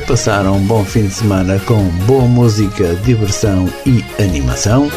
Quer 0.00 0.06
passar 0.06 0.46
um 0.46 0.60
bom 0.60 0.82
fim 0.84 1.06
de 1.06 1.12
semana 1.14 1.58
com 1.66 1.84
boa 2.06 2.24
música, 2.24 2.94
diversão 3.04 3.68
e 3.84 4.02
animação? 4.22 4.90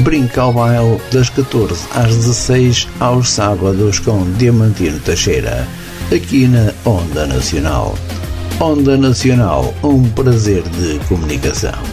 Brinca 0.00 0.40
ao 0.40 0.52
baile 0.52 0.98
das 1.12 1.28
14 1.28 1.86
às 1.94 2.16
16 2.16 2.88
aos 3.00 3.30
sábados 3.30 3.98
com 3.98 4.24
Diamantino 4.32 4.98
Teixeira, 5.00 5.66
aqui 6.14 6.48
na 6.48 6.72
Onda 6.84 7.26
Nacional. 7.26 7.94
Onda 8.58 8.96
Nacional, 8.96 9.74
um 9.82 10.02
prazer 10.10 10.62
de 10.62 11.00
comunicação. 11.06 11.91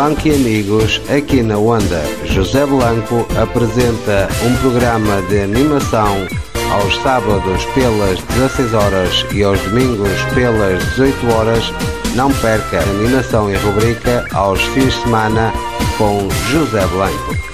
Blanco 0.00 0.28
e 0.28 0.34
Amigos, 0.34 0.98
aqui 1.14 1.42
na 1.42 1.58
Onda. 1.58 2.02
José 2.24 2.64
Blanco 2.64 3.28
apresenta 3.38 4.30
um 4.42 4.56
programa 4.56 5.20
de 5.28 5.40
animação 5.40 6.26
aos 6.72 6.96
sábados 7.02 7.66
pelas 7.74 8.18
16 8.22 8.72
horas 8.72 9.26
e 9.34 9.42
aos 9.42 9.60
domingos 9.60 10.22
pelas 10.32 10.82
18 10.92 11.32
horas. 11.34 11.74
Não 12.14 12.32
perca 12.32 12.80
animação 12.80 13.50
e 13.50 13.56
rubrica 13.56 14.26
aos 14.32 14.62
fins 14.68 14.94
de 14.94 15.02
semana 15.02 15.52
com 15.98 16.26
José 16.50 16.86
Blanco. 16.86 17.50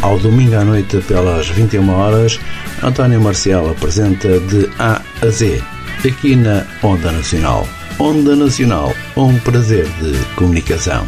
Ao 0.00 0.16
domingo 0.16 0.56
à 0.56 0.64
noite, 0.64 0.98
pelas 1.08 1.48
21 1.48 1.90
horas, 1.90 2.40
António 2.82 3.20
Marcial 3.20 3.70
apresenta 3.70 4.40
de 4.40 4.68
A 4.78 5.02
a 5.20 5.26
Z, 5.28 5.62
aqui 6.06 6.34
na 6.34 6.66
Onda 6.82 7.12
Nacional. 7.12 7.68
Onda 7.98 8.34
Nacional, 8.34 8.94
um 9.14 9.38
prazer 9.40 9.86
de 10.00 10.18
comunicação. 10.34 11.06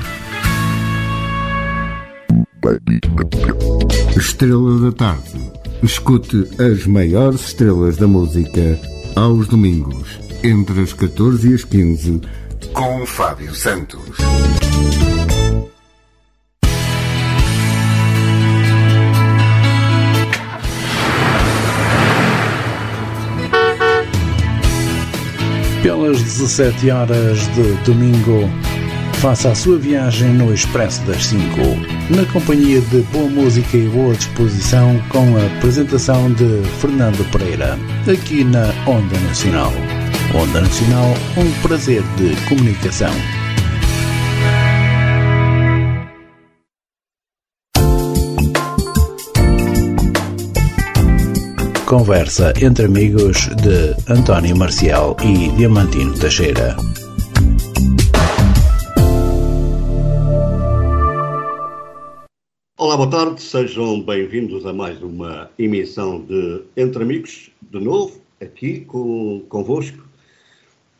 Estrela 4.15 4.81
da 4.81 4.93
Tarde. 4.93 5.51
Escute 5.83 6.47
as 6.61 6.87
maiores 6.87 7.41
estrelas 7.47 7.97
da 7.97 8.07
música 8.07 8.79
aos 9.17 9.49
domingos, 9.49 10.21
entre 10.45 10.83
as 10.83 10.93
14 10.93 11.51
e 11.51 11.55
as 11.55 11.65
15, 11.65 12.21
com 12.75 13.07
Fábio 13.07 13.55
Santos. 13.55 14.19
Pelas 25.83 26.23
17 26.23 26.93
horas 26.93 27.39
de 27.55 27.75
domingo, 27.85 28.49
faça 29.15 29.51
a 29.51 29.55
sua 29.55 29.77
viagem 29.79 30.29
no 30.29 30.55
Expresso 30.55 31.03
das 31.03 31.25
5, 31.27 31.43
na 32.09 32.25
companhia 32.33 32.81
de 32.81 33.01
boa 33.13 33.29
música 33.29 33.77
e 33.77 33.89
boa 33.89 34.15
disposição, 34.15 35.03
com 35.09 35.37
a 35.37 35.45
apresentação 35.59 36.33
de 36.35 36.63
Fernando 36.81 37.29
Pereira, 37.33 37.77
aqui 38.07 38.45
na 38.45 38.69
Onda 38.87 39.19
Nacional. 39.27 39.73
Onda 40.33 40.61
Nacional, 40.61 41.15
um 41.37 41.51
prazer 41.63 42.03
de 42.17 42.37
comunicação. 42.49 43.42
Conversa 51.93 52.55
entre 52.59 52.87
amigos 52.87 53.49
de 53.57 54.11
António 54.11 54.57
Marcial 54.57 55.15
e 55.23 55.55
Diamantino 55.59 56.19
Teixeira. 56.19 56.75
Olá, 62.79 62.97
boa 62.97 63.11
tarde, 63.11 63.43
sejam 63.43 64.01
bem-vindos 64.01 64.65
a 64.65 64.73
mais 64.73 65.03
uma 65.03 65.51
emissão 65.59 66.25
de 66.25 66.63
Entre 66.79 67.03
Amigos, 67.03 67.51
de 67.71 67.79
novo, 67.79 68.19
aqui 68.41 68.87
com, 68.87 69.45
convosco. 69.51 70.03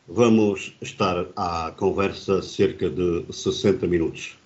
Vamos 0.07 0.77
estar 0.83 1.25
à 1.35 1.73
conversa 1.75 2.43
cerca 2.43 2.91
de 2.91 3.25
60 3.31 3.87
minutos. 3.87 4.37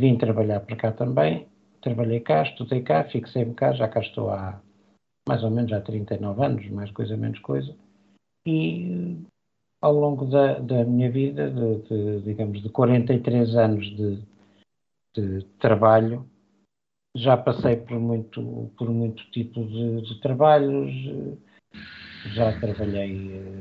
Vim 0.00 0.16
trabalhar 0.16 0.60
para 0.60 0.76
cá 0.76 0.92
também, 0.92 1.46
trabalhei 1.82 2.20
cá, 2.20 2.42
estudei 2.42 2.80
cá, 2.82 3.04
fixei-me 3.04 3.54
cá, 3.54 3.72
já 3.72 3.86
cá 3.88 4.00
estou 4.00 4.30
há 4.30 4.60
mais 5.28 5.44
ou 5.44 5.50
menos 5.50 5.72
há 5.72 5.80
39 5.80 6.44
anos, 6.44 6.70
mais 6.70 6.90
coisa, 6.90 7.16
menos 7.16 7.38
coisa. 7.40 7.76
E 8.46 9.18
ao 9.82 9.92
longo 9.92 10.24
da, 10.26 10.58
da 10.58 10.84
minha 10.84 11.10
vida, 11.10 11.50
de, 11.50 11.82
de, 11.88 12.20
digamos, 12.22 12.62
de 12.62 12.68
43 12.70 13.54
anos 13.56 13.84
de, 13.96 14.22
de 15.14 15.44
trabalho, 15.58 16.28
já 17.14 17.36
passei 17.36 17.76
por 17.76 17.98
muito, 17.98 18.70
por 18.76 18.88
muito 18.88 19.22
tipo 19.30 19.64
de, 19.64 20.02
de 20.02 20.20
trabalhos, 20.20 20.92
já 22.34 22.58
trabalhei 22.60 23.32
eh, 23.32 23.58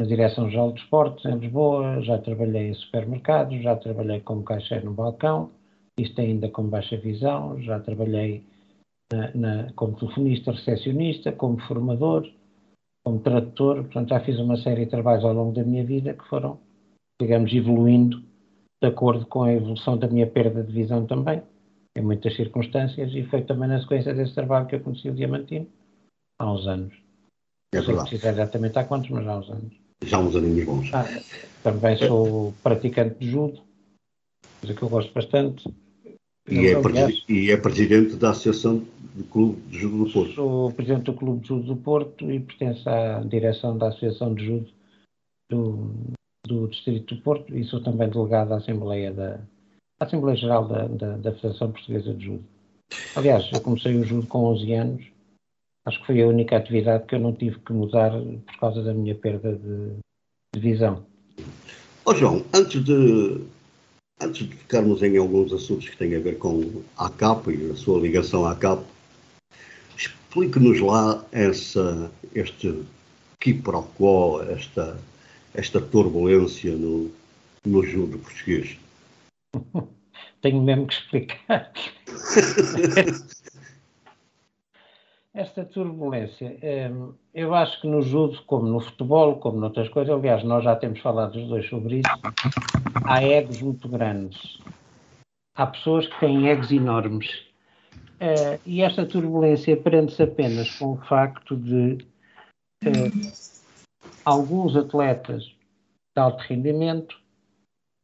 na 0.00 0.06
Direção-Geral 0.06 0.72
de 0.72 0.80
Esportes 0.80 1.24
em 1.24 1.38
Lisboa, 1.38 2.02
já 2.02 2.18
trabalhei 2.18 2.68
em 2.68 2.74
supermercados, 2.74 3.62
já 3.62 3.76
trabalhei 3.76 4.20
como 4.20 4.44
caixeiro 4.44 4.86
no 4.86 4.92
balcão, 4.92 5.50
isto 5.98 6.20
ainda 6.20 6.48
com 6.48 6.68
baixa 6.68 6.96
visão, 6.96 7.60
já 7.62 7.80
trabalhei 7.80 8.44
na, 9.12 9.34
na, 9.34 9.72
como 9.72 9.96
telefonista, 9.96 10.52
recepcionista, 10.52 11.32
como 11.32 11.60
formador, 11.62 12.28
como 13.04 13.20
tradutor, 13.20 13.82
portanto 13.84 14.08
já 14.10 14.20
fiz 14.20 14.38
uma 14.38 14.56
série 14.56 14.84
de 14.84 14.90
trabalhos 14.90 15.24
ao 15.24 15.32
longo 15.32 15.52
da 15.52 15.64
minha 15.64 15.84
vida 15.84 16.14
que 16.14 16.26
foram, 16.28 16.58
digamos, 17.20 17.52
evoluindo 17.52 18.22
de 18.84 18.90
acordo 18.90 19.24
com 19.24 19.44
a 19.44 19.52
evolução 19.52 19.96
da 19.96 20.06
minha 20.06 20.26
perda 20.26 20.62
de 20.62 20.70
visão 20.70 21.06
também, 21.06 21.42
em 21.96 22.02
muitas 22.02 22.36
circunstâncias, 22.36 23.10
e 23.14 23.24
foi 23.24 23.42
também 23.42 23.68
na 23.68 23.80
sequência 23.80 24.12
desse 24.12 24.34
trabalho 24.34 24.66
que 24.66 24.74
eu 24.74 24.80
conheci 24.80 25.08
o 25.08 25.14
Diamantino, 25.14 25.66
há 26.38 26.52
uns 26.52 26.66
anos. 26.66 26.94
É 27.72 27.78
Não 27.78 27.84
sei 27.84 27.96
precisar 27.96 28.30
exatamente 28.30 28.78
há 28.78 28.84
quantos, 28.84 29.08
mas 29.08 29.26
há 29.26 29.38
uns 29.38 29.50
anos. 29.50 29.72
Já 30.04 30.18
há 30.18 30.20
uns 30.20 30.36
aninhos 30.36 30.66
bons. 30.66 30.90
Ah, 30.92 31.06
também 31.62 31.96
sou 31.96 32.52
praticante 32.62 33.18
de 33.18 33.30
judo, 33.30 33.62
coisa 34.60 34.76
que 34.76 34.82
eu 34.82 34.88
gosto 34.90 35.14
bastante. 35.14 35.64
E 36.46 36.66
é, 36.66 36.74
e 37.26 37.50
é, 37.50 37.56
presidente 37.56 38.16
da 38.16 38.30
Associação 38.30 38.84
do 39.14 39.24
Clube 39.24 39.62
de 39.62 39.78
Judo 39.78 40.04
do 40.04 40.12
Porto. 40.12 40.34
Sou 40.34 40.72
presidente 40.72 41.04
do 41.04 41.14
Clube 41.14 41.40
de 41.40 41.48
Judo 41.48 41.62
do 41.62 41.76
Porto 41.76 42.30
e 42.30 42.38
pertenço 42.38 42.86
à 42.86 43.20
direção 43.20 43.78
da 43.78 43.88
Associação 43.88 44.34
de 44.34 44.44
Judo 44.44 44.70
do, 45.50 45.90
do 46.46 46.68
Distrito 46.68 47.14
do 47.14 47.22
Porto 47.22 47.56
e 47.56 47.64
sou 47.64 47.82
também 47.82 48.08
delegado 48.08 48.52
à 48.52 48.58
Assembleia, 48.58 49.12
da, 49.12 49.40
à 49.98 50.04
Assembleia 50.04 50.36
Geral 50.36 50.68
da, 50.68 50.86
da, 50.86 51.16
da, 51.16 51.32
Federação 51.32 51.72
Portuguesa 51.72 52.12
de 52.14 52.26
Judo. 52.26 52.44
Aliás, 53.16 53.48
eu 53.52 53.60
comecei 53.60 53.96
o 53.96 54.04
judo 54.04 54.26
com 54.26 54.44
11 54.44 54.72
anos. 54.74 55.04
Acho 55.86 56.00
que 56.00 56.06
foi 56.06 56.22
a 56.22 56.26
única 56.26 56.56
atividade 56.56 57.06
que 57.06 57.14
eu 57.14 57.18
não 57.18 57.34
tive 57.34 57.58
que 57.58 57.72
mudar 57.72 58.12
por 58.12 58.58
causa 58.58 58.82
da 58.82 58.94
minha 58.94 59.14
perda 59.14 59.54
de, 59.54 59.96
de 60.54 60.60
visão. 60.60 61.04
Oh, 62.04 62.14
João, 62.14 62.44
antes 62.54 62.84
de, 62.84 63.40
antes 64.20 64.46
de 64.46 64.54
ficarmos 64.54 65.02
em 65.02 65.16
alguns 65.16 65.52
assuntos 65.52 65.88
que 65.88 65.96
têm 65.96 66.14
a 66.14 66.20
ver 66.20 66.38
com 66.38 66.82
a 66.96 67.10
CAP 67.10 67.48
e 67.48 67.70
a 67.70 67.76
sua 67.76 68.00
ligação 68.00 68.46
à 68.46 68.54
CAP, 68.54 68.82
explique-nos 69.96 70.80
lá 70.80 71.24
essa, 71.32 72.10
este 72.34 72.82
quiproquo, 73.40 74.42
esta 74.42 74.98
esta 75.54 75.80
turbulência 75.80 76.72
no, 76.74 77.10
no 77.64 77.82
judo 77.84 78.18
português? 78.18 78.76
Tenho 80.42 80.60
mesmo 80.60 80.86
que 80.86 80.94
explicar. 80.94 81.72
Esta 85.34 85.64
turbulência, 85.64 86.56
hum, 86.92 87.12
eu 87.34 87.52
acho 87.56 87.80
que 87.80 87.88
no 87.88 88.00
judo, 88.02 88.40
como 88.46 88.68
no 88.68 88.78
futebol, 88.78 89.40
como 89.40 89.58
noutras 89.58 89.88
coisas, 89.88 90.14
aliás, 90.14 90.44
nós 90.44 90.62
já 90.62 90.76
temos 90.76 91.00
falado 91.00 91.34
os 91.34 91.48
dois 91.48 91.68
sobre 91.68 91.96
isso, 91.96 92.08
há 93.04 93.20
egos 93.20 93.60
muito 93.60 93.88
grandes. 93.88 94.58
Há 95.56 95.66
pessoas 95.66 96.06
que 96.06 96.20
têm 96.20 96.48
egos 96.48 96.70
enormes. 96.70 97.28
Uh, 98.20 98.60
e 98.64 98.80
esta 98.80 99.04
turbulência 99.04 99.76
prende-se 99.76 100.22
apenas 100.22 100.70
com 100.78 100.92
o 100.92 100.98
facto 100.98 101.56
de 101.56 101.98
uh, 102.84 103.53
alguns 104.24 104.76
atletas 104.76 105.44
de 106.14 106.20
alto 106.20 106.42
rendimento 106.48 107.20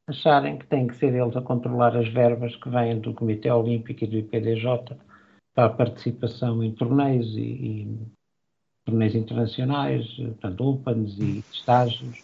acharem 0.06 0.58
que 0.58 0.66
têm 0.66 0.86
que 0.86 0.96
ser 0.96 1.14
eles 1.14 1.36
a 1.36 1.40
controlar 1.40 1.96
as 1.96 2.08
verbas 2.08 2.56
que 2.56 2.68
vêm 2.68 2.98
do 2.98 3.14
Comitê 3.14 3.50
Olímpico 3.50 4.04
e 4.04 4.06
do 4.06 4.18
IPDJ 4.18 4.96
para 5.54 5.66
a 5.66 5.70
participação 5.70 6.62
em 6.62 6.72
torneios 6.72 7.28
e, 7.36 7.40
e 7.40 7.98
torneios 8.84 9.14
internacionais, 9.14 10.06
portanto, 10.16 10.64
opens 10.64 11.18
e 11.18 11.44
estágios, 11.52 12.22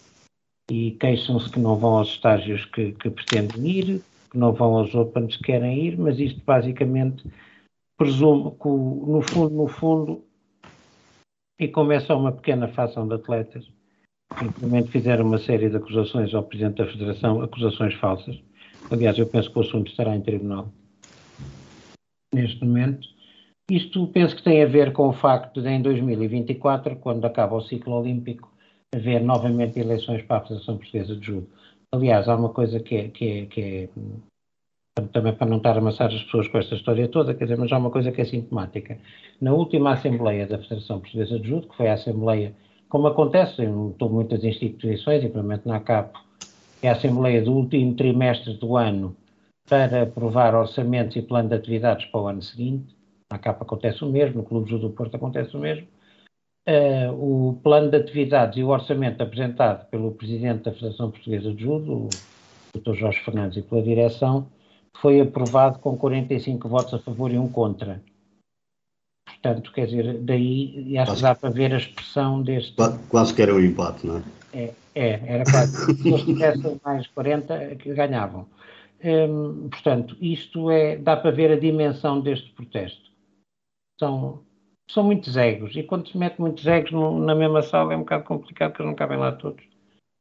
e 0.70 0.93
queixam-se 0.93 1.50
que 1.50 1.60
não 1.60 1.76
vão 1.76 1.98
aos 1.98 2.08
estágios 2.08 2.64
que, 2.66 2.93
que, 2.93 3.08
pretendem 3.08 3.66
ir, 3.66 4.02
que 4.31 4.38
não 4.38 4.52
vão 4.52 4.78
aos 4.78 4.93
opens 4.94 5.37
que 5.37 5.44
querem 5.44 5.84
ir, 5.84 5.96
mas 5.96 6.19
isto 6.19 6.43
basicamente 6.44 7.25
presume 7.96 8.50
que, 8.50 8.69
no 8.69 9.22
fundo, 9.22 9.54
no 9.54 9.69
fundo, 9.69 10.25
e 11.58 11.69
como 11.69 11.93
é 11.93 12.00
só 12.00 12.19
uma 12.19 12.32
pequena 12.32 12.69
fação 12.69 13.06
de 13.06 13.14
atletas, 13.14 13.70
simplesmente 14.38 14.91
fizeram 14.91 15.27
uma 15.27 15.38
série 15.38 15.69
de 15.69 15.77
acusações 15.77 16.35
ao 16.35 16.43
Presidente 16.43 16.77
da 16.77 16.87
Federação, 16.87 17.43
acusações 17.43 17.94
falsas. 17.94 18.38
Aliás, 18.91 19.19
eu 19.19 19.27
penso 19.27 19.50
que 19.50 19.59
o 19.59 19.62
assunto 19.62 19.91
estará 19.91 20.15
em 20.15 20.21
tribunal 20.21 20.73
neste 22.33 22.65
momento. 22.65 23.06
Isto 23.71 24.06
penso 24.09 24.37
que 24.37 24.44
tem 24.44 24.62
a 24.62 24.67
ver 24.67 24.93
com 24.93 25.09
o 25.09 25.12
facto 25.12 25.61
de, 25.61 25.69
em 25.69 25.83
2024, 25.83 26.97
quando 26.97 27.25
acaba 27.25 27.56
o 27.56 27.62
ciclo 27.62 27.94
olímpico, 27.94 28.53
haver 28.94 29.21
novamente 29.21 29.81
eleições 29.81 30.23
para 30.23 30.37
a 30.37 30.41
Federação 30.43 30.77
Portuguesa 30.77 31.17
de 31.17 31.27
Judo. 31.27 31.49
Aliás, 31.93 32.29
há 32.29 32.37
uma 32.37 32.50
coisa 32.50 32.79
que 32.79 32.94
é, 32.94 33.09
que 33.09 33.29
é, 33.29 33.47
que 33.47 33.61
é 33.61 33.89
também 35.12 35.35
para 35.35 35.47
não 35.47 35.59
estar 35.59 35.75
a 35.75 35.79
amassar 35.79 36.09
as 36.09 36.23
pessoas 36.25 36.49
com 36.49 36.59
esta 36.59 36.75
história 36.75 37.09
toda, 37.09 37.35
quer 37.35 37.44
dizer, 37.44 37.59
mas 37.59 37.73
há 37.73 37.79
uma 37.79 37.91
coisa 37.91 38.12
que 38.12 38.21
é 38.21 38.25
sintomática. 38.25 38.99
Na 39.41 39.53
última 39.53 39.93
Assembleia 39.93 40.47
da 40.47 40.59
Federação 40.59 41.00
Portuguesa 41.00 41.39
de 41.39 41.49
Judo, 41.49 41.69
que 41.69 41.77
foi 41.77 41.89
a 41.89 41.94
Assembleia 41.94 42.55
como 42.96 43.08
acontece 43.08 43.62
em 43.62 43.69
muitas 43.69 44.43
instituições, 44.43 45.22
implemente 45.22 45.69
na 45.69 45.81
CAP, 45.81 46.19
é 46.82 46.88
a 46.88 46.93
Assembleia 46.93 47.43
do 47.43 47.52
último 47.52 47.94
trimestre 47.94 48.54
do 48.54 48.75
ano 48.75 49.14
para 49.69 50.04
aprovar 50.04 50.54
orçamentos 50.54 51.14
e 51.14 51.20
plano 51.20 51.50
de 51.50 51.56
atividades 51.56 52.06
para 52.06 52.22
o 52.22 52.26
ano 52.26 52.40
seguinte. 52.40 52.96
Na 53.31 53.38
CAP 53.38 53.60
acontece 53.60 54.02
o 54.02 54.08
mesmo, 54.08 54.38
no 54.38 54.44
Clube 54.44 54.79
do 54.79 54.88
Porto 54.88 55.15
acontece 55.15 55.55
o 55.55 55.60
mesmo. 55.60 55.86
Uh, 56.67 57.50
o 57.50 57.60
plano 57.62 57.91
de 57.91 57.98
atividades 57.98 58.56
e 58.56 58.62
o 58.62 58.69
orçamento 58.69 59.22
apresentado 59.22 59.86
pelo 59.91 60.12
Presidente 60.12 60.62
da 60.62 60.72
Federação 60.72 61.10
Portuguesa 61.10 61.53
de 61.53 61.62
Judo, 61.62 62.08
o 62.74 62.79
Dr. 62.79 62.94
Jorge 62.94 63.20
Fernandes, 63.20 63.58
e 63.58 63.62
pela 63.62 63.82
direção, 63.82 64.46
foi 65.03 65.20
aprovado 65.20 65.81
com 65.81 65.98
45 65.98 66.67
votos 66.67 66.94
a 66.94 66.98
favor 66.98 67.31
e 67.31 67.36
um 67.36 67.46
contra. 67.46 68.00
Portanto, 69.43 69.72
quer 69.72 69.86
dizer, 69.86 70.19
daí 70.20 70.96
acho 70.98 71.16
que 71.16 71.22
dá 71.22 71.34
para 71.34 71.50
ver 71.50 71.74
a 71.74 71.76
expressão 71.76 72.43
deste. 72.43 72.74
Quase 73.08 73.34
que 73.34 73.43
era 73.43 73.55
um 73.55 73.60
empate, 73.60 74.06
não 74.06 74.19
é? 74.19 74.22
É, 74.52 74.74
é 74.94 75.22
era 75.26 75.44
quase. 75.44 75.94
Se 75.94 76.08
eles 76.08 76.22
tivessem 76.22 76.81
mais 76.84 77.06
40, 77.08 77.76
que 77.76 77.93
ganhavam. 77.94 78.46
Hum, 79.05 79.69
portanto, 79.70 80.16
isto 80.20 80.70
é, 80.70 80.96
dá 80.96 81.16
para 81.16 81.31
ver 81.31 81.52
a 81.52 81.58
dimensão 81.58 82.20
deste 82.20 82.50
protesto. 82.52 83.10
São, 84.00 84.43
são 84.90 85.05
muitos 85.05 85.36
egos, 85.36 85.76
e 85.76 85.82
quando 85.82 86.08
se 86.08 86.16
mete 86.16 86.40
muitos 86.40 86.66
egos 86.66 86.90
no, 86.93 87.19
na 87.20 87.34
mesma 87.34 87.62
sala 87.62 87.93
é 87.93 87.96
um 87.96 88.00
bocado 88.00 88.24
complicado, 88.24 88.70
porque 88.70 88.82
eles 88.82 88.90
não 88.90 88.96
cabem 88.96 89.19
lá 89.19 89.32
todos. 89.32 89.64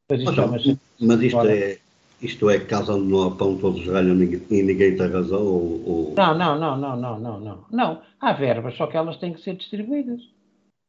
Mas 0.09 0.21
isto, 0.21 0.47
mas, 0.47 0.67
é 0.67 0.77
mas 0.99 1.21
isto 1.21 1.47
é, 1.47 1.79
isto 2.25 2.49
é 2.49 2.59
casa 2.59 2.97
não 2.97 3.23
há 3.23 3.31
pão, 3.31 3.57
todos 3.57 3.85
ganham 3.85 4.15
e 4.15 4.63
ninguém 4.63 4.95
tem 4.95 5.07
razão? 5.07 5.41
Ou, 5.41 5.89
ou... 5.89 6.13
Não, 6.15 6.37
não, 6.37 6.59
não, 6.59 6.77
não, 6.77 6.97
não, 6.97 7.19
não, 7.19 7.39
não. 7.39 7.65
Não, 7.71 8.01
há 8.19 8.33
verbas, 8.33 8.75
só 8.75 8.87
que 8.87 8.97
elas 8.97 9.17
têm 9.17 9.33
que 9.33 9.41
ser 9.41 9.55
distribuídas. 9.55 10.21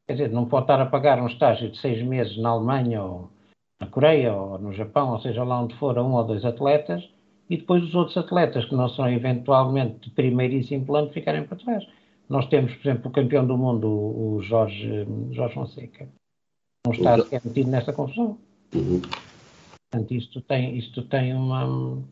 Quer 0.06 0.14
dizer, 0.14 0.30
não 0.30 0.46
pode 0.46 0.64
estar 0.64 0.80
a 0.80 0.86
pagar 0.86 1.20
um 1.20 1.26
estágio 1.26 1.70
de 1.70 1.78
seis 1.78 2.04
meses 2.04 2.36
na 2.38 2.50
Alemanha 2.50 3.02
ou 3.02 3.30
na 3.80 3.86
Coreia 3.86 4.34
ou 4.34 4.58
no 4.58 4.72
Japão, 4.72 5.12
ou 5.12 5.20
seja 5.20 5.44
lá 5.44 5.60
onde 5.60 5.76
for, 5.76 5.98
a 5.98 6.02
um 6.02 6.14
ou 6.14 6.24
dois 6.24 6.44
atletas, 6.44 7.02
e 7.50 7.56
depois 7.56 7.82
os 7.82 7.94
outros 7.94 8.16
atletas 8.16 8.64
que 8.64 8.74
não 8.74 8.88
são 8.88 9.08
eventualmente 9.08 10.00
de 10.00 10.10
primeiríssimo 10.10 10.86
plano 10.86 11.10
ficarem 11.10 11.44
para 11.44 11.58
trás. 11.58 11.86
Nós 12.28 12.46
temos, 12.48 12.74
por 12.74 12.88
exemplo, 12.88 13.10
o 13.10 13.12
campeão 13.12 13.46
do 13.46 13.56
mundo, 13.56 13.88
o 13.88 14.40
Jorge, 14.42 15.06
Jorge 15.30 15.54
Fonseca. 15.54 16.08
Não 16.86 16.92
está 16.92 17.18
sequer 17.18 17.40
metido 17.44 17.70
nesta 17.70 17.92
confusão. 17.92 18.38
Uhum. 18.74 19.00
Portanto, 19.90 20.14
isto 20.14 20.40
tem, 20.42 20.76
isto 20.76 21.02
tem 21.02 21.34
uma. 21.34 22.02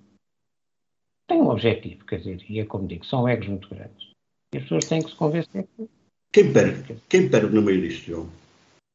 tem 1.26 1.40
um 1.40 1.48
objetivo, 1.48 2.04
quer 2.04 2.18
dizer, 2.18 2.44
e 2.48 2.60
é 2.60 2.64
como 2.64 2.86
digo, 2.86 3.04
são 3.04 3.28
egos 3.28 3.48
muito 3.48 3.68
grandes. 3.68 4.10
E 4.54 4.58
as 4.58 4.62
pessoas 4.62 4.84
têm 4.86 5.02
que 5.02 5.10
se 5.10 5.16
convencer 5.16 5.66
que. 5.76 5.88
Quem 6.32 6.52
perde? 6.52 6.96
Quem 7.08 7.28
perde 7.28 7.54
no 7.54 7.62
meio 7.62 7.80
disto, 7.80 8.06
João? 8.06 8.28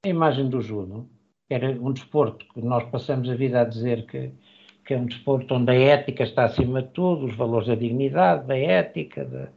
A 0.06 0.10
imagem 0.10 0.50
do 0.50 0.62
judo, 0.62 1.08
que 1.48 1.54
era 1.54 1.72
um 1.72 1.92
desporto 1.92 2.46
que 2.54 2.62
nós 2.62 2.84
passamos 2.90 3.30
a 3.30 3.36
vida 3.36 3.62
a 3.62 3.66
dizer 3.66 4.06
que, 4.06 4.32
que 4.86 4.94
é 4.94 4.98
um 4.98 5.06
desporto 5.06 5.54
onde 5.54 5.72
a 5.72 5.76
ética 5.76 6.24
está 6.24 6.46
acima 6.46 6.82
de 6.82 6.90
tudo, 6.90 7.26
os 7.26 7.36
valores 7.36 7.68
da 7.68 7.76
dignidade, 7.76 8.48
da 8.48 8.58
ética, 8.58 9.26
da, 9.26 9.50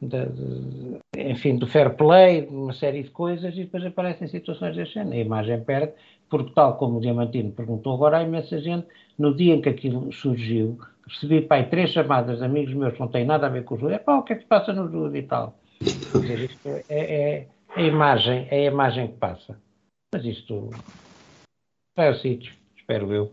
de, 0.00 0.32
de, 0.32 1.30
enfim, 1.30 1.56
do 1.56 1.66
fair 1.66 1.94
play, 1.96 2.42
de 2.42 2.54
uma 2.54 2.72
série 2.72 3.02
de 3.02 3.10
coisas, 3.10 3.54
e 3.54 3.64
depois 3.64 3.84
aparecem 3.84 4.26
situações 4.28 4.74
deste 4.74 4.94
género. 4.94 5.16
A 5.16 5.20
imagem 5.20 5.62
perde, 5.62 5.92
porque 6.30 6.52
tal 6.54 6.78
como 6.78 6.98
o 6.98 7.00
Diamantino 7.00 7.50
perguntou 7.50 7.92
agora, 7.92 8.18
há 8.18 8.22
imensa 8.22 8.60
gente, 8.60 8.86
no 9.18 9.34
dia 9.34 9.54
em 9.54 9.60
que 9.60 9.68
aquilo 9.68 10.10
surgiu, 10.12 10.78
recebi, 11.06 11.42
pai, 11.42 11.68
três 11.68 11.90
chamadas 11.90 12.38
de 12.38 12.44
amigos 12.44 12.72
meus 12.72 12.94
que 12.94 13.00
não 13.00 13.08
têm 13.08 13.26
nada 13.26 13.46
a 13.46 13.50
ver 13.50 13.64
com 13.64 13.74
o 13.74 13.78
Júlio, 13.78 13.96
é 13.96 13.98
pá, 13.98 14.16
o 14.16 14.22
que 14.22 14.32
é 14.32 14.36
que 14.36 14.42
se 14.42 14.48
passa 14.48 14.72
no 14.72 14.90
Júlio 14.90 15.16
e 15.16 15.22
tal. 15.24 15.58
Quer 15.80 16.18
dizer, 16.20 16.38
isto 16.50 16.68
é, 16.68 16.84
é, 16.88 16.98
é, 16.98 17.48
a 17.74 17.82
imagem, 17.82 18.46
é 18.50 18.68
a 18.68 18.70
imagem 18.70 19.08
que 19.08 19.18
passa. 19.18 19.58
Mas 20.14 20.24
isto 20.24 20.70
vai 21.96 22.08
ao 22.08 22.14
sítio, 22.14 22.52
espero 22.76 23.12
eu. 23.12 23.32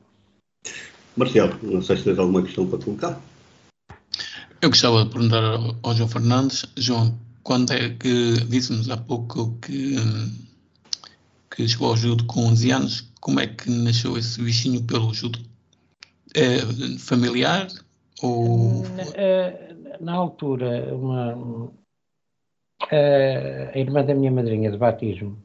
Marcelo, 1.15 1.57
não 1.61 1.81
sei 1.81 1.97
se 1.97 2.03
tens 2.03 2.19
alguma 2.19 2.41
questão 2.41 2.67
para 2.67 2.83
colocar. 2.83 3.21
Eu 4.61 4.69
gostava 4.69 5.03
de 5.03 5.11
perguntar 5.11 5.43
ao 5.83 5.93
João 5.93 6.09
Fernandes, 6.09 6.65
João, 6.75 7.17
quando 7.43 7.71
é 7.73 7.89
que 7.89 8.33
disse-nos 8.49 8.89
há 8.89 8.97
pouco 8.97 9.57
que, 9.59 9.95
que 11.57 11.67
chegou 11.67 11.89
ao 11.89 11.97
judo 11.97 12.23
com 12.25 12.45
11 12.45 12.69
anos, 12.69 13.11
como 13.19 13.39
é 13.39 13.47
que 13.47 13.67
nasceu 13.67 14.15
esse 14.15 14.39
bichinho 14.39 14.83
pelo 14.83 15.11
judo? 15.11 15.39
É 16.35 16.59
familiar 16.99 17.67
ou... 18.21 18.83
Na, 18.83 19.99
na 19.99 20.13
altura, 20.13 20.95
uma, 20.95 21.71
a 22.91 23.77
irmã 23.77 24.05
da 24.05 24.13
minha 24.13 24.31
madrinha 24.31 24.69
de 24.69 24.77
batismo 24.77 25.35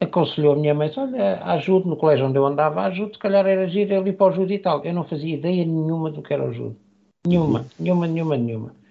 aconselhou 0.00 0.54
a 0.54 0.56
minha 0.56 0.74
mãe, 0.74 0.90
olha, 0.96 1.44
ajude 1.44 1.86
no 1.86 1.96
colégio 1.96 2.26
onde 2.26 2.38
eu 2.38 2.46
andava, 2.46 2.82
ajude, 2.82 3.12
se 3.12 3.18
calhar 3.18 3.46
era 3.46 3.68
giro 3.68 3.96
ali 3.96 4.12
para 4.12 4.32
o 4.32 4.34
judo 4.34 4.52
e 4.52 4.58
tal. 4.58 4.82
Eu 4.84 4.94
não 4.94 5.04
fazia 5.04 5.34
ideia 5.34 5.64
nenhuma 5.64 6.10
do 6.10 6.22
que 6.22 6.32
era 6.32 6.44
o 6.44 6.52
judo. 6.52 6.76
Nenhuma, 7.26 7.66
nenhuma, 7.78 8.06
nenhuma, 8.06 8.36
nenhuma. 8.36 8.81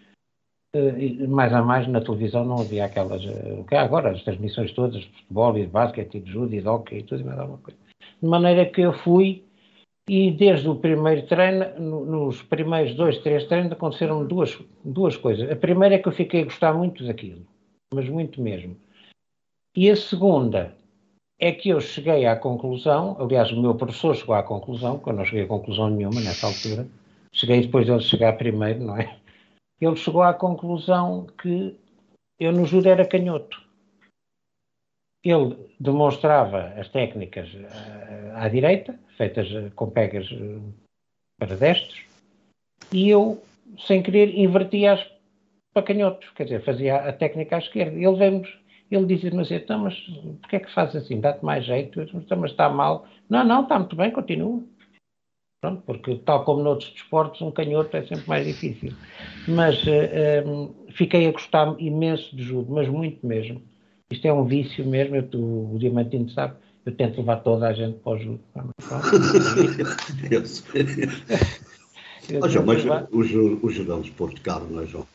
Uh, 0.73 1.27
mais 1.27 1.51
a 1.53 1.61
mais 1.61 1.85
na 1.87 1.99
televisão 1.99 2.45
não 2.45 2.61
havia 2.61 2.85
aquelas, 2.85 3.25
uh, 3.25 3.59
o 3.59 3.65
que 3.65 3.75
há 3.75 3.81
agora, 3.81 4.11
as 4.11 4.23
transmissões 4.23 4.71
todas 4.71 5.01
de 5.01 5.09
futebol 5.09 5.57
e 5.57 5.61
de 5.61 5.67
basquete 5.67 6.15
e 6.15 6.19
de 6.21 6.31
judo 6.31 6.55
e 6.55 6.61
de 6.61 6.67
hockey 6.67 6.99
e 6.99 7.03
tudo 7.03 7.21
e 7.21 7.23
mais 7.25 7.39
alguma 7.39 7.57
coisa. 7.57 7.77
De 8.21 8.27
maneira 8.27 8.65
que 8.65 8.79
eu 8.79 8.93
fui 8.93 9.43
e 10.07 10.31
desde 10.31 10.69
o 10.69 10.75
primeiro 10.75 11.27
treino, 11.27 11.65
no, 11.77 12.05
nos 12.05 12.41
primeiros 12.41 12.95
dois, 12.95 13.17
três 13.19 13.45
treinos 13.45 13.71
aconteceram 13.71 14.25
duas, 14.25 14.57
duas 14.83 15.17
coisas. 15.17 15.49
A 15.51 15.55
primeira 15.55 15.95
é 15.95 15.99
que 15.99 16.07
eu 16.07 16.11
fiquei 16.13 16.41
a 16.41 16.45
gostar 16.45 16.73
muito 16.73 17.05
daquilo, 17.05 17.45
mas 17.93 18.07
muito 18.07 18.41
mesmo. 18.41 18.75
E 19.75 19.89
a 19.89 19.95
segunda 19.95 20.75
é 21.39 21.51
que 21.51 21.69
eu 21.69 21.81
cheguei 21.81 22.25
à 22.25 22.35
conclusão, 22.35 23.17
aliás, 23.19 23.51
o 23.51 23.61
meu 23.61 23.75
professor 23.75 24.15
chegou 24.15 24.35
à 24.35 24.43
conclusão, 24.43 24.95
porque 24.95 25.09
eu 25.09 25.13
não 25.13 25.25
cheguei 25.25 25.43
a 25.43 25.47
conclusão 25.47 25.89
nenhuma 25.89 26.21
nessa 26.21 26.47
altura, 26.47 26.87
cheguei 27.33 27.61
depois 27.61 27.87
dele 27.87 28.01
chegar 28.01 28.37
primeiro, 28.37 28.83
não 28.83 28.97
é? 28.97 29.17
Ele 29.81 29.95
chegou 29.95 30.21
à 30.21 30.33
conclusão 30.33 31.25
que 31.41 31.75
eu 32.39 32.51
no 32.51 32.65
judo 32.65 32.88
era 32.88 33.05
canhoto. 33.05 33.61
Ele 35.23 35.55
demonstrava 35.79 36.73
as 36.79 36.88
técnicas 36.89 37.51
uh, 37.53 38.35
à 38.35 38.47
direita, 38.47 39.00
feitas 39.17 39.50
uh, 39.51 39.71
com 39.75 39.89
pegas 39.89 40.29
uh, 40.31 40.73
para 41.38 41.55
destros, 41.55 42.03
e 42.91 43.09
eu, 43.09 43.41
sem 43.88 44.01
querer, 44.01 44.38
invertia-as 44.38 45.05
para 45.73 45.83
canhotos, 45.83 46.29
quer 46.31 46.43
dizer, 46.43 46.63
fazia 46.63 46.95
a 46.97 47.13
técnica 47.13 47.55
à 47.55 47.59
esquerda. 47.59 47.97
Ele 47.97 48.15
veio 48.15 48.43
ele 48.91 49.05
dizia-me 49.05 49.41
assim, 49.41 49.55
então, 49.55 49.79
mas 49.79 49.97
porquê 50.41 50.57
é 50.57 50.59
que 50.59 50.73
faz 50.73 50.93
assim? 50.93 51.21
Dá-te 51.21 51.45
mais 51.45 51.65
jeito? 51.65 52.01
Então, 52.01 52.38
mas 52.38 52.51
está 52.51 52.69
mal. 52.69 53.07
Não, 53.29 53.41
não, 53.41 53.63
está 53.63 53.79
muito 53.79 53.95
bem, 53.95 54.11
continua. 54.11 54.61
Pronto, 55.62 55.84
porque 55.86 56.15
tal 56.25 56.44
como 56.44 56.63
noutros 56.63 56.91
desportos, 56.91 57.39
um 57.39 57.51
canhoto 57.51 57.96
é 57.96 58.01
sempre 58.01 58.27
mais 58.27 58.48
difícil. 58.48 58.94
Mas 59.48 59.77
uh, 59.84 60.50
um, 60.50 60.74
fiquei 60.91 61.27
a 61.27 61.32
gostar 61.32 61.75
imenso 61.80 62.36
de 62.36 62.41
judo, 62.41 62.74
mas 62.74 62.89
muito 62.89 63.25
mesmo. 63.25 63.62
Isto 64.12 64.27
é 64.27 64.34
um 64.34 64.44
vício 64.44 64.84
mesmo, 64.84 65.15
eu, 65.15 65.30
o, 65.36 65.75
o 65.75 65.80
Diamantino 65.80 66.32
sabe, 66.32 66.56
eu 66.84 66.96
tento 66.96 67.18
levar 67.18 67.38
toda 67.38 67.68
a 67.68 67.74
gente 67.74 68.00
para 68.00 68.12
o 68.12 68.18
judo. 68.18 68.41
eu 70.32 70.46
sei. 70.48 70.86
oh, 72.41 72.50
João, 72.50 72.65
mas 72.65 72.84
o, 72.84 73.18
o, 73.18 73.65
o 73.68 73.70
judo 73.70 73.91
é 73.91 73.96
um 73.96 74.01
desporto 74.01 74.41
caro, 74.41 74.68
não 74.68 74.82
é, 74.82 74.88
João? 74.88 75.06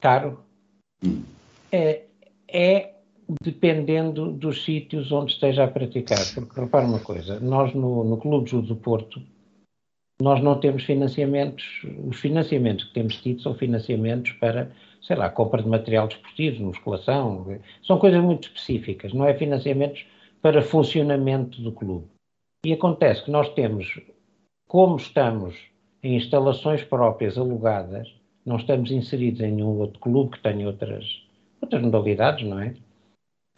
Caro? 0.00 0.40
Hum. 1.04 1.22
É, 1.70 2.06
é 2.48 2.91
dependendo 3.42 4.32
dos 4.32 4.64
sítios 4.64 5.12
onde 5.12 5.32
esteja 5.32 5.64
a 5.64 5.68
praticar. 5.68 6.18
Porque 6.34 6.60
repara 6.60 6.86
uma 6.86 6.98
coisa, 6.98 7.38
nós 7.40 7.72
no, 7.74 8.04
no 8.04 8.16
Clube 8.16 8.44
de 8.44 8.50
Judo 8.50 8.68
do 8.68 8.76
Porto, 8.76 9.22
nós 10.20 10.42
não 10.42 10.58
temos 10.58 10.84
financiamentos, 10.84 11.64
os 12.06 12.18
financiamentos 12.18 12.84
que 12.84 12.94
temos 12.94 13.16
tido 13.16 13.40
são 13.42 13.54
financiamentos 13.54 14.32
para, 14.32 14.70
sei 15.00 15.16
lá, 15.16 15.28
compra 15.28 15.62
de 15.62 15.68
material 15.68 16.06
desportivo, 16.06 16.64
musculação, 16.64 17.58
são 17.82 17.98
coisas 17.98 18.22
muito 18.22 18.48
específicas, 18.48 19.12
não 19.12 19.24
é 19.24 19.34
financiamentos 19.34 20.04
para 20.40 20.62
funcionamento 20.62 21.60
do 21.60 21.72
clube. 21.72 22.06
E 22.64 22.72
acontece 22.72 23.24
que 23.24 23.30
nós 23.30 23.48
temos, 23.54 24.00
como 24.68 24.96
estamos 24.96 25.56
em 26.02 26.16
instalações 26.16 26.84
próprias 26.84 27.36
alugadas, 27.36 28.08
não 28.44 28.56
estamos 28.56 28.90
inseridos 28.90 29.40
em 29.40 29.52
nenhum 29.52 29.78
outro 29.78 29.98
clube 30.00 30.32
que 30.32 30.42
tenha 30.42 30.66
outras 30.66 31.04
outras 31.60 31.80
modalidades, 31.80 32.46
não 32.46 32.60
é? 32.60 32.74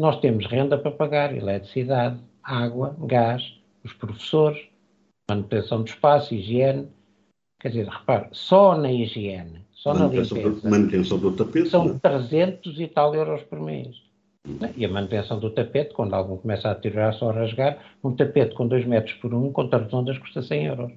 Nós 0.01 0.19
temos 0.21 0.47
renda 0.47 0.77
para 0.77 0.91
pagar 0.91 1.35
eletricidade, 1.35 2.19
água, 2.43 2.97
gás, 3.01 3.55
os 3.85 3.93
professores, 3.93 4.61
manutenção 5.29 5.83
do 5.83 5.89
espaço, 5.89 6.35
higiene. 6.35 6.89
Quer 7.61 7.69
dizer, 7.69 7.89
repare, 7.89 8.29
só 8.33 8.77
na 8.77 8.93
higiene, 8.93 9.65
só 9.73 9.95
manutenção 9.95 10.37
na 10.37 10.45
limpeza. 10.45 10.63
Do, 10.63 10.71
manutenção 10.71 11.19
do 11.19 11.33
tapete. 11.33 11.69
São 11.69 11.85
não? 11.85 11.99
300 11.99 12.81
e 12.81 12.89
tal 12.89 13.15
euros 13.15 13.43
por 13.43 13.61
mês. 13.61 14.03
E 14.77 14.85
a 14.85 14.89
manutenção 14.89 15.39
do 15.39 15.51
tapete, 15.51 15.95
quando 15.95 16.13
algum 16.13 16.37
começa 16.37 16.69
a 16.69 16.75
deteriorar-se 16.75 17.25
ou 17.25 17.31
a 17.31 17.33
rasgar, 17.33 17.79
um 18.03 18.15
tapete 18.15 18.55
com 18.55 18.69
2 18.69 18.85
metros 18.85 19.15
por 19.15 19.33
1, 19.33 19.47
um, 19.47 19.53
conta 19.53 19.79
redondas, 19.79 20.19
custa 20.19 20.43
100 20.43 20.67
euros. 20.67 20.93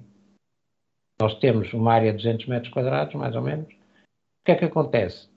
Nós 1.18 1.38
temos 1.38 1.72
uma 1.72 1.94
área 1.94 2.10
de 2.10 2.18
200 2.18 2.46
metros 2.46 2.72
quadrados, 2.72 3.14
mais 3.14 3.34
ou 3.34 3.42
menos. 3.42 3.66
O 3.66 4.44
que 4.44 4.52
é 4.52 4.54
que 4.54 4.64
acontece? 4.66 5.28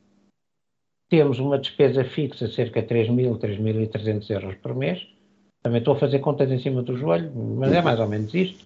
Temos 1.11 1.39
uma 1.39 1.59
despesa 1.59 2.05
fixa 2.05 2.47
de 2.47 2.55
cerca 2.55 2.81
de 2.81 2.87
3.000, 2.87 3.37
3.300 3.37 4.29
euros 4.29 4.55
por 4.63 4.73
mês. 4.73 5.05
Também 5.61 5.79
estou 5.79 5.93
a 5.93 5.99
fazer 5.99 6.19
contas 6.19 6.49
em 6.49 6.57
cima 6.57 6.81
do 6.81 6.97
joelho, 6.97 7.29
mas 7.35 7.73
é 7.73 7.81
mais 7.81 7.99
ou 7.99 8.07
menos 8.07 8.33
isto. 8.33 8.65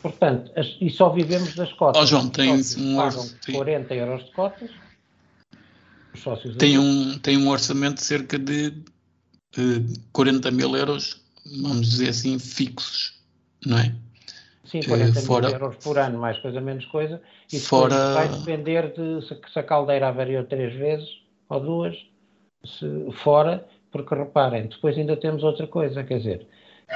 Portanto, 0.00 0.50
as, 0.56 0.78
e 0.80 0.88
só 0.88 1.10
vivemos 1.10 1.54
das 1.54 1.70
cotas. 1.74 2.02
Oh, 2.02 2.06
João, 2.06 2.30
tem 2.30 2.54
um 2.54 2.96
pagam 2.96 3.26
40 3.52 3.94
euros 3.94 4.24
de 4.24 4.30
cotas. 4.32 4.70
Os 6.14 6.22
sócios 6.22 6.56
tem, 6.56 6.78
um, 6.78 7.18
tem 7.18 7.36
um 7.36 7.50
orçamento 7.50 7.96
de 7.96 8.02
cerca 8.02 8.38
de 8.38 8.68
uh, 9.58 10.00
40 10.10 10.50
mil 10.50 10.74
euros, 10.74 11.22
vamos 11.60 11.90
dizer 11.90 12.08
assim, 12.08 12.38
fixos, 12.38 13.20
não 13.66 13.78
é? 13.78 13.94
Sim, 14.64 14.80
40 14.80 15.20
fora, 15.20 15.48
mil 15.48 15.58
euros 15.58 15.76
por 15.84 15.98
ano, 15.98 16.18
mais 16.18 16.38
coisa, 16.38 16.62
menos 16.62 16.86
coisa. 16.86 17.20
E 17.52 17.60
fora... 17.60 18.14
vai 18.14 18.28
depender 18.28 18.90
de 18.94 19.26
se, 19.28 19.38
se 19.52 19.58
a 19.58 19.62
caldeira 19.62 20.08
avariou 20.08 20.44
três 20.44 20.72
vezes 20.74 21.27
ou 21.48 21.60
duas 21.60 21.96
se, 22.64 23.10
fora, 23.12 23.66
porque 23.90 24.14
reparem, 24.14 24.66
depois 24.66 24.96
ainda 24.98 25.16
temos 25.16 25.42
outra 25.42 25.66
coisa, 25.66 26.04
quer 26.04 26.18
dizer, 26.18 26.46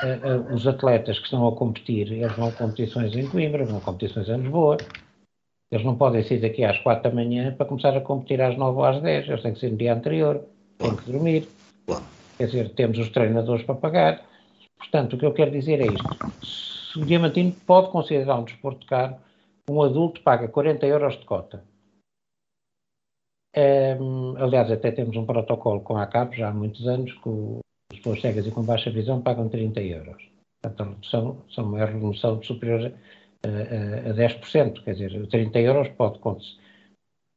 uh, 0.02 0.50
uh, 0.50 0.54
os 0.54 0.66
atletas 0.66 1.18
que 1.18 1.24
estão 1.24 1.46
a 1.46 1.52
competir, 1.52 2.12
eles 2.12 2.32
vão 2.32 2.48
a 2.48 2.52
competições 2.52 3.14
em 3.16 3.26
Coimbra, 3.26 3.64
vão 3.64 3.78
a 3.78 3.80
competições 3.80 4.28
em 4.28 4.36
Lisboa, 4.36 4.76
eles 5.70 5.84
não 5.84 5.96
podem 5.96 6.22
sair 6.22 6.40
daqui 6.40 6.64
às 6.64 6.78
quatro 6.80 7.04
da 7.04 7.14
manhã 7.14 7.54
para 7.54 7.66
começar 7.66 7.96
a 7.96 8.00
competir 8.00 8.40
às 8.42 8.56
nove 8.56 8.78
ou 8.78 8.84
às 8.84 9.00
dez, 9.00 9.26
eles 9.28 9.42
têm 9.42 9.54
que 9.54 9.60
ser 9.60 9.70
no 9.70 9.78
dia 9.78 9.94
anterior, 9.94 10.44
têm 10.78 10.96
que 10.96 11.10
dormir, 11.10 11.48
quer 12.36 12.46
dizer, 12.46 12.70
temos 12.70 12.98
os 12.98 13.08
treinadores 13.08 13.64
para 13.64 13.74
pagar, 13.74 14.22
portanto, 14.78 15.14
o 15.14 15.18
que 15.18 15.24
eu 15.24 15.32
quero 15.32 15.50
dizer 15.50 15.80
é 15.80 15.86
isto, 15.86 16.42
se 16.92 16.98
o 16.98 17.06
Diamantino 17.06 17.52
pode 17.66 17.90
considerar 17.90 18.38
um 18.38 18.44
desporto 18.44 18.86
caro, 18.86 19.16
um 19.70 19.80
adulto 19.80 20.20
paga 20.20 20.48
40 20.48 20.86
euros 20.86 21.18
de 21.18 21.24
cota, 21.24 21.64
aliás, 24.38 24.70
até 24.70 24.90
temos 24.90 25.16
um 25.16 25.26
protocolo 25.26 25.80
com 25.80 25.96
a 25.96 26.06
CAP 26.06 26.36
já 26.36 26.48
há 26.48 26.54
muitos 26.54 26.86
anos, 26.86 27.12
que 27.12 27.60
as 27.92 27.98
pessoas 27.98 28.20
cegas 28.20 28.46
e 28.46 28.50
com 28.50 28.62
baixa 28.62 28.90
visão 28.90 29.20
pagam 29.20 29.48
30 29.48 29.80
euros. 29.82 30.22
Portanto, 30.62 30.82
a 30.82 30.94
redução 30.94 31.36
são 31.50 31.64
uma 31.64 31.84
redução 31.84 32.42
superior 32.42 32.92
a, 33.44 34.08
a, 34.08 34.10
a 34.10 34.14
10%, 34.14 34.84
quer 34.84 34.92
dizer, 34.92 35.26
30 35.26 35.58
euros 35.60 35.88
pode, 35.88 36.18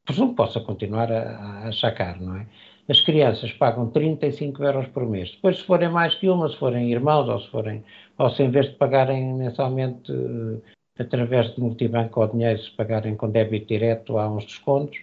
presumo 0.06 0.30
que 0.30 0.36
possa 0.36 0.60
continuar 0.62 1.12
a, 1.12 1.68
a 1.68 1.74
sacar, 1.74 2.22
não 2.22 2.38
é? 2.38 2.48
As 2.88 3.02
crianças 3.02 3.52
pagam 3.54 3.90
35 3.90 4.64
euros 4.64 4.88
por 4.90 5.08
mês. 5.08 5.32
Depois, 5.32 5.58
se 5.58 5.64
forem 5.64 5.90
mais 5.90 6.14
que 6.14 6.30
uma, 6.30 6.48
se 6.48 6.56
forem 6.58 6.92
irmãos, 6.92 7.28
ou 7.28 7.40
se 7.40 7.50
forem, 7.50 7.84
ou 8.16 8.30
se 8.30 8.44
em 8.44 8.52
vez 8.52 8.68
de 8.68 8.76
pagarem 8.76 9.34
mensalmente 9.34 10.12
uh, 10.12 10.62
através 11.00 11.54
de 11.56 11.60
multibanco 11.60 12.22
ou 12.22 12.28
dinheiro, 12.28 12.62
se 12.62 12.70
pagarem 12.72 13.16
com 13.16 13.32
débito 13.32 13.68
direto, 13.68 14.20
há 14.20 14.30
uns 14.30 14.46
descontos. 14.46 15.00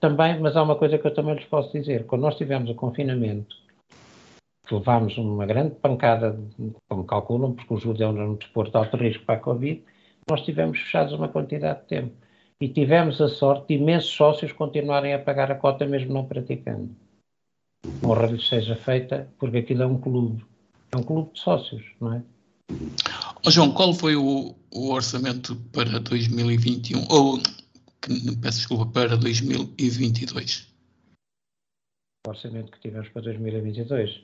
Também, 0.00 0.40
mas 0.40 0.56
há 0.56 0.62
uma 0.62 0.76
coisa 0.76 0.98
que 0.98 1.06
eu 1.06 1.14
também 1.14 1.34
lhes 1.34 1.44
posso 1.44 1.72
dizer. 1.72 2.06
Quando 2.06 2.22
nós 2.22 2.36
tivemos 2.36 2.70
o 2.70 2.74
confinamento, 2.74 3.54
levámos 4.70 5.16
uma 5.18 5.44
grande 5.44 5.74
pancada, 5.74 6.38
como 6.88 7.04
calculam, 7.04 7.52
porque 7.52 7.74
o 7.74 7.78
judo 7.78 8.02
é 8.02 8.08
um 8.08 8.34
desporto 8.34 8.70
de 8.70 8.76
alto 8.78 8.96
risco 8.96 9.24
para 9.24 9.34
a 9.34 9.40
Covid, 9.40 9.82
nós 10.28 10.42
tivemos 10.42 10.78
fechados 10.78 11.12
uma 11.12 11.28
quantidade 11.28 11.80
de 11.80 11.86
tempo. 11.86 12.12
E 12.60 12.68
tivemos 12.68 13.20
a 13.20 13.28
sorte 13.28 13.68
de 13.68 13.82
imensos 13.82 14.10
sócios 14.10 14.52
continuarem 14.52 15.14
a 15.14 15.18
pagar 15.18 15.50
a 15.50 15.54
cota 15.54 15.86
mesmo 15.86 16.12
não 16.12 16.24
praticando. 16.24 16.90
Honra 18.04 18.26
lhes 18.26 18.48
seja 18.48 18.76
feita, 18.76 19.28
porque 19.38 19.58
aquilo 19.58 19.82
é 19.82 19.86
um 19.86 19.98
clube. 19.98 20.44
É 20.92 20.96
um 20.96 21.02
clube 21.02 21.32
de 21.32 21.40
sócios, 21.40 21.82
não 22.00 22.14
é? 22.14 22.22
Oh, 23.46 23.50
João, 23.50 23.72
qual 23.72 23.94
foi 23.94 24.16
o, 24.16 24.54
o, 24.70 24.92
orçamento 24.92 25.56
para 25.72 25.98
2021? 25.98 27.06
Ou, 27.10 27.38
que, 28.00 28.36
peço 28.36 28.58
desculpa, 28.58 28.86
para 28.86 29.16
2022? 29.16 30.68
O 32.26 32.30
orçamento 32.30 32.70
que 32.72 32.80
tivemos 32.80 33.08
para 33.08 33.22
2022? 33.22 34.22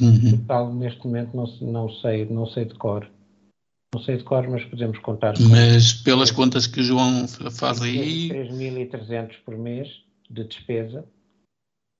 Uhum. 0.00 0.38
Total, 0.38 0.74
neste 0.74 1.04
momento, 1.04 1.36
não, 1.36 1.46
não, 1.72 1.90
sei, 2.00 2.26
não 2.26 2.46
sei 2.46 2.64
de 2.66 2.74
cor. 2.74 3.08
Não 3.94 4.02
sei 4.02 4.18
de 4.18 4.24
cor, 4.24 4.46
mas 4.48 4.64
podemos 4.64 4.98
contar. 4.98 5.34
Mas 5.50 5.92
pelas 5.92 6.30
contas 6.30 6.66
que 6.66 6.80
o 6.80 6.82
João 6.82 7.26
faz 7.28 7.80
aí. 7.80 8.28
3.300 8.28 9.36
por 9.44 9.56
mês 9.56 9.88
de 10.28 10.44
despesa. 10.44 11.04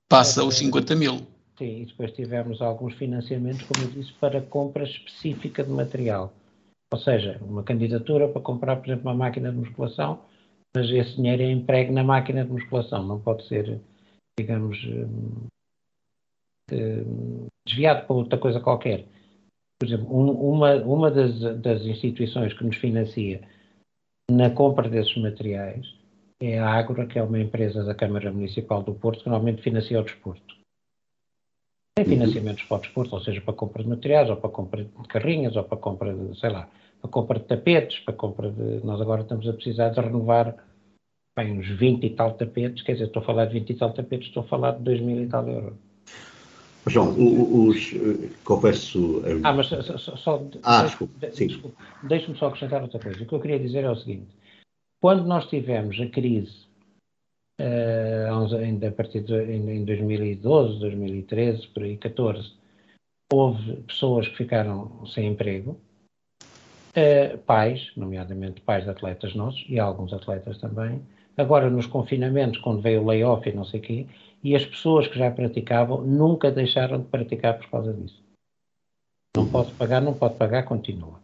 Passa 0.08 0.44
os 0.44 0.56
50 0.56 0.94
mil. 0.94 1.26
Sim, 1.58 1.82
e 1.82 1.86
depois 1.86 2.12
tivemos 2.12 2.60
alguns 2.60 2.94
financiamentos, 2.94 3.62
como 3.62 3.82
eu 3.84 3.90
disse, 3.90 4.12
para 4.20 4.42
compra 4.42 4.84
específica 4.84 5.64
de 5.64 5.70
material. 5.70 6.34
Ou 6.92 6.98
seja, 6.98 7.38
uma 7.40 7.62
candidatura 7.62 8.28
para 8.28 8.42
comprar, 8.42 8.76
por 8.76 8.86
exemplo, 8.86 9.10
uma 9.10 9.14
máquina 9.14 9.50
de 9.50 9.56
musculação, 9.56 10.20
mas 10.76 10.90
esse 10.90 11.16
dinheiro 11.16 11.42
é 11.42 11.50
emprego 11.50 11.90
na 11.90 12.04
máquina 12.04 12.44
de 12.44 12.52
musculação, 12.52 13.02
não 13.02 13.18
pode 13.18 13.46
ser, 13.48 13.80
digamos, 14.38 14.76
hum, 14.84 15.46
hum, 16.70 17.46
desviado 17.66 18.06
para 18.06 18.14
outra 18.14 18.38
coisa 18.38 18.60
qualquer. 18.60 19.06
Por 19.80 19.88
exemplo, 19.88 20.06
uma, 20.14 20.74
uma 20.76 21.10
das, 21.10 21.40
das 21.62 21.80
instituições 21.82 22.52
que 22.52 22.62
nos 22.62 22.76
financia 22.76 23.40
na 24.30 24.50
compra 24.50 24.86
desses 24.86 25.16
materiais 25.16 25.86
é 26.42 26.58
a 26.58 26.68
Ágora, 26.68 27.06
que 27.06 27.18
é 27.18 27.22
uma 27.22 27.40
empresa 27.40 27.82
da 27.82 27.94
Câmara 27.94 28.30
Municipal 28.30 28.82
do 28.82 28.94
Porto, 28.94 29.22
que 29.22 29.30
normalmente 29.30 29.62
financia 29.62 29.98
o 29.98 30.04
desporto. 30.04 30.54
Tem 31.96 32.04
uhum. 32.04 32.12
financiamentos 32.12 32.64
para 32.64 32.76
o 32.76 32.80
desporto, 32.80 33.14
ou 33.14 33.22
seja, 33.22 33.40
para 33.40 33.54
compra 33.54 33.82
de 33.82 33.88
materiais, 33.88 34.28
ou 34.28 34.36
para 34.36 34.50
compra 34.50 34.84
de 34.84 35.08
carrinhas, 35.08 35.56
ou 35.56 35.64
para 35.64 35.78
compra 35.78 36.14
de, 36.14 36.38
sei 36.38 36.50
lá, 36.50 36.68
para 37.06 37.12
compra 37.12 37.38
de 37.38 37.46
tapetes, 37.46 38.00
para 38.00 38.14
compra 38.14 38.50
de. 38.50 38.84
Nós 38.84 39.00
agora 39.00 39.22
estamos 39.22 39.48
a 39.48 39.52
precisar 39.52 39.90
de 39.90 40.00
renovar 40.00 40.56
bem, 41.38 41.58
uns 41.58 41.68
20 41.68 42.04
e 42.04 42.10
tal 42.10 42.34
tapetes, 42.34 42.82
quer 42.82 42.92
dizer, 42.92 43.06
estou 43.06 43.22
a 43.22 43.26
falar 43.26 43.46
de 43.46 43.54
20 43.54 43.70
e 43.70 43.74
tal 43.74 43.92
tapetes, 43.92 44.28
estou 44.28 44.42
a 44.42 44.46
falar 44.46 44.72
de 44.72 44.82
2 44.82 45.00
mil 45.00 45.22
e 45.22 45.26
tal 45.28 45.46
euros. 45.48 45.74
João, 46.88 47.14
os, 47.18 47.92
confesso. 48.44 49.22
Eh, 49.26 49.40
ah, 49.42 49.52
mas 49.52 49.66
só. 49.66 49.98
só 50.16 50.42
ah, 50.62 50.84
desculpe. 50.84 51.14
desculpe 51.18 51.76
Deixe-me 52.04 52.36
só 52.38 52.46
acrescentar 52.46 52.80
outra 52.80 53.00
coisa. 53.00 53.22
O 53.22 53.26
que 53.26 53.32
eu 53.32 53.40
queria 53.40 53.58
dizer 53.58 53.82
é 53.82 53.90
o 53.90 53.96
seguinte: 53.96 54.28
quando 55.00 55.24
nós 55.24 55.46
tivemos 55.46 56.00
a 56.00 56.06
crise 56.06 56.66
uh, 57.60 58.56
ainda 58.56 58.88
a 58.88 58.92
partir 58.92 59.22
de 59.22 59.34
em 59.34 59.84
2012, 59.84 60.78
2013, 60.78 61.66
por 61.68 61.82
aí, 61.82 61.96
14, 61.96 62.52
houve 63.32 63.76
pessoas 63.82 64.28
que 64.28 64.36
ficaram 64.36 65.04
sem 65.06 65.26
emprego, 65.26 65.80
uh, 66.96 67.38
pais, 67.38 67.90
nomeadamente 67.96 68.60
pais 68.60 68.84
de 68.84 68.90
atletas 68.90 69.34
nossos, 69.34 69.64
e 69.68 69.78
alguns 69.78 70.12
atletas 70.12 70.58
também, 70.58 71.00
agora 71.36 71.68
nos 71.70 71.86
confinamentos, 71.86 72.60
quando 72.60 72.80
veio 72.80 73.02
o 73.02 73.06
layoff 73.06 73.48
e 73.48 73.52
não 73.52 73.64
sei 73.64 73.80
o 73.80 73.82
quê, 73.82 74.06
e 74.42 74.54
as 74.54 74.64
pessoas 74.64 75.06
que 75.06 75.18
já 75.18 75.30
praticavam 75.30 76.00
nunca 76.02 76.50
deixaram 76.50 77.00
de 77.00 77.06
praticar 77.06 77.58
por 77.58 77.68
causa 77.68 77.92
disso. 77.92 78.22
Não 79.36 79.46
pode 79.48 79.72
pagar, 79.74 80.00
não 80.00 80.14
pode 80.14 80.34
pagar, 80.34 80.62
continua. 80.64 81.20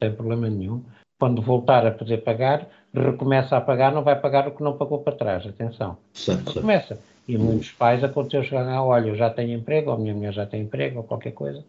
Tem 0.00 0.12
problema 0.12 0.48
nenhum 0.48 0.84
quando 1.18 1.42
voltar 1.42 1.84
a 1.84 1.90
poder 1.90 2.18
pagar, 2.18 2.68
recomeça 2.94 3.56
a 3.56 3.60
pagar, 3.60 3.92
não 3.92 4.04
vai 4.04 4.18
pagar 4.18 4.46
o 4.46 4.52
que 4.52 4.62
não 4.62 4.76
pagou 4.76 5.00
para 5.00 5.16
trás. 5.16 5.46
Atenção. 5.46 5.98
Certo, 6.14 6.52
Recomeça. 6.52 7.00
E 7.26 7.36
muitos 7.36 7.72
pais 7.72 8.02
aconteceu 8.02 8.42
chegar, 8.44 8.66
ah, 8.68 8.82
olha, 8.82 9.08
eu 9.08 9.16
já 9.16 9.28
tenho 9.28 9.58
emprego, 9.58 9.90
ou 9.90 9.96
a 9.96 9.98
minha 9.98 10.14
mulher 10.14 10.32
já 10.32 10.46
tem 10.46 10.62
emprego, 10.62 10.98
ou 10.98 11.04
qualquer 11.04 11.32
coisa. 11.32 11.62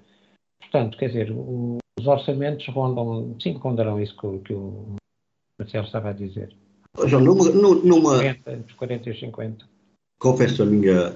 Portanto, 0.60 0.98
quer 0.98 1.08
dizer, 1.08 1.32
o, 1.32 1.80
os 2.00 2.08
orçamentos 2.08 2.66
rondam, 2.68 3.36
sim, 3.42 3.54
rondarão 3.54 4.02
isso 4.02 4.16
que, 4.16 4.40
que 4.40 4.54
o 4.54 4.96
Marcelo 5.58 5.86
estava 5.86 6.10
a 6.10 6.14
dizer. 6.14 6.50
João, 7.06 7.24
numa, 7.24 7.50
numa... 7.50 8.16
40, 8.16 8.54
entre 8.54 8.74
40 8.74 9.10
e 9.10 9.20
50. 9.20 9.66
Confesso 10.20 10.64
a 10.64 10.66
minha, 10.66 11.16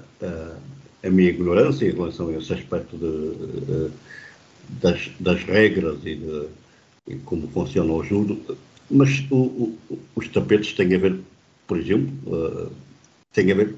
a 1.02 1.10
minha 1.10 1.30
ignorância 1.30 1.86
em 1.86 1.92
relação 1.92 2.28
a 2.28 2.32
esse 2.32 2.52
aspecto 2.52 2.96
de, 2.96 3.90
das, 4.80 5.10
das 5.20 5.42
regras 5.44 5.98
e 6.04 6.16
de 6.16 6.48
e 7.06 7.16
como 7.16 7.46
funciona 7.48 7.92
o 7.92 8.02
judo, 8.02 8.56
mas 8.90 9.26
o, 9.30 9.36
o, 9.36 9.78
os 10.16 10.26
tapetes 10.28 10.72
têm 10.72 10.94
a 10.94 10.98
ver, 10.98 11.20
por 11.66 11.78
exemplo, 11.78 12.72
têm 13.32 13.52
a 13.52 13.54
ver, 13.54 13.76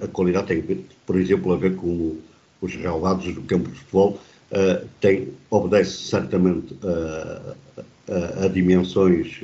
a 0.00 0.06
qualidade 0.06 0.46
tem 0.46 0.58
a 0.60 0.64
ver, 0.64 0.86
por 1.04 1.16
exemplo, 1.16 1.52
a 1.52 1.56
ver 1.56 1.74
com 1.74 2.18
os 2.60 2.74
relevados 2.76 3.34
do 3.34 3.42
campo 3.42 3.68
de 3.68 3.78
futebol, 3.80 4.20
uh, 4.52 4.88
tem, 5.00 5.32
obedece 5.50 5.90
certamente 5.90 6.76
a, 6.84 7.54
a, 8.12 8.44
a 8.44 8.48
dimensões 8.48 9.40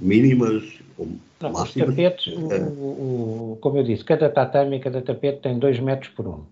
mínimas 0.00 0.64
ou 0.98 1.08
Não, 1.40 1.52
máximas. 1.52 1.88
Os 1.88 1.94
tapetes, 1.94 2.34
o, 2.34 3.52
o, 3.52 3.58
como 3.60 3.78
eu 3.78 3.84
disse, 3.84 4.04
cada 4.04 4.30
tatame 4.30 4.76
e 4.76 4.80
cada 4.80 5.02
tapete 5.02 5.40
tem 5.40 5.58
2 5.58 5.80
metros 5.80 6.10
por 6.12 6.26
1. 6.26 6.30
Um. 6.30 6.46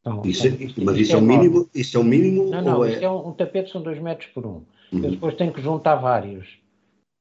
Então, 0.00 0.22
isso, 0.24 0.46
é, 0.46 0.50
mas 0.78 0.96
isso, 0.96 1.12
é, 1.12 1.18
um 1.18 1.20
mínimo, 1.20 1.68
isso 1.74 1.98
é 1.98 2.02
mínimo? 2.02 2.50
Não, 2.50 2.62
não, 2.62 2.84
é... 2.84 3.02
É 3.02 3.10
um, 3.10 3.28
um, 3.28 3.32
tapete 3.32 3.70
são 3.70 3.82
2 3.82 4.00
metros 4.00 4.30
por 4.32 4.46
1. 4.46 4.48
Um. 4.48 4.52
Uhum. 4.92 5.04
Eu 5.04 5.10
depois 5.10 5.34
tenho 5.36 5.52
que 5.52 5.60
juntar 5.60 5.96
vários. 5.96 6.58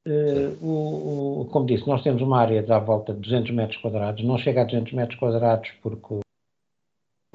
Uh, 0.08 0.66
o, 0.66 1.42
o, 1.42 1.46
como 1.46 1.66
disse, 1.66 1.86
nós 1.86 2.02
temos 2.02 2.22
uma 2.22 2.40
área 2.40 2.66
à 2.74 2.80
volta 2.80 3.14
de 3.14 3.20
200 3.20 3.52
metros 3.52 3.82
quadrados. 3.82 4.24
Não 4.24 4.38
chega 4.38 4.62
a 4.62 4.64
200 4.64 4.94
metros 4.94 5.20
quadrados 5.20 5.70
porque 5.84 6.20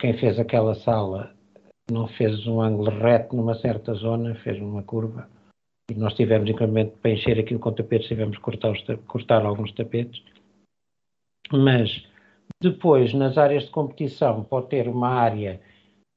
quem 0.01 0.17
fez 0.19 0.39
aquela 0.39 0.75
sala 0.75 1.35
não 1.91 2.09
fez 2.09 2.47
um 2.47 2.61
ângulo 2.61 2.91
reto 2.91 3.37
numa 3.37 3.55
certa 3.55 3.95
zona, 3.95 4.35
fez 4.37 4.61
uma 4.61 4.83
curva. 4.83 5.29
E 5.91 5.95
nós 5.95 6.15
tivemos, 6.15 6.49
incremento 6.49 6.97
para 6.99 7.11
encher 7.11 7.39
aquilo 7.39 7.61
com 7.61 7.73
tapetes, 7.73 8.09
tivemos 8.09 8.37
que 8.37 8.43
cortar, 8.43 8.71
os, 8.71 8.83
cortar 9.07 9.45
alguns 9.45 9.73
tapetes. 9.73 10.23
Mas 11.53 12.07
depois, 12.63 13.13
nas 13.13 13.37
áreas 13.37 13.65
de 13.65 13.71
competição, 13.71 14.43
pode 14.45 14.69
ter 14.69 14.89
uma 14.89 15.09
área 15.09 15.61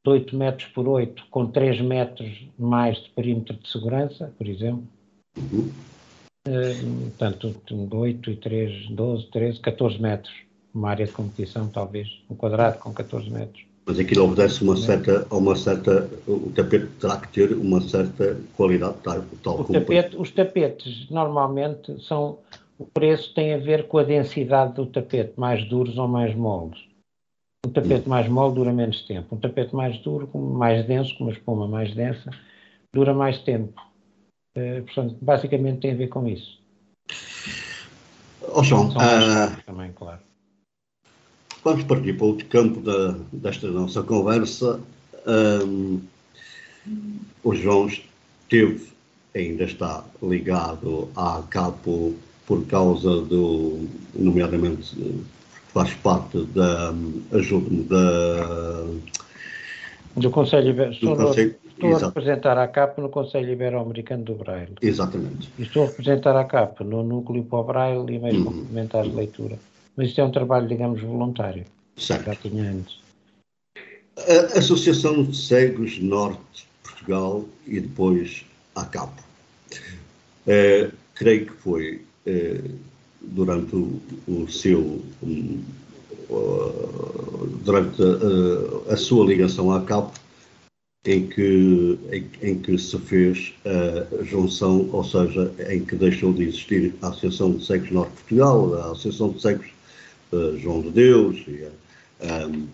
de 0.06 0.12
8 0.12 0.38
metros 0.38 0.70
por 0.70 0.88
8 0.88 1.28
com 1.30 1.48
3 1.48 1.82
metros 1.82 2.48
mais 2.58 2.98
de 2.98 3.10
perímetro 3.10 3.58
de 3.58 3.68
segurança, 3.70 4.34
por 4.38 4.48
exemplo. 4.48 4.88
Uhum. 5.38 5.70
Uh, 6.48 7.10
portanto, 7.10 7.54
8 7.92 8.32
e 8.32 8.36
3, 8.38 8.90
12, 8.90 9.26
13, 9.32 9.60
14 9.60 10.02
metros. 10.02 10.34
Uma 10.74 10.92
área 10.92 11.06
de 11.06 11.12
competição, 11.12 11.68
talvez. 11.70 12.08
Um 12.30 12.36
quadrado 12.36 12.80
com 12.80 12.94
14 12.94 13.30
metros. 13.30 13.66
Mas 13.88 13.98
aquilo 14.00 14.26
obedece 14.26 14.62
uma 14.64 14.76
certa, 14.76 15.26
uma 15.34 15.56
certa. 15.56 16.10
O 16.28 16.52
tapete 16.54 16.88
terá 17.00 17.22
que 17.22 17.30
ter 17.30 17.54
uma 17.54 17.80
certa 17.80 18.38
qualidade, 18.58 18.98
tal, 19.02 19.24
tal 19.42 19.62
o 19.62 19.64
como. 19.64 19.80
Tapete, 19.80 20.18
os 20.18 20.30
tapetes 20.32 21.10
normalmente 21.10 21.98
são. 22.06 22.40
O 22.78 22.86
preço 22.86 23.34
tem 23.34 23.54
a 23.54 23.58
ver 23.58 23.88
com 23.88 23.98
a 23.98 24.04
densidade 24.04 24.74
do 24.74 24.86
tapete, 24.86 25.34
mais 25.38 25.64
duros 25.68 25.98
ou 25.98 26.08
mais 26.08 26.36
moles. 26.36 26.78
Um 27.66 27.72
tapete 27.72 28.08
mais 28.08 28.28
mole 28.28 28.54
dura 28.54 28.74
menos 28.74 29.02
tempo. 29.04 29.36
Um 29.36 29.40
tapete 29.40 29.74
mais 29.74 29.98
duro, 30.00 30.30
mais 30.38 30.86
denso, 30.86 31.18
com 31.18 31.24
uma 31.24 31.34
espuma 31.34 31.68
mais 31.68 31.96
densa, 31.96 32.30
dura 32.94 33.14
mais 33.14 33.40
tempo. 33.40 33.82
Uh, 34.56 34.84
portanto, 34.84 35.18
basicamente 35.22 35.80
tem 35.80 35.92
a 35.94 35.96
ver 35.96 36.08
com 36.08 36.28
isso. 36.28 36.60
Oh, 38.54 38.64
João, 38.64 38.90
uh, 38.90 39.64
também, 39.66 39.92
claro. 39.94 40.27
Vamos 41.68 41.84
partir 41.84 42.14
para 42.14 42.28
outro 42.28 42.46
campo 42.46 42.80
da, 42.80 43.14
desta 43.34 43.68
nossa 43.68 44.02
conversa. 44.02 44.80
Um, 45.28 46.00
o 47.44 47.54
João 47.54 47.88
esteve, 47.88 48.88
ainda 49.36 49.66
está 49.66 50.02
ligado 50.24 51.10
à 51.14 51.44
CAPO 51.50 52.16
por 52.46 52.66
causa 52.68 53.20
do, 53.20 53.86
nomeadamente, 54.16 55.26
faz 55.74 55.94
parte 55.96 56.42
da 56.56 56.94
ajuda 57.34 57.84
da 57.84 58.86
do 60.16 60.30
Conselho 60.30 60.70
Ibero. 60.70 60.92
Estou, 60.94 61.18
Conselho, 61.18 61.56
estou 61.68 61.96
a 61.98 62.00
representar 62.00 62.58
a 62.58 62.68
CAP 62.70 63.02
no 63.02 63.10
Conselho 63.10 63.52
Ibero-Americano 63.52 64.24
do 64.24 64.36
Braille. 64.36 64.76
Exatamente. 64.82 65.50
E 65.60 65.64
estou 65.64 65.84
a 65.84 65.88
representar 65.88 66.38
a 66.38 66.46
CAP 66.46 66.82
no 66.86 67.04
Núcleo 67.04 67.44
para 67.44 67.60
o 67.60 67.64
Braille 67.66 68.16
e 68.16 68.20
meios 68.20 68.38
uhum. 68.38 68.46
complementares 68.46 69.12
de 69.12 69.18
leitura. 69.18 69.58
Mas 69.98 70.10
isto 70.10 70.22
é 70.22 70.24
um 70.24 70.32
trabalho, 70.32 70.68
digamos, 70.68 71.02
voluntário. 71.02 71.66
Certo. 71.98 72.26
Já 72.26 72.36
tinha 72.36 72.72
antes. 72.72 73.00
A 74.16 74.60
Associação 74.60 75.24
de 75.24 75.36
Cegos 75.36 76.00
Norte 76.00 76.40
de 76.54 76.68
Portugal 76.84 77.46
e 77.66 77.80
depois 77.80 78.46
a 78.76 78.86
CAP. 78.86 79.20
Uh, 80.46 80.92
creio 81.16 81.48
que 81.48 81.54
foi 81.54 82.02
uh, 82.28 82.72
durante 83.22 83.76
o, 83.76 84.00
o 84.28 84.48
seu 84.48 85.02
um, 85.24 85.64
uh, 86.30 87.48
durante 87.64 88.02
a, 88.02 88.94
a, 88.94 88.98
sua 88.98 89.26
ligação 89.26 89.72
à 89.72 89.82
CAP 89.82 90.16
em 91.06 91.28
que, 91.28 92.00
em, 92.12 92.50
em, 92.50 92.60
que 92.60 92.78
se 92.78 92.98
fez 93.00 93.54
a 93.66 94.24
junção, 94.24 94.90
ou 94.92 95.04
seja, 95.04 95.54
em 95.70 95.84
que 95.84 95.96
deixou 95.96 96.34
de 96.34 96.44
existir 96.44 96.94
a 97.02 97.08
Associação 97.08 97.54
de 97.54 97.66
Cegos 97.66 97.92
Norte 97.92 98.10
de 98.10 98.16
Portugal, 98.18 98.74
a 98.76 98.92
Associação 98.92 99.30
de 99.30 99.42
Cegos 99.42 99.68
uh, 100.32 100.58
João 100.58 100.82
de 100.82 100.92
Deus 100.92 101.44
e 101.48 101.70
a, 102.22 102.48
um, 102.48 102.68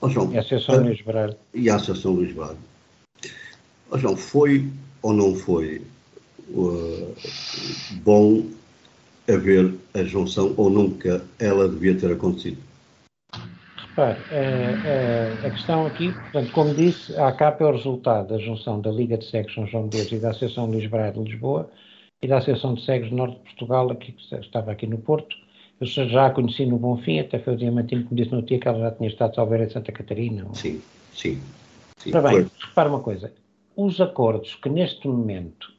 oh 0.00 0.08
João, 0.08 0.32
e 0.32 0.36
a 0.36 0.40
Associação 0.40 0.76
uh, 0.76 0.84
Luís 0.84 1.00
Braga. 1.00 1.36
E 1.54 1.70
a 1.70 1.76
Associação 1.76 2.12
Luís 2.12 2.34
Braga. 2.34 2.58
Oh 3.90 3.98
João, 3.98 4.16
foi 4.16 4.68
ou 5.02 5.12
não 5.12 5.34
foi 5.34 5.82
uh, 6.50 7.14
bom 8.02 8.46
haver 9.28 9.74
a 9.94 10.02
junção 10.02 10.54
ou 10.56 10.70
nunca 10.70 11.24
ela 11.38 11.68
devia 11.68 11.96
ter 11.96 12.12
acontecido? 12.12 12.58
Repare, 13.76 14.18
a, 14.30 14.34
eh, 14.34 14.74
a, 14.84 14.88
eh, 14.88 15.46
a, 15.46 15.50
questão 15.50 15.86
aqui, 15.86 16.12
portanto, 16.12 16.50
como 16.52 16.74
disse, 16.74 17.14
a 17.16 17.28
ACAP 17.28 17.62
é 17.62 17.66
o 17.66 17.72
resultado 17.72 18.28
da 18.28 18.38
junção 18.38 18.80
da 18.80 18.90
Liga 18.90 19.18
de 19.18 19.26
Cegos 19.28 19.52
São 19.54 19.66
João 19.66 19.88
de 19.88 19.98
Deus 19.98 20.12
e 20.12 20.18
da 20.18 20.30
Associação 20.30 20.66
Luís 20.66 20.88
Braga 20.88 21.12
de 21.12 21.30
Lisboa 21.30 21.70
e 22.22 22.26
da 22.26 22.38
Associação 22.38 22.74
de 22.74 22.84
Cegos 22.84 23.10
do 23.10 23.16
Norte 23.16 23.36
de 23.36 23.42
Portugal, 23.42 23.90
aqui, 23.90 24.12
que 24.12 24.34
estava 24.36 24.72
aqui 24.72 24.86
no 24.86 24.98
Porto. 24.98 25.36
Eu 25.82 25.86
já 25.86 26.26
a 26.26 26.30
conheci 26.30 26.64
no 26.64 26.78
Bonfim, 26.78 27.18
até 27.18 27.40
foi 27.40 27.54
o 27.54 27.56
Diamantino 27.56 28.04
que 28.04 28.14
me 28.14 28.22
disse 28.22 28.32
no 28.32 28.40
dia 28.42 28.56
que 28.56 28.68
ela 28.68 28.78
já 28.78 28.92
tinha 28.92 29.08
estado 29.08 29.34
salvar 29.34 29.60
em 29.60 29.68
Santa 29.68 29.90
Catarina. 29.90 30.46
Sim, 30.54 30.80
sim. 31.12 31.42
sim 31.98 32.14
Ora 32.14 32.30
bem, 32.30 32.46
repare 32.68 32.88
uma 32.88 33.00
coisa. 33.00 33.32
Os 33.74 34.00
acordos 34.00 34.54
que 34.54 34.68
neste 34.68 35.08
momento 35.08 35.72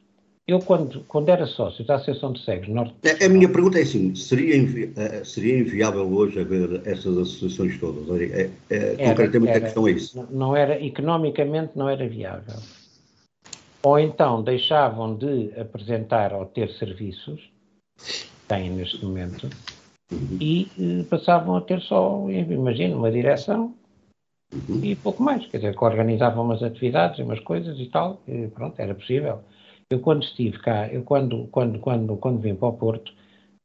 eu, 0.46 0.60
quando, 0.60 1.06
quando 1.08 1.30
era 1.30 1.46
sócio 1.46 1.86
da 1.86 1.96
Associação 1.96 2.34
de 2.34 2.44
Cegos 2.44 2.68
Norte. 2.68 2.94
A, 3.06 3.26
a 3.26 3.30
minha 3.30 3.48
pergunta 3.48 3.80
é 3.80 3.84
assim: 3.84 4.14
seria, 4.14 4.58
invi 4.58 4.88
uh, 4.88 5.24
seria 5.24 5.60
inviável 5.60 6.06
hoje 6.14 6.42
haver 6.42 6.82
essas 6.86 7.18
associações 7.18 7.80
todas? 7.80 8.10
É, 8.20 8.50
é, 8.70 8.96
era, 8.98 9.10
concretamente, 9.10 9.52
era, 9.52 9.58
a 9.60 9.62
questão 9.62 9.88
é 9.88 9.92
isso. 9.92 10.28
Não 10.30 10.54
era, 10.54 10.84
economicamente, 10.84 11.72
não 11.78 11.88
era 11.88 12.06
viável. 12.10 12.60
Ou 13.84 13.98
então 13.98 14.44
deixavam 14.44 15.16
de 15.16 15.58
apresentar 15.58 16.34
ou 16.34 16.46
ter 16.46 16.70
serviços, 16.72 17.50
têm 18.50 18.70
neste 18.70 19.04
momento, 19.06 19.50
uhum. 20.12 20.38
e 20.40 20.72
uh, 20.78 21.04
passavam 21.06 21.56
a 21.56 21.62
ter 21.62 21.82
só, 21.82 22.30
imagino, 22.30 22.98
uma 22.98 23.12
direção 23.12 23.74
uhum. 24.54 24.84
e 24.84 24.96
pouco 24.96 25.22
mais. 25.22 25.46
Quer 25.48 25.58
dizer, 25.58 25.76
que 25.76 25.84
organizavam 25.84 26.44
umas 26.44 26.64
atividades, 26.64 27.20
umas 27.20 27.40
coisas 27.40 27.80
e 27.80 27.86
tal, 27.88 28.22
e 28.28 28.48
pronto, 28.48 28.80
era 28.80 28.94
possível. 28.96 29.40
Eu 29.90 30.00
quando 30.00 30.24
estive 30.24 30.58
cá, 30.60 30.88
eu 30.88 31.04
quando, 31.04 31.48
quando, 31.52 31.80
quando, 31.80 32.18
quando 32.18 32.40
vim 32.40 32.56
para 32.56 32.70
o 32.70 32.74
Porto, 32.74 33.14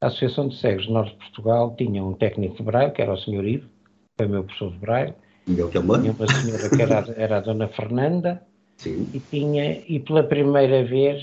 a 0.01 0.07
Associação 0.07 0.48
de 0.48 0.57
Cegos 0.57 0.87
do 0.87 0.92
Norte 0.92 1.12
de 1.12 1.18
Portugal 1.18 1.74
tinha 1.77 2.05
um 2.05 2.12
técnico 2.12 2.57
de 2.57 2.62
Braille, 2.62 2.92
que 2.92 3.03
era 3.03 3.12
o 3.12 3.16
Sr. 3.16 3.44
Ivo, 3.44 3.68
foi 4.16 4.29
meu 4.29 4.44
professor 4.44 4.72
de 4.72 4.79
Braille. 4.79 5.14
Meu 5.46 5.70
também. 5.70 6.01
Tinha 6.01 6.12
uma 6.12 6.27
senhora 6.27 6.70
que 6.70 6.83
era, 6.83 7.14
era 7.16 7.37
a 7.38 7.40
Dona 7.40 7.68
Fernanda. 7.68 8.42
Sim. 8.77 9.09
E 9.12 9.18
tinha, 9.18 9.83
e 9.88 9.98
pela 9.98 10.22
primeira 10.22 10.85
vez, 10.85 11.22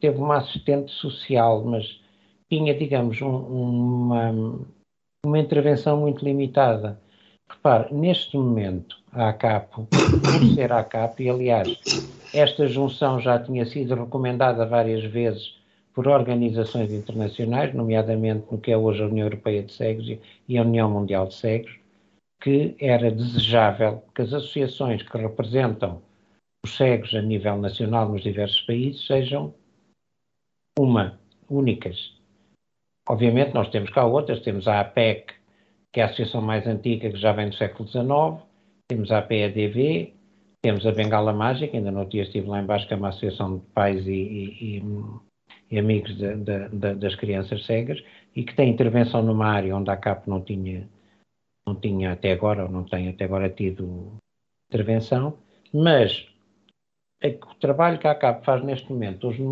teve 0.00 0.18
uma 0.18 0.38
assistente 0.38 0.90
social, 0.92 1.62
mas 1.64 2.00
tinha, 2.48 2.74
digamos, 2.74 3.20
um, 3.20 3.28
uma, 3.28 4.30
uma 5.24 5.38
intervenção 5.38 6.00
muito 6.00 6.24
limitada. 6.24 7.00
Repare, 7.48 7.94
neste 7.94 8.36
momento, 8.36 8.96
a 9.12 9.30
ACAP, 9.30 9.70
por 9.72 9.88
ser 10.54 10.72
a 10.72 10.80
ACAP, 10.80 11.22
e 11.22 11.30
aliás, 11.30 11.78
esta 12.34 12.66
junção 12.66 13.20
já 13.20 13.38
tinha 13.38 13.64
sido 13.64 13.94
recomendada 13.94 14.66
várias 14.66 15.04
vezes 15.04 15.58
por 15.94 16.06
organizações 16.06 16.92
internacionais, 16.92 17.74
nomeadamente 17.74 18.44
no 18.50 18.58
que 18.58 18.70
é 18.70 18.76
hoje 18.76 19.02
a 19.02 19.06
União 19.06 19.26
Europeia 19.26 19.62
de 19.62 19.72
Cegos 19.72 20.18
e 20.48 20.58
a 20.58 20.62
União 20.62 20.88
Mundial 20.88 21.26
de 21.26 21.34
Cegos, 21.34 21.72
que 22.40 22.76
era 22.78 23.10
desejável 23.10 24.04
que 24.14 24.22
as 24.22 24.32
associações 24.32 25.02
que 25.02 25.18
representam 25.18 26.00
os 26.64 26.76
cegos 26.76 27.14
a 27.14 27.22
nível 27.22 27.56
nacional 27.58 28.08
nos 28.08 28.22
diversos 28.22 28.60
países 28.62 29.06
sejam 29.06 29.54
uma, 30.78 31.18
únicas. 31.48 32.17
Obviamente 33.08 33.54
nós 33.54 33.70
temos 33.70 33.90
cá 33.90 34.04
outras, 34.04 34.40
temos 34.40 34.68
a 34.68 34.80
APEC, 34.80 35.32
que 35.92 36.00
é 36.00 36.02
a 36.02 36.06
associação 36.06 36.42
mais 36.42 36.66
antiga 36.66 37.10
que 37.10 37.16
já 37.16 37.32
vem 37.32 37.48
do 37.48 37.54
século 37.54 37.88
XIX, 37.88 38.46
temos 38.86 39.10
a 39.10 39.22
PEDV, 39.22 40.12
temos 40.60 40.86
a 40.86 40.92
Bengala 40.92 41.32
Mágica, 41.32 41.76
ainda 41.76 41.90
no 41.90 42.04
dia 42.04 42.22
estive 42.22 42.48
lá 42.48 42.60
embaixo, 42.60 42.86
que 42.86 42.92
é 42.92 42.96
uma 42.96 43.08
associação 43.08 43.58
de 43.58 43.64
pais 43.66 44.06
e, 44.06 44.10
e, 44.10 44.82
e 45.70 45.78
amigos 45.78 46.16
de, 46.16 46.36
de, 46.36 46.68
de, 46.68 46.94
das 46.94 47.14
crianças 47.14 47.64
cegas 47.64 48.02
e 48.36 48.44
que 48.44 48.54
tem 48.54 48.68
intervenção 48.68 49.22
numa 49.22 49.46
área 49.46 49.74
onde 49.74 49.90
a 49.90 49.96
CAP 49.96 50.28
não 50.28 50.42
tinha, 50.42 50.86
não 51.66 51.74
tinha 51.74 52.12
até 52.12 52.32
agora, 52.32 52.64
ou 52.64 52.70
não 52.70 52.84
tem 52.84 53.08
até 53.08 53.24
agora 53.24 53.48
tido 53.48 54.12
intervenção, 54.68 55.38
mas 55.72 56.26
o 57.24 57.54
trabalho 57.54 57.98
que 57.98 58.06
a 58.06 58.14
CAP 58.14 58.44
faz 58.44 58.62
neste 58.62 58.90
momento, 58.92 59.28
hoje, 59.28 59.42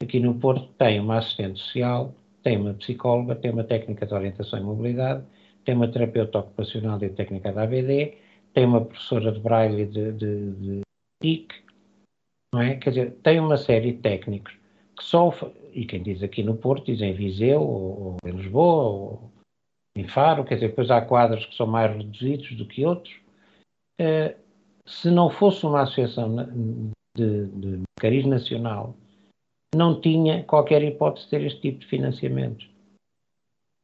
aqui 0.00 0.20
no 0.20 0.34
Porto, 0.34 0.68
tem 0.78 1.00
uma 1.00 1.18
assistente 1.18 1.58
social, 1.58 2.14
tem 2.44 2.58
uma 2.58 2.74
psicóloga, 2.74 3.34
tem 3.34 3.50
uma 3.50 3.64
técnica 3.64 4.06
de 4.06 4.14
orientação 4.14 4.58
e 4.58 4.62
mobilidade, 4.62 5.24
tem 5.64 5.74
uma 5.74 5.90
terapeuta 5.90 6.40
ocupacional 6.40 7.02
e 7.02 7.08
técnica 7.08 7.50
da 7.52 7.62
ABD, 7.62 8.18
tem 8.52 8.66
uma 8.66 8.84
professora 8.84 9.32
de 9.32 9.40
braille 9.40 9.86
de, 9.86 10.12
de, 10.12 10.50
de 10.52 10.80
TIC, 11.22 11.54
não 12.54 12.60
é? 12.60 12.76
Quer 12.76 12.90
dizer, 12.90 13.12
tem 13.22 13.40
uma 13.40 13.56
série 13.56 13.92
de 13.92 13.98
técnicos 13.98 14.52
que 14.96 15.02
só, 15.02 15.32
e 15.72 15.86
quem 15.86 16.02
diz 16.02 16.22
aqui 16.22 16.42
no 16.42 16.54
Porto, 16.54 16.84
diz 16.84 17.00
em 17.00 17.14
Viseu, 17.14 17.62
ou, 17.62 18.02
ou 18.02 18.16
em 18.24 18.32
Lisboa, 18.32 18.84
ou 18.84 19.32
em 19.96 20.06
Faro, 20.06 20.44
quer 20.44 20.56
dizer, 20.56 20.68
depois 20.68 20.90
há 20.90 21.00
quadros 21.00 21.46
que 21.46 21.56
são 21.56 21.66
mais 21.66 21.96
reduzidos 21.96 22.52
do 22.56 22.66
que 22.66 22.84
outros. 22.84 23.14
Uh, 24.00 24.36
se 24.86 25.10
não 25.10 25.30
fosse 25.30 25.64
uma 25.64 25.82
associação 25.82 26.36
de, 27.16 27.46
de 27.46 27.82
cariz 27.98 28.26
nacional, 28.26 28.94
não 29.74 30.00
tinha 30.00 30.44
qualquer 30.44 30.82
hipótese 30.82 31.26
de 31.26 31.30
ter 31.30 31.42
este 31.42 31.60
tipo 31.60 31.80
de 31.80 31.86
financiamentos. 31.86 32.68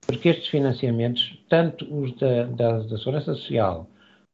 Porque 0.07 0.29
estes 0.29 0.49
financiamentos, 0.49 1.39
tanto 1.49 1.85
os 1.95 2.13
da, 2.17 2.45
da, 2.45 2.79
da 2.81 2.99
Segurança 2.99 3.35
Social, 3.35 3.87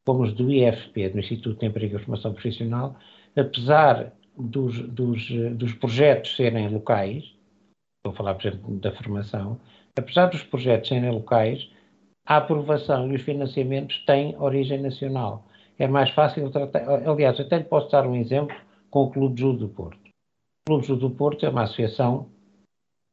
como 0.06 0.22
os 0.22 0.32
do 0.32 0.50
IFP, 0.50 1.10
do 1.10 1.18
Instituto 1.18 1.60
de 1.60 1.66
Emprego 1.66 1.96
e 1.96 1.98
Formação 1.98 2.32
Profissional, 2.32 2.96
apesar 3.36 4.12
dos, 4.36 4.78
dos, 4.88 5.28
dos 5.56 5.72
projetos 5.74 6.36
serem 6.36 6.68
locais, 6.68 7.24
estou 7.98 8.12
a 8.12 8.12
falar, 8.12 8.34
por 8.34 8.46
exemplo, 8.46 8.76
da 8.78 8.92
formação, 8.92 9.60
apesar 9.96 10.26
dos 10.26 10.42
projetos 10.44 10.88
serem 10.88 11.10
locais, 11.10 11.68
a 12.24 12.38
aprovação 12.38 13.10
e 13.10 13.16
os 13.16 13.22
financiamentos 13.22 13.98
têm 14.04 14.36
origem 14.38 14.80
nacional. 14.80 15.46
É 15.78 15.86
mais 15.86 16.10
fácil 16.10 16.50
tratar. 16.50 17.08
Aliás, 17.08 17.38
até 17.38 17.58
lhe 17.58 17.64
posso 17.64 17.90
dar 17.90 18.06
um 18.06 18.16
exemplo 18.16 18.56
com 18.90 19.04
o 19.04 19.10
Clube 19.10 19.40
Judo 19.40 19.58
do 19.60 19.68
Porto. 19.68 20.05
O 20.66 20.70
Clube 20.70 20.82
de 20.82 20.88
Judo 20.88 21.08
do 21.08 21.14
Porto 21.14 21.46
é 21.46 21.48
uma 21.48 21.62
associação 21.62 22.26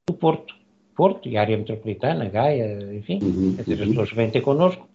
do 0.10 0.16
Porto. 0.16 0.56
Porto 0.96 1.30
e 1.30 1.38
área 1.38 1.58
metropolitana, 1.58 2.30
Gaia, 2.30 2.96
enfim, 2.96 3.20
uhum, 3.22 3.56
as 3.60 3.66
pessoas 3.66 4.12
vêm 4.12 4.30
ter 4.30 4.42
connosco 4.42 4.88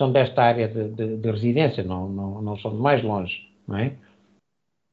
são 0.00 0.10
desta 0.10 0.42
área 0.42 0.66
de, 0.66 0.88
de, 0.88 1.16
de 1.18 1.30
residência, 1.30 1.84
não, 1.84 2.08
não, 2.08 2.40
não 2.40 2.56
são 2.56 2.70
de 2.70 2.78
mais 2.78 3.02
longe, 3.02 3.48
não 3.68 3.76
é? 3.76 3.92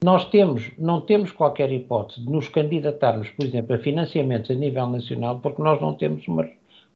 Nós 0.03 0.25
temos, 0.29 0.69
não 0.77 0.99
temos 0.99 1.31
qualquer 1.31 1.71
hipótese 1.71 2.19
de 2.19 2.29
nos 2.29 2.49
candidatarmos, 2.49 3.29
por 3.29 3.45
exemplo, 3.45 3.73
a 3.73 3.79
financiamentos 3.79 4.51
a 4.51 4.53
nível 4.53 4.85
nacional, 4.87 5.39
porque 5.39 5.61
nós 5.61 5.79
não 5.79 5.93
temos 5.93 6.27
uma, 6.27 6.43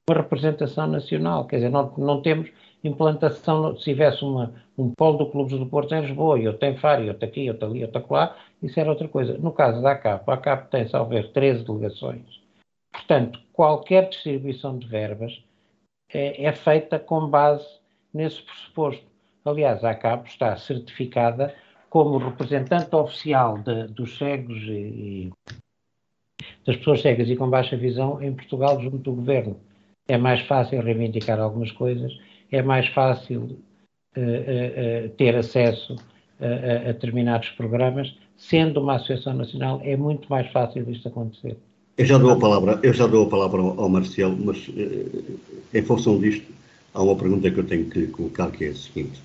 uma 0.09 0.17
representação 0.17 0.87
nacional, 0.87 1.45
quer 1.45 1.57
dizer, 1.57 1.69
não, 1.69 1.93
não 1.97 2.21
temos 2.21 2.49
implantação, 2.83 3.77
se 3.77 3.85
tivesse 3.85 4.23
uma, 4.25 4.53
um 4.77 4.91
polo 4.91 5.19
do 5.19 5.25
Clube 5.27 5.57
do 5.57 5.65
Porto 5.65 5.95
em 5.95 6.01
Lisboa, 6.01 6.37
e 6.37 6.43
eu 6.43 6.57
tenho 6.57 6.77
Faro, 6.77 7.03
eu 7.03 7.13
tenho 7.13 7.31
aqui, 7.31 7.45
eu 7.45 7.57
tenho 7.57 7.71
ali, 7.71 7.81
eu 7.81 7.87
tenho 7.87 8.05
lá, 8.09 8.35
isso 8.61 8.79
era 8.79 8.89
outra 8.89 9.07
coisa. 9.07 9.37
No 9.37 9.51
caso 9.51 9.81
da 9.81 9.91
ACAP, 9.91 10.29
a 10.29 10.33
ACAP 10.33 10.69
tem, 10.69 10.87
salvo 10.87 11.21
13 11.21 11.63
delegações. 11.63 12.41
Portanto, 12.91 13.39
qualquer 13.53 14.09
distribuição 14.09 14.77
de 14.77 14.87
verbas 14.87 15.43
é, 16.13 16.45
é 16.45 16.51
feita 16.51 16.99
com 16.99 17.27
base 17.27 17.65
nesse 18.13 18.41
pressuposto. 18.41 19.05
Aliás, 19.43 19.83
a 19.83 19.91
ACAP 19.91 20.29
está 20.29 20.55
certificada 20.57 21.55
como 21.89 22.17
representante 22.17 22.95
oficial 22.95 23.57
de, 23.57 23.87
dos 23.87 24.17
cegos 24.17 24.61
e, 24.63 24.71
e, 24.71 25.31
das 26.65 26.77
pessoas 26.77 27.01
cegas 27.01 27.27
e 27.29 27.35
com 27.35 27.49
baixa 27.49 27.75
visão 27.75 28.21
em 28.21 28.33
Portugal 28.33 28.79
junto 28.79 28.97
do 28.97 29.13
governo. 29.13 29.59
É 30.07 30.17
mais 30.17 30.41
fácil 30.41 30.81
reivindicar 30.81 31.39
algumas 31.39 31.71
coisas, 31.71 32.11
é 32.51 32.61
mais 32.61 32.87
fácil 32.87 33.59
uh, 34.15 34.19
uh, 34.19 35.05
uh, 35.05 35.09
ter 35.17 35.35
acesso 35.35 35.95
a, 36.39 36.89
a 36.89 36.93
determinados 36.93 37.49
programas, 37.51 38.15
sendo 38.49 38.81
uma 38.81 38.95
associação 38.95 39.33
nacional, 39.33 39.79
é 39.83 39.95
muito 39.95 40.27
mais 40.29 40.51
fácil 40.51 40.89
isto 40.89 41.07
acontecer. 41.07 41.57
Eu 41.97 42.05
já 42.05 42.17
dou 42.17 42.31
a 42.31 42.39
palavra, 42.39 42.79
eu 42.81 42.93
já 42.93 43.05
dou 43.05 43.27
a 43.27 43.29
palavra 43.29 43.61
ao, 43.61 43.79
ao 43.79 43.89
Marcelo, 43.89 44.35
mas 44.43 44.69
em 45.73 45.81
função 45.83 46.19
disto, 46.19 46.51
há 46.93 47.03
uma 47.03 47.15
pergunta 47.15 47.51
que 47.51 47.59
eu 47.59 47.63
tenho 47.63 47.85
que 47.89 48.07
colocar 48.07 48.49
que 48.51 48.65
é 48.65 48.69
a 48.69 48.75
seguinte. 48.75 49.21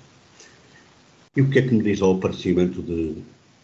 E 1.35 1.41
o 1.41 1.49
que 1.49 1.59
é 1.59 1.61
que 1.63 1.73
me 1.73 1.83
diz 1.83 2.01
ao 2.01 2.13
aparecimento 2.13 2.81
de 2.81 3.15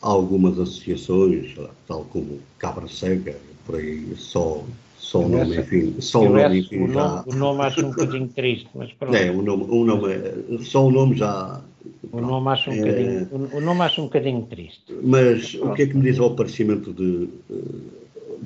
algumas 0.01 0.59
associações, 0.59 1.55
tal 1.87 2.05
como 2.05 2.39
Cabra 2.57 2.87
Cega, 2.87 3.37
por 3.65 3.75
aí 3.75 4.15
só, 4.15 4.63
Só 5.03 5.19
o 5.19 5.27
nome, 5.27 5.57
enfim, 5.57 5.95
só 5.99 6.21
o 6.21 6.29
nome, 6.29 6.59
enfim, 6.59 6.87
já... 6.87 7.23
o 7.27 7.35
nome 7.35 7.61
acho 7.61 7.85
um 7.85 7.89
bocadinho 7.89 8.27
triste, 8.29 8.69
mas 8.73 8.91
pronto. 8.93 9.13
É, 9.13 9.29
o 9.29 9.41
nome, 9.41 9.65
o 9.67 9.83
nome, 9.83 10.63
só 10.63 10.87
o 10.87 10.89
nome 10.89 11.17
já... 11.17 11.61
O 12.09 12.21
nome, 12.21 12.49
acho 12.49 12.69
um 12.69 12.73
é... 12.73 12.77
bocadinho, 12.79 13.49
o 13.53 13.59
nome 13.59 13.81
acho 13.81 14.01
um 14.01 14.05
bocadinho 14.05 14.41
triste. 14.43 14.85
Mas 15.03 15.55
o 15.55 15.73
que 15.73 15.81
é 15.83 15.87
que 15.87 15.97
me 15.97 16.03
diz 16.03 16.17
ao 16.19 16.27
aparecimento 16.27 16.93
de, 16.93 17.27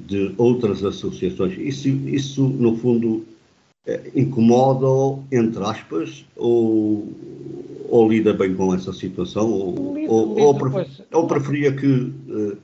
de 0.08 0.34
outras 0.36 0.84
associações? 0.84 1.56
Isso, 1.60 1.90
isso 1.90 2.42
no 2.44 2.76
fundo, 2.76 3.24
é, 3.86 4.02
incomoda, 4.16 5.22
entre 5.32 5.64
aspas, 5.64 6.26
ou, 6.36 7.08
ou 7.88 8.10
lida 8.10 8.34
bem 8.34 8.56
com 8.56 8.74
essa 8.74 8.92
situação, 8.92 9.48
ou, 9.52 9.96
lido, 9.96 10.12
ou, 10.12 10.34
lido, 10.34 10.42
ou, 11.12 11.22
ou 11.22 11.28
preferia 11.28 11.72
que 11.72 12.12
eh, 12.30 12.58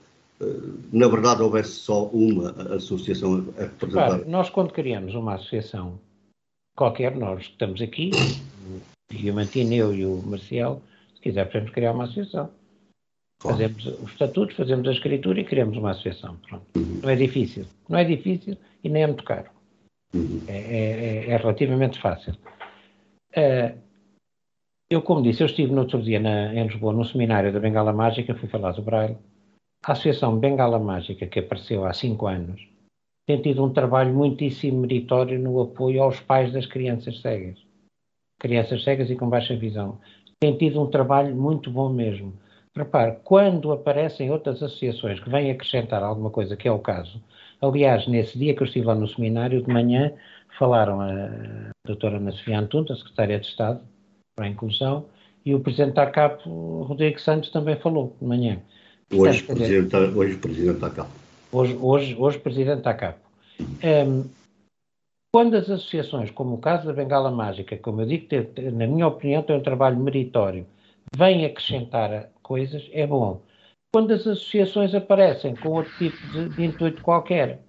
na 0.91 1.07
verdade 1.07 1.41
houvesse 1.41 1.71
só 1.71 2.05
uma 2.07 2.51
associação 2.75 3.45
a 3.57 3.63
representar. 3.63 4.07
Claro, 4.07 4.29
nós 4.29 4.49
quando 4.49 4.71
criamos 4.71 5.15
uma 5.15 5.35
associação 5.35 5.99
qualquer, 6.75 7.15
nós 7.15 7.41
estamos 7.41 7.81
aqui, 7.81 8.11
o 9.11 9.15
Diamantino, 9.15 9.73
eu 9.73 9.93
e 9.93 10.05
o 10.05 10.21
Marcial, 10.23 10.81
se 11.15 11.21
quiser 11.21 11.45
podemos 11.45 11.71
criar 11.71 11.91
uma 11.91 12.05
associação. 12.05 12.49
Claro. 13.39 13.57
Fazemos 13.57 13.85
os 13.85 14.11
estatutos, 14.11 14.55
fazemos 14.55 14.87
a 14.87 14.91
escritura 14.91 15.41
e 15.41 15.43
criamos 15.43 15.77
uma 15.77 15.91
associação. 15.91 16.37
Pronto. 16.47 16.65
Uhum. 16.75 17.01
Não 17.03 17.09
é 17.09 17.15
difícil. 17.15 17.65
Não 17.89 17.99
é 17.99 18.03
difícil 18.05 18.57
e 18.83 18.89
nem 18.89 19.03
é 19.03 19.07
muito 19.07 19.23
caro. 19.23 19.49
Uhum. 20.13 20.41
É, 20.47 20.57
é, 20.57 21.29
é, 21.29 21.37
relativamente 21.37 21.99
fácil. 21.99 22.33
Uh, 23.35 23.77
eu, 24.89 25.01
como 25.01 25.23
disse, 25.23 25.41
eu 25.41 25.47
estive 25.47 25.73
no 25.73 25.81
outro 25.81 26.01
dia 26.01 26.19
na, 26.19 26.53
em 26.53 26.67
Lisboa, 26.67 26.93
num 26.93 27.03
seminário 27.03 27.51
da 27.51 27.59
Bengala 27.59 27.91
Mágica, 27.91 28.35
fui 28.35 28.47
falar 28.47 28.71
do 28.73 28.81
Braille, 28.81 29.17
a 29.85 29.91
Associação 29.91 30.39
Bengala 30.39 30.79
Mágica, 30.79 31.27
que 31.27 31.39
apareceu 31.39 31.85
há 31.85 31.93
cinco 31.93 32.27
anos, 32.27 32.65
tem 33.25 33.41
tido 33.41 33.63
um 33.63 33.71
trabalho 33.71 34.13
muitíssimo 34.13 34.81
meritório 34.81 35.37
no 35.39 35.61
apoio 35.61 36.01
aos 36.01 36.19
pais 36.21 36.51
das 36.53 36.65
crianças 36.65 37.19
cegas. 37.21 37.57
Crianças 38.39 38.83
cegas 38.83 39.09
e 39.09 39.15
com 39.15 39.29
baixa 39.29 39.55
visão. 39.55 39.99
Tem 40.39 40.57
tido 40.57 40.81
um 40.81 40.89
trabalho 40.89 41.35
muito 41.35 41.69
bom 41.69 41.89
mesmo. 41.89 42.33
Repare, 42.75 43.17
quando 43.23 43.71
aparecem 43.71 44.31
outras 44.31 44.63
associações 44.63 45.19
que 45.19 45.29
vêm 45.29 45.51
acrescentar 45.51 46.01
alguma 46.01 46.29
coisa, 46.29 46.57
que 46.57 46.67
é 46.67 46.71
o 46.71 46.79
caso, 46.79 47.21
aliás, 47.61 48.07
nesse 48.07 48.37
dia 48.37 48.55
que 48.55 48.63
eu 48.63 48.67
estive 48.67 48.85
lá 48.85 48.95
no 48.95 49.07
seminário, 49.07 49.61
de 49.61 49.71
manhã, 49.71 50.11
falaram 50.57 50.99
a 51.01 51.71
doutora 51.85 52.17
Ana 52.17 52.31
Sofia 52.31 52.59
Antunta, 52.59 52.95
secretária 52.95 53.39
de 53.39 53.47
Estado 53.47 53.81
para 54.35 54.45
a 54.45 54.49
Inclusão, 54.49 55.05
e 55.45 55.53
o 55.53 55.59
presidente 55.59 55.93
da 55.93 56.07
CAP, 56.07 56.41
Rodrigo 56.45 57.19
Santos, 57.19 57.51
também 57.51 57.75
falou 57.75 58.15
de 58.19 58.25
manhã. 58.25 58.61
Hoje, 59.15 59.43
Portanto, 59.43 59.67
presidente, 59.67 59.95
hoje 60.17 60.37
presidente 60.37 60.79
da 60.79 60.89
CAP. 60.89 61.09
Hoje, 61.51 61.77
hoje, 61.79 62.15
hoje 62.15 62.39
presidente 62.39 62.81
da 62.81 62.93
CAP. 62.93 63.17
Um, 63.59 64.27
quando 65.33 65.55
as 65.55 65.69
associações, 65.69 66.31
como 66.31 66.55
o 66.55 66.59
caso 66.59 66.85
da 66.85 66.93
Bengala 66.93 67.31
Mágica, 67.31 67.77
como 67.77 68.01
eu 68.01 68.05
digo, 68.05 68.27
na 68.73 68.87
minha 68.87 69.07
opinião, 69.07 69.41
tem 69.41 69.55
um 69.55 69.63
trabalho 69.63 69.97
meritório, 69.97 70.65
vêm 71.15 71.45
acrescentar 71.45 72.29
coisas, 72.41 72.87
é 72.91 73.05
bom. 73.07 73.41
Quando 73.93 74.11
as 74.11 74.21
associações 74.21 74.93
aparecem 74.93 75.55
com 75.55 75.69
outro 75.69 75.91
tipo 75.97 76.17
de, 76.31 76.49
de 76.49 76.63
intuito 76.63 77.01
qualquer, 77.01 77.59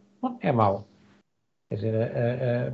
é 0.41 0.53
mau. 0.53 0.87
Quer 1.71 1.77
dizer, 1.77 1.95
a, 1.95 2.69
a, 2.69 2.73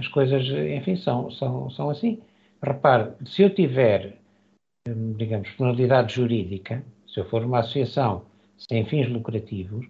as 0.00 0.08
coisas, 0.08 0.44
enfim, 0.46 0.96
são, 0.96 1.30
são, 1.30 1.70
são 1.70 1.90
assim. 1.90 2.20
Repare, 2.62 3.12
se 3.24 3.42
eu 3.42 3.54
tiver, 3.54 4.16
hum, 4.88 5.14
digamos, 5.16 5.50
penalidade 5.50 6.14
jurídica, 6.14 6.84
se 7.16 7.20
eu 7.20 7.24
for 7.30 7.42
uma 7.42 7.60
associação 7.60 8.26
sem 8.58 8.84
fins 8.84 9.08
lucrativos, 9.08 9.86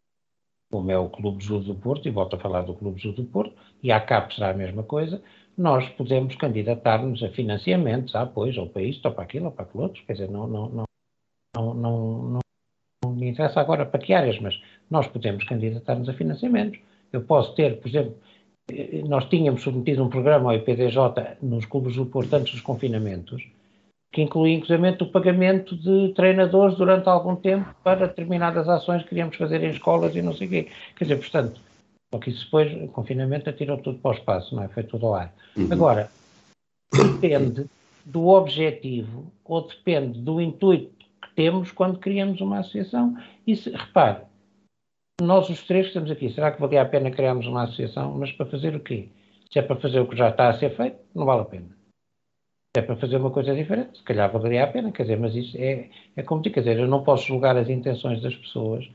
como 0.71 0.93
é 0.93 0.97
o 0.97 1.11
Clube 1.11 1.43
Judo 1.43 1.65
do 1.65 1.75
Porto, 1.75 2.07
e 2.07 2.11
volto 2.12 2.37
a 2.37 2.39
falar 2.39 2.62
do 2.62 2.73
Clube 2.73 3.01
Judo 3.01 3.25
do 3.25 3.29
Porto, 3.29 3.53
e 3.83 3.91
a 3.91 3.99
CAP 3.99 4.33
será 4.33 4.51
a 4.51 4.55
mesma 4.55 4.85
coisa, 4.85 5.21
nós 5.59 5.89
podemos 5.91 6.37
candidatar-nos 6.37 7.25
a 7.25 7.29
financiamentos, 7.31 8.15
a 8.15 8.23
apoios, 8.23 8.57
ou 8.57 8.69
para 8.69 8.83
isto, 8.83 9.05
ou 9.07 9.12
para 9.12 9.25
aquilo, 9.25 9.47
ou 9.47 9.51
para 9.51 9.65
aquilo 9.65 9.83
outro, 9.83 10.05
quer 10.07 10.12
dizer, 10.12 10.31
não, 10.31 10.47
não, 10.47 10.69
não, 10.69 10.85
não, 11.57 11.75
não, 11.75 12.23
não, 12.23 12.39
não 13.05 13.12
me 13.12 13.29
interessa 13.29 13.61
agora 13.61 13.85
para 13.85 13.99
que 13.99 14.15
áreas, 14.15 14.39
mas 14.39 14.62
nós 14.89 15.09
podemos 15.09 15.43
candidatar-nos 15.43 16.09
a 16.09 16.12
financiamentos. 16.12 16.79
Eu 17.12 17.23
posso 17.23 17.57
ter, 17.57 17.81
por 17.81 17.89
exemplo, 17.89 18.15
nós 19.09 19.25
tínhamos 19.29 19.62
submetido 19.62 20.05
um 20.05 20.09
programa 20.09 20.53
ao 20.53 20.57
IPDJ 20.57 21.39
nos 21.43 21.65
clubes 21.65 21.97
do 21.97 22.07
Porto 22.07 22.35
antes 22.35 22.53
dos 22.53 22.62
confinamentos, 22.62 23.45
que 24.12 24.23
inclui 24.23 24.53
inclusive 24.53 24.97
o 25.03 25.07
pagamento 25.07 25.77
de 25.77 26.12
treinadores 26.14 26.77
durante 26.77 27.09
algum 27.09 27.37
tempo 27.37 27.75
para 27.83 28.07
determinadas 28.07 28.69
ações 28.69 29.03
que 29.03 29.11
queríamos 29.11 29.37
fazer 29.37 29.62
em 29.62 29.71
escolas 29.71 30.14
e 30.14 30.23
não 30.23 30.35
sei 30.35 30.47
o 30.47 30.51
quê. 30.51 30.69
Quer 30.97 31.05
dizer, 31.05 31.16
portanto, 31.16 31.61
só 32.12 32.21
que 32.21 32.31
isso 32.31 32.45
depois, 32.45 32.73
o 32.83 32.88
confinamento 32.88 33.51
atirou 33.51 33.79
tudo 33.79 33.99
para 33.99 34.12
o 34.12 34.14
espaço, 34.14 34.55
não 34.55 34.62
é? 34.62 34.69
Foi 34.69 34.83
tudo 34.85 35.07
ao 35.07 35.14
ar. 35.16 35.35
Uhum. 35.57 35.69
Agora, 35.71 36.11
depende 36.92 37.66
do 38.05 38.29
objetivo 38.29 39.31
ou 39.45 39.66
depende 39.66 40.21
do 40.21 40.40
intuito 40.40 41.05
que 41.23 41.35
temos 41.35 41.73
quando 41.73 41.99
criamos 41.99 42.40
uma 42.40 42.61
associação. 42.61 43.16
E 43.47 43.57
se, 43.57 43.71
repare, 43.71 44.23
nós 45.21 45.51
os 45.51 45.62
três 45.64 45.87
que 45.87 45.90
estamos 45.90 46.11
aqui, 46.11 46.31
será 46.31 46.53
que 46.53 46.61
valia 46.61 46.83
a 46.83 46.87
pena 46.87 47.11
criarmos 47.11 47.47
uma 47.47 47.64
associação? 47.64 48.14
Mas 48.16 48.33
para 48.33 48.47
fazer 48.47 48.75
o 48.77 48.81
quê? 48.81 49.09
Se 49.53 49.59
é 49.59 49.62
para 49.62 49.77
fazer 49.77 50.01
o 50.01 50.07
que 50.07 50.16
já 50.16 50.31
está 50.31 50.49
a 50.49 50.55
ser 50.55 50.77
feito, 50.77 50.97
não 51.14 51.25
vale 51.25 51.42
a 51.42 51.45
pena 51.45 51.77
é 52.77 52.83
para 52.83 52.97
fazer 52.97 53.17
uma 53.17 53.31
coisa 53.31 53.55
diferente, 53.55 53.99
se 53.99 54.05
calhar 54.05 54.31
valeria 54.31 54.65
a 54.65 54.67
pena, 54.67 54.93
quer 54.93 55.03
dizer, 55.03 55.19
mas 55.19 55.35
isso 55.35 55.57
é, 55.59 55.89
é 56.17 56.23
como 56.23 56.43
digo, 56.43 56.55
quer 56.55 56.61
dizer, 56.61 56.79
eu 56.79 56.89
não 56.89 57.03
posso 57.03 57.27
julgar 57.27 57.57
as 57.57 57.69
intenções 57.69 58.23
das 58.23 58.35
pessoas, 58.35 58.89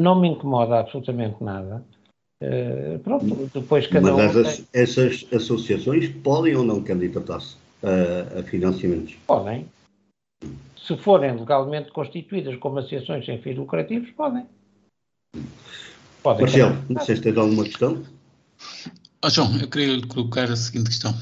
não 0.00 0.20
me 0.20 0.28
incomoda 0.28 0.80
absolutamente 0.80 1.42
nada. 1.42 1.84
Uh, 2.42 2.98
pronto, 2.98 3.50
depois 3.54 3.86
cada 3.86 4.12
mas 4.12 4.36
um. 4.36 4.42
Mas 4.42 4.56
tem... 4.56 4.66
essas 4.72 5.26
associações 5.32 6.08
podem 6.22 6.56
ou 6.56 6.64
não 6.64 6.82
candidatar-se 6.82 7.56
a, 7.82 8.40
a 8.40 8.42
financiamentos? 8.42 9.14
Podem. 9.26 9.66
Se 10.76 10.96
forem 10.96 11.36
legalmente 11.36 11.90
constituídas 11.92 12.56
como 12.56 12.78
associações 12.78 13.24
sem 13.24 13.40
fins 13.40 13.56
lucrativos, 13.56 14.10
podem. 14.10 14.44
podem 16.22 16.42
Marcelo, 16.42 16.76
não 16.90 17.00
sei 17.02 17.16
se 17.16 17.22
tens 17.22 17.38
alguma 17.38 17.64
questão. 17.64 18.02
Oh, 19.24 19.30
João, 19.30 19.56
eu 19.58 19.68
queria 19.68 19.96
lhe 19.96 20.06
colocar 20.06 20.50
a 20.50 20.56
seguinte 20.56 20.90
questão. 20.90 21.14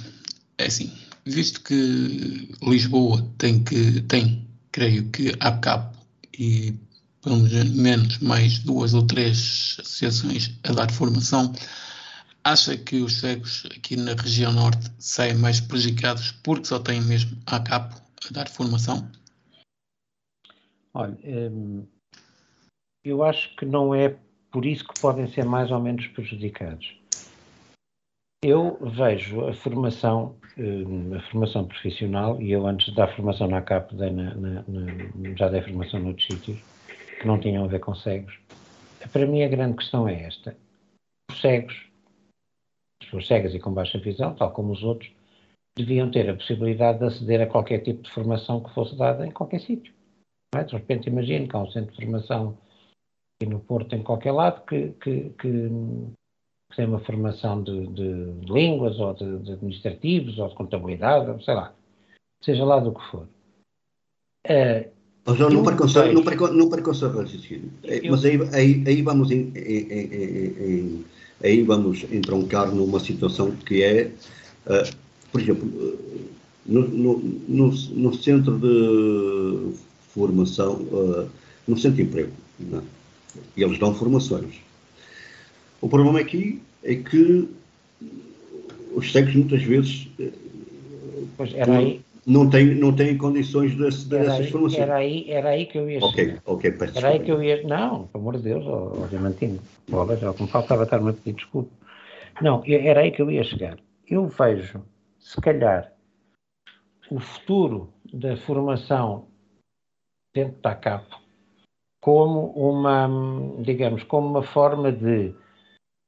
É 0.59 0.67
assim, 0.67 0.91
visto 1.25 1.63
que 1.63 2.49
Lisboa 2.63 3.23
tem 3.39 3.63
que 3.63 4.01
tem, 4.03 4.47
creio 4.71 5.11
que 5.11 5.33
há 5.41 5.53
cabo 5.59 5.97
e 6.39 6.75
pelo 7.23 7.39
menos 7.39 8.19
mais 8.19 8.59
duas 8.59 8.95
ou 8.95 9.07
três 9.07 9.77
associações 9.81 10.59
a 10.65 10.73
dar 10.73 10.91
formação, 10.91 11.53
acha 12.43 12.77
que 12.77 12.97
os 12.97 13.21
cegos 13.21 13.65
aqui 13.67 13.97
na 13.97 14.15
região 14.15 14.53
norte 14.53 14.91
saem 14.99 15.35
mais 15.35 15.61
prejudicados 15.61 16.33
porque 16.43 16.65
só 16.65 16.79
têm 16.79 17.01
mesmo 17.01 17.37
a 17.47 17.61
capo 17.61 17.95
a 18.29 18.33
dar 18.33 18.49
formação? 18.49 19.09
Olha, 20.95 21.17
hum, 21.25 21.87
eu 23.05 23.23
acho 23.23 23.55
que 23.57 23.65
não 23.65 23.95
é 23.95 24.17
por 24.51 24.67
isso 24.67 24.87
que 24.87 25.01
podem 25.01 25.27
ser 25.29 25.45
mais 25.45 25.71
ou 25.71 25.81
menos 25.81 26.07
prejudicados. 26.09 27.02
Eu 28.45 28.77
vejo 28.81 29.47
a 29.47 29.55
formação, 29.55 30.35
eh, 30.59 31.17
a 31.17 31.31
formação 31.31 31.65
profissional, 31.65 32.43
e 32.43 32.51
eu 32.51 32.67
antes 32.67 32.93
da 32.93 33.07
formação 33.07 33.47
na 33.47 33.63
CAP 33.63 33.95
dei 33.95 34.11
na, 34.11 34.35
na, 34.35 34.65
na, 34.67 35.37
já 35.37 35.49
dei 35.49 35.63
formação 35.63 36.01
noutros 36.01 36.27
sítios, 36.27 36.59
que 37.21 37.27
não 37.27 37.39
tinham 37.39 37.65
a 37.65 37.69
ver 37.69 37.79
com 37.79 37.95
cegos. 37.95 38.37
Para 39.13 39.27
mim 39.27 39.45
a 39.45 39.49
grande 39.49 39.77
questão 39.77 40.09
é 40.09 40.25
esta. 40.25 40.57
Os 41.31 41.41
cegos, 41.41 41.87
as 43.01 43.07
pessoas 43.07 43.29
cegas 43.29 43.55
e 43.55 43.61
com 43.61 43.73
baixa 43.73 43.99
visão, 43.99 44.35
tal 44.35 44.53
como 44.53 44.73
os 44.73 44.83
outros, 44.83 45.13
deviam 45.77 46.11
ter 46.11 46.29
a 46.29 46.35
possibilidade 46.35 46.99
de 46.99 47.05
aceder 47.05 47.43
a 47.43 47.47
qualquer 47.47 47.79
tipo 47.79 48.03
de 48.03 48.11
formação 48.11 48.61
que 48.61 48.75
fosse 48.75 48.97
dada 48.97 49.25
em 49.25 49.31
qualquer 49.31 49.61
sítio. 49.61 49.95
É? 50.57 50.65
De 50.65 50.73
repente 50.73 51.09
imagino 51.09 51.47
que 51.47 51.55
há 51.55 51.61
um 51.61 51.71
centro 51.71 51.93
de 51.93 52.03
formação 52.03 52.59
aqui 53.41 53.49
no 53.49 53.61
Porto, 53.61 53.95
em 53.95 54.03
qualquer 54.03 54.33
lado, 54.33 54.65
que, 54.67 54.89
que, 55.01 55.31
que 55.31 55.71
que 56.73 56.77
tem 56.77 56.87
uma 56.87 57.01
formação 57.01 57.63
de, 57.63 57.87
de, 57.89 58.51
línguas 58.51 58.99
ou 58.99 59.13
de, 59.13 59.39
de, 59.41 59.53
administrativos 59.53 60.39
ou 60.39 60.49
de 60.49 60.55
contabilidade, 60.55 61.31
ou 61.31 61.41
sei 61.43 61.55
lá, 61.55 61.73
seja 62.43 62.65
lá 62.65 62.81
do 62.81 62.93
que 62.93 63.11
for. 63.11 63.29
Uh, 64.49 64.89
oh, 65.27 65.35
João, 65.35 65.51
não 65.51 65.63
preconceito, 65.63 66.15
não, 66.15 66.25
precon, 66.25 66.49
não 66.49 66.69
preconceito 66.71 67.19
raciocínio. 67.19 67.71
É, 67.85 68.09
mas 68.09 68.25
aí, 68.25 68.41
aí, 68.55 68.85
aí 68.87 69.03
vamos 69.03 69.31
em, 69.31 69.53
em, 69.55 69.93
em, 69.93 71.05
aí 71.45 71.63
vamos 71.63 72.05
entroncar 72.11 72.75
numa 72.75 72.99
situação 72.99 73.51
que 73.51 73.83
é, 73.83 74.11
uh, 74.67 74.97
por 75.31 75.43
exemplo, 75.43 75.69
no, 76.65 76.89
no, 76.89 77.19
no, 77.19 77.71
no, 77.71 78.15
centro 78.15 78.59
de 78.59 79.75
formação, 80.09 80.77
uh, 80.77 81.29
no 81.69 81.77
centro 81.77 81.99
de 81.99 82.03
emprego, 82.05 82.33
não? 82.59 82.79
É? 82.79 82.83
eles 83.57 83.79
dão 83.79 83.95
formações. 83.95 84.61
O 85.83 85.89
problema 85.89 86.21
aqui 86.21 86.63
é 86.85 86.95
que 86.95 87.49
os 88.95 89.11
cegos 89.11 89.35
muitas 89.35 89.63
vezes. 89.65 90.09
Aí, 91.69 92.01
não 92.25 92.49
tem, 92.49 92.67
não 92.77 92.95
tem 92.95 93.19
condições 93.19 93.75
desse, 93.77 94.09
dessas 94.09 94.35
era 94.35 94.51
formações. 94.53 94.81
Era 94.81 94.95
aí, 94.95 95.29
era 95.29 95.49
aí 95.51 95.67
que 95.67 95.77
eu 95.77 95.91
ia 95.91 95.99
Ok, 95.99 96.25
chegar. 96.25 96.43
ok, 96.47 96.71
peço 96.71 96.99
Era 96.99 97.09
aí 97.09 97.19
que 97.19 97.33
eu 97.33 97.43
ia. 97.43 97.65
Não, 97.65 98.07
pelo 98.07 98.23
amor 98.23 98.37
de 98.37 98.45
Deus, 98.45 98.65
ó, 98.65 98.93
ó 99.03 99.07
Diamantino. 99.09 99.59
Bola, 99.89 100.17
já 100.17 100.33
como 100.33 100.49
faltava 100.49 100.85
estar-me 100.85 101.11
a 101.11 101.13
pedir 101.13 101.35
desculpa. 101.35 101.71
Não, 102.41 102.63
era 102.65 103.01
aí 103.01 103.11
que 103.11 103.21
eu 103.21 103.31
ia 103.31 103.43
chegar. 103.43 103.77
Eu 104.09 104.29
vejo, 104.29 104.83
se 105.19 105.41
calhar, 105.41 105.93
o 107.11 107.19
futuro 107.19 107.93
da 108.13 108.37
formação 108.37 109.27
dentro 110.33 110.61
da 110.63 110.77
CAP 110.77 111.07
como 112.01 112.49
uma, 112.51 113.09
digamos, 113.63 114.03
como 114.05 114.29
uma 114.29 114.43
forma 114.43 114.91
de 114.91 115.35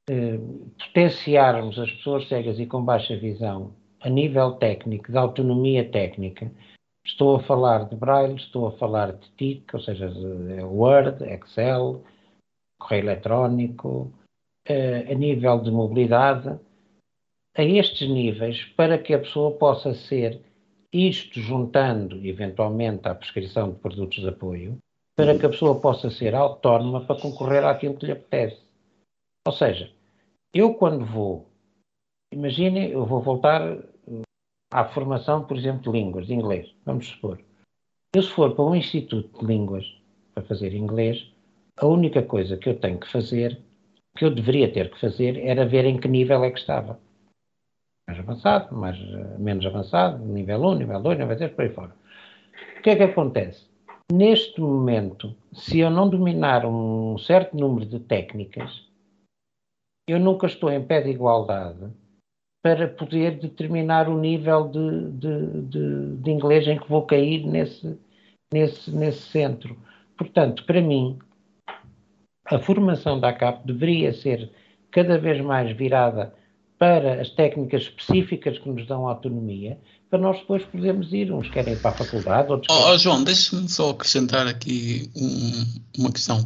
eh, 0.09 0.39
potenciarmos 0.77 1.79
as 1.79 1.91
pessoas 1.91 2.27
cegas 2.27 2.59
e 2.59 2.65
com 2.65 2.83
baixa 2.83 3.15
visão 3.17 3.73
a 4.01 4.09
nível 4.09 4.53
técnico, 4.53 5.11
de 5.11 5.17
autonomia 5.17 5.89
técnica. 5.89 6.51
Estou 7.03 7.35
a 7.35 7.39
falar 7.43 7.89
de 7.89 7.95
Braille, 7.95 8.35
estou 8.35 8.67
a 8.67 8.71
falar 8.73 9.13
de 9.13 9.29
TIC, 9.31 9.73
ou 9.73 9.79
seja, 9.79 10.11
Word, 10.63 11.23
Excel, 11.23 12.03
correio 12.79 13.03
eletrónico, 13.05 14.11
eh, 14.67 15.11
a 15.11 15.15
nível 15.15 15.59
de 15.59 15.71
mobilidade, 15.71 16.59
a 17.57 17.63
estes 17.63 18.07
níveis, 18.07 18.63
para 18.75 18.97
que 18.97 19.13
a 19.13 19.19
pessoa 19.19 19.51
possa 19.51 19.93
ser 19.93 20.41
isto 20.91 21.39
juntando 21.39 22.25
eventualmente 22.25 23.07
à 23.07 23.15
prescrição 23.15 23.71
de 23.71 23.79
produtos 23.79 24.21
de 24.21 24.29
apoio, 24.29 24.77
para 25.15 25.37
que 25.37 25.45
a 25.45 25.49
pessoa 25.49 25.79
possa 25.79 26.09
ser 26.09 26.35
autónoma 26.35 27.01
para 27.05 27.19
concorrer 27.19 27.63
àquilo 27.65 27.95
que 27.95 28.05
lhe 28.05 28.11
apetece. 28.11 28.64
Ou 29.47 29.51
seja, 29.51 29.91
eu 30.51 30.73
quando 30.73 31.05
vou, 31.05 31.47
imagine, 32.33 32.91
eu 32.91 33.05
vou 33.05 33.21
voltar 33.21 33.61
eh, 33.61 34.21
à 34.73 34.85
formação, 34.85 35.45
por 35.45 35.55
exemplo, 35.55 35.81
de 35.83 35.99
línguas, 35.99 36.25
de 36.25 36.33
inglês, 36.33 36.73
vamos 36.83 37.07
supor. 37.07 37.39
Eu 38.15 38.23
se 38.23 38.29
for 38.29 38.55
para 38.55 38.65
um 38.65 38.75
instituto 38.75 39.39
de 39.39 39.45
línguas 39.45 39.85
para 40.33 40.43
fazer 40.43 40.73
inglês, 40.73 41.31
a 41.77 41.85
única 41.85 42.23
coisa 42.23 42.57
que 42.57 42.69
eu 42.69 42.79
tenho 42.79 42.99
que 42.99 43.11
fazer, 43.11 43.61
que 44.17 44.25
eu 44.25 44.33
deveria 44.33 44.71
ter 44.71 44.89
que 44.89 44.99
fazer, 44.99 45.37
era 45.37 45.65
ver 45.65 45.85
em 45.85 45.99
que 45.99 46.07
nível 46.07 46.43
é 46.43 46.49
que 46.49 46.59
estava. 46.59 46.99
Mais 48.07 48.19
avançado, 48.19 48.75
mais, 48.75 48.97
eh, 48.97 49.37
menos 49.37 49.65
avançado, 49.65 50.25
nível 50.25 50.61
1, 50.61 50.75
nível 50.75 51.01
2, 51.01 51.19
nível 51.19 51.37
3, 51.37 51.51
por 51.51 51.61
aí 51.61 51.69
fora. 51.69 51.95
O 52.79 52.81
que 52.81 52.89
é 52.89 52.95
que 52.95 53.03
acontece? 53.03 53.67
Neste 54.11 54.59
momento, 54.59 55.35
se 55.53 55.79
eu 55.79 55.91
não 55.91 56.09
dominar 56.09 56.65
um 56.65 57.17
certo 57.19 57.55
número 57.55 57.85
de 57.85 57.99
técnicas, 57.99 58.85
eu 60.07 60.19
nunca 60.19 60.47
estou 60.47 60.71
em 60.71 60.83
pé 60.83 61.01
de 61.01 61.09
igualdade 61.09 61.91
para 62.61 62.87
poder 62.87 63.39
determinar 63.39 64.09
o 64.09 64.19
nível 64.19 64.67
de, 64.67 65.11
de, 65.11 65.61
de, 65.61 66.17
de 66.17 66.31
inglês 66.31 66.67
em 66.67 66.79
que 66.79 66.89
vou 66.89 67.05
cair 67.05 67.45
nesse, 67.45 67.99
nesse, 68.51 68.91
nesse 68.91 69.21
centro. 69.21 69.77
Portanto, 70.17 70.65
para 70.65 70.81
mim, 70.81 71.19
a 72.45 72.59
formação 72.59 73.19
da 73.19 73.29
ACAP 73.29 73.65
deveria 73.65 74.13
ser 74.13 74.51
cada 74.91 75.17
vez 75.17 75.41
mais 75.41 75.75
virada 75.75 76.33
para 76.77 77.21
as 77.21 77.29
técnicas 77.29 77.83
específicas 77.83 78.59
que 78.59 78.67
nos 78.69 78.85
dão 78.85 79.07
autonomia, 79.07 79.79
para 80.09 80.19
nós 80.19 80.37
depois 80.39 80.63
podermos 80.65 81.13
ir. 81.13 81.31
Uns 81.31 81.49
querem 81.49 81.73
ir 81.73 81.79
para 81.79 81.91
a 81.91 81.97
faculdade, 81.97 82.51
outros 82.51 82.75
Oh, 82.75 82.89
oh, 82.91 82.97
João, 82.97 83.23
deixa-me 83.23 83.69
só 83.69 83.91
acrescentar 83.91 84.45
aqui 84.47 85.09
um- 85.15 85.65
uma 85.99 86.11
questão. 86.11 86.43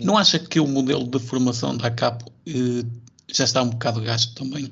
Não 0.00 0.18
acha 0.18 0.38
que 0.38 0.60
o 0.60 0.66
modelo 0.66 1.06
de 1.06 1.18
formação 1.18 1.76
da 1.76 1.90
CAP 1.90 2.24
eh, 2.46 2.84
já 3.34 3.44
está 3.44 3.62
um 3.62 3.70
bocado 3.70 4.00
gasto 4.02 4.34
também? 4.34 4.70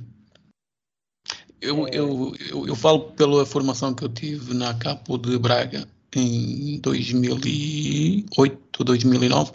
Eu, 1.60 1.86
É. 1.86 1.90
eu, 1.92 2.34
eu, 2.48 2.66
eu 2.68 2.74
falo 2.74 3.12
pela 3.12 3.44
formação 3.44 3.92
que 3.94 4.02
eu 4.04 4.08
tive 4.08 4.54
na 4.54 4.72
CAP 4.74 5.06
de 5.18 5.38
Braga 5.38 5.86
em 6.16 6.78
2008, 6.80 8.84
2009, 8.84 9.52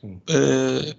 Sim. 0.00 0.20
eh, 0.28 0.94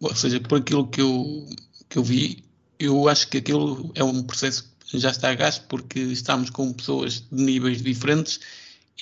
ou 0.00 0.14
seja, 0.14 0.38
por 0.40 0.58
aquilo 0.58 0.86
que 0.88 1.00
eu, 1.00 1.46
que 1.88 1.98
eu 1.98 2.04
vi, 2.04 2.44
eu 2.80 3.08
acho 3.08 3.28
que 3.28 3.38
aquilo 3.38 3.92
é 3.94 4.02
um 4.02 4.22
processo 4.22 4.74
que 4.86 4.98
já 4.98 5.10
está 5.10 5.30
a 5.30 5.34
gasto 5.34 5.66
porque 5.68 6.00
estamos 6.00 6.50
com 6.50 6.72
pessoas 6.72 7.20
de 7.30 7.42
níveis 7.42 7.82
diferentes 7.82 8.40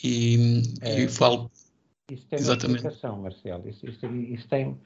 e, 0.05 0.63
É. 0.81 1.01
e 1.05 1.09
falo 1.09 1.51
Isso 2.11 2.27
tem 2.29 2.39
Exatamente. 2.39 2.81
uma 2.83 2.89
explicação, 2.91 3.23
Marcelo. 3.23 3.69
Isso, 3.69 3.87
isso, 3.87 4.07
isso 4.07 4.49
tem, 4.49 4.77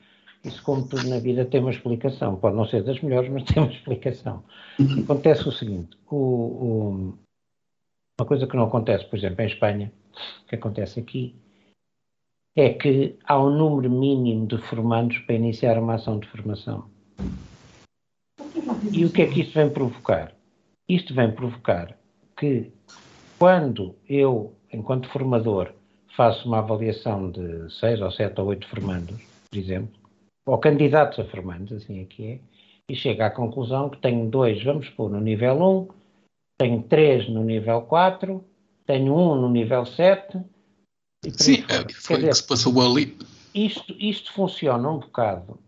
isso, 0.45 0.63
como 0.63 0.87
tudo 0.89 1.09
na 1.09 1.19
vida, 1.19 1.45
tem 1.45 1.61
uma 1.61 1.71
explicação. 1.71 2.37
Pode 2.37 2.57
não 2.57 2.67
ser 2.67 2.83
das 2.85 3.01
melhores, 3.01 3.31
mas 3.31 3.45
tem 3.45 3.63
uma 3.63 3.73
explicação. 3.73 4.45
Acontece 5.05 5.49
o 5.49 5.53
seguinte: 5.53 5.97
o- 6.11 6.17
o- 6.17 7.19
uma 8.21 8.27
coisa 8.27 8.47
que 8.47 8.57
não 8.57 8.65
acontece, 8.65 9.05
por 9.07 9.17
exemplo, 9.19 9.41
em 9.43 9.47
Espanha, 9.47 9.93
que 10.49 10.55
acontece 10.57 10.99
aqui, 11.01 11.35
é 12.57 12.71
que 12.75 13.17
há 13.25 13.41
um 13.43 13.57
número 13.57 13.91
mínimo 13.91 14.47
de 14.47 14.59
formandos 14.59 15.19
para 15.21 15.35
iniciar 15.37 15.79
uma 15.79 15.95
ação 15.95 16.19
de 16.19 16.27
formação. 16.29 16.91
E 18.93 19.07
o 19.07 19.11
que 19.11 19.23
é 19.23 19.27
que 19.27 19.41
isto 19.41 19.55
vem 19.55 19.71
provocar? 19.71 20.35
Isto 20.87 21.15
vem 21.15 21.31
provocar 21.33 21.97
que, 22.37 22.71
quando 23.39 23.97
eu, 24.07 24.55
enquanto 24.71 25.09
formador, 25.09 25.73
faço 26.15 26.47
uma 26.47 26.59
avaliação 26.59 27.31
de 27.31 27.73
seis 27.73 28.01
ou 28.03 28.11
sete 28.11 28.39
ou 28.41 28.49
oito 28.49 28.69
formandos, 28.69 29.19
por 29.51 29.59
exemplo, 29.59 29.95
ou 30.45 30.59
candidatos 30.59 31.19
a 31.21 31.25
formandos, 31.25 31.73
assim 31.73 32.03
aqui 32.03 32.27
é, 32.27 32.41
e 32.89 32.95
chego 32.95 33.23
à 33.23 33.31
conclusão 33.31 33.89
que 33.89 33.97
tenho 33.99 34.29
dois, 34.29 34.63
vamos 34.63 34.91
pôr 34.91 35.11
no 35.11 35.21
nível 35.21 35.55
1, 35.63 35.89
tenho 36.59 36.83
três 36.83 37.29
no 37.31 37.43
nível 37.43 37.81
4, 37.83 38.45
tenho 38.85 39.15
um 39.17 39.35
no 39.37 39.49
nível 39.49 39.87
7. 39.87 40.39
E 41.25 41.31
por 41.31 41.47
aí 41.47 41.57
Sim, 41.57 41.65
é, 41.69 41.93
foi 41.95 42.25
o 42.25 42.29
que 42.29 42.35
se 42.35 42.47
passou 42.47 42.81
ali. 42.83 43.17
isto, 43.55 43.95
isto 43.99 44.33
funciona 44.33 44.91
um 44.91 44.99
bocado 44.99 45.59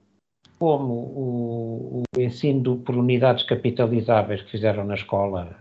como 0.64 0.94
o, 0.94 2.02
o 2.16 2.20
ensino 2.20 2.78
por 2.78 2.96
unidades 2.96 3.44
capitalizáveis 3.44 4.40
que 4.40 4.52
fizeram 4.52 4.82
na 4.82 4.94
escola, 4.94 5.54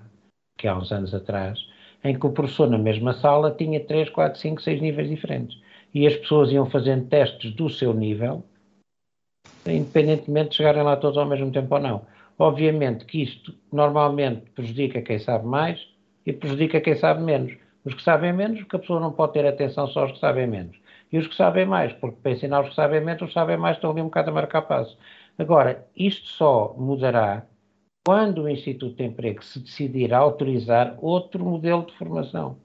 que 0.57 0.65
há 0.65 0.77
uns 0.77 0.93
anos 0.93 1.13
atrás, 1.13 1.59
em 2.05 2.17
que 2.17 2.25
o 2.25 2.31
professor 2.31 2.69
na 2.69 2.77
mesma 2.77 3.13
sala 3.13 3.51
tinha 3.51 3.83
3, 3.83 4.09
4, 4.09 4.39
5, 4.39 4.61
6 4.61 4.81
níveis 4.81 5.09
diferentes. 5.09 5.61
E 5.93 6.07
as 6.07 6.15
pessoas 6.15 6.53
iam 6.53 6.69
fazendo 6.69 7.09
testes 7.09 7.53
do 7.53 7.69
seu 7.69 7.93
nível, 7.93 8.45
independentemente 9.67 10.51
de 10.51 10.55
chegarem 10.55 10.83
lá 10.83 10.95
todos 10.95 11.17
ao 11.17 11.25
mesmo 11.25 11.51
tempo 11.51 11.75
ou 11.75 11.81
não. 11.81 12.05
Obviamente 12.39 13.03
que 13.03 13.23
isto 13.23 13.53
normalmente 13.73 14.49
prejudica 14.51 15.01
quem 15.01 15.19
sabe 15.19 15.45
mais 15.45 15.85
e 16.25 16.31
prejudica 16.31 16.79
quem 16.79 16.95
sabe 16.95 17.21
menos. 17.21 17.51
Os 17.83 17.93
que 17.93 18.01
sabem 18.01 18.31
menos, 18.31 18.61
porque 18.61 18.77
a 18.77 18.79
pessoa 18.79 19.01
não 19.01 19.11
pode 19.11 19.33
ter 19.33 19.45
atenção 19.45 19.85
só 19.87 20.03
aos 20.03 20.13
que 20.13 20.19
sabem 20.19 20.47
menos. 20.47 20.77
E 21.13 21.17
os 21.19 21.27
que 21.27 21.35
sabem 21.35 21.67
mais, 21.67 21.93
porque 21.93 22.17
para 22.23 22.31
ensinar 22.31 22.61
os 22.61 22.69
que 22.69 22.75
sabem 22.75 22.99
menos, 22.99 23.21
os 23.21 23.27
que 23.27 23.35
sabem 23.35 23.55
mais 23.55 23.77
estão 23.77 23.91
ali 23.91 24.01
um 24.01 24.05
bocado 24.05 24.31
a 24.31 24.33
marcar 24.33 24.63
passo. 24.63 24.97
Agora, 25.37 25.85
isto 25.95 26.27
só 26.27 26.73
mudará 26.75 27.45
quando 28.03 28.41
o 28.41 28.49
Instituto 28.49 28.95
de 28.95 29.03
Emprego 29.03 29.43
se 29.43 29.59
decidir 29.59 30.11
a 30.11 30.17
autorizar 30.17 30.97
outro 30.99 31.45
modelo 31.45 31.85
de 31.85 31.93
formação. 31.93 32.57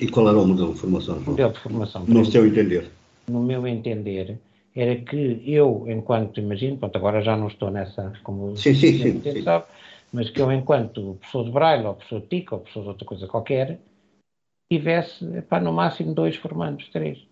E 0.00 0.08
qual 0.08 0.28
era 0.28 0.38
o 0.38 0.46
modelo 0.46 0.72
de 0.72 0.80
formação, 0.80 1.16
João? 1.16 1.26
Modelo 1.26 1.52
de 1.52 1.58
formação. 1.60 2.04
No 2.06 2.24
seu 2.24 2.46
entender. 2.46 2.90
no 3.28 3.42
meu 3.42 3.66
entender, 3.66 4.38
era 4.74 4.96
que 4.96 5.42
eu, 5.44 5.84
enquanto, 5.86 6.40
imagino, 6.40 6.78
pronto, 6.78 6.96
agora 6.96 7.20
já 7.20 7.36
não 7.36 7.48
estou 7.48 7.70
nessa, 7.70 8.14
como 8.22 8.56
Sim, 8.56 8.74
sim, 8.74 8.92
o 8.92 9.22
sim, 9.22 9.32
sim. 9.32 9.42
sabe, 9.42 9.66
mas 10.10 10.30
que 10.30 10.40
eu, 10.40 10.50
enquanto 10.50 11.16
professor 11.20 11.44
de 11.44 11.50
Braille, 11.50 11.86
ou 11.86 11.94
professor 11.94 12.20
de 12.22 12.28
TIC, 12.28 12.52
ou 12.54 12.60
professor 12.60 12.82
de 12.82 12.88
outra 12.88 13.04
coisa 13.04 13.26
qualquer, 13.26 13.78
tivesse, 14.72 15.24
epá, 15.36 15.60
no 15.60 15.72
máximo 15.72 16.14
dois 16.14 16.34
formandos, 16.36 16.88
três. 16.88 17.29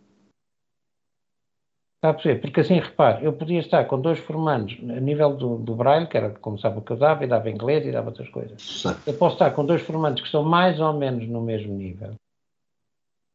Está 1.99 2.11
a 2.11 2.15
perceber? 2.15 2.41
Porque 2.41 2.61
assim, 2.61 2.79
repare, 2.79 3.25
eu 3.25 3.33
podia 3.33 3.59
estar 3.59 3.85
com 3.87 4.01
dois 4.01 4.21
formandos 4.21 4.79
a 4.89 5.01
nível 5.01 5.35
do, 5.35 5.59
do 5.59 5.75
Braille, 5.75 6.07
que 6.07 6.17
era 6.17 6.31
como 6.31 6.57
sabe 6.57 6.79
o 6.79 6.83
que 6.83 6.93
eu 6.93 6.97
dava, 6.97 7.25
e 7.25 7.27
dava 7.27 7.51
inglês 7.51 7.85
e 7.85 7.91
dava 7.91 8.11
outras 8.11 8.29
coisas. 8.29 8.63
Certo. 8.63 9.03
Eu 9.05 9.15
posso 9.15 9.35
estar 9.35 9.51
com 9.51 9.67
dois 9.67 9.83
formandos 9.83 10.21
que 10.21 10.29
estão 10.29 10.45
mais 10.45 10.79
ou 10.79 10.93
menos 10.93 11.29
no 11.29 11.41
mesmo 11.41 11.75
nível. 11.75 12.15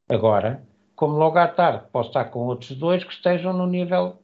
Agora, 0.08 0.64
como 0.96 1.18
logo 1.18 1.38
à 1.38 1.48
tarde, 1.48 1.84
posso 1.92 2.08
estar 2.08 2.24
com 2.26 2.40
outros 2.48 2.72
dois 2.78 3.04
que 3.04 3.12
estejam 3.12 3.52
no 3.52 3.68
nível 3.68 4.16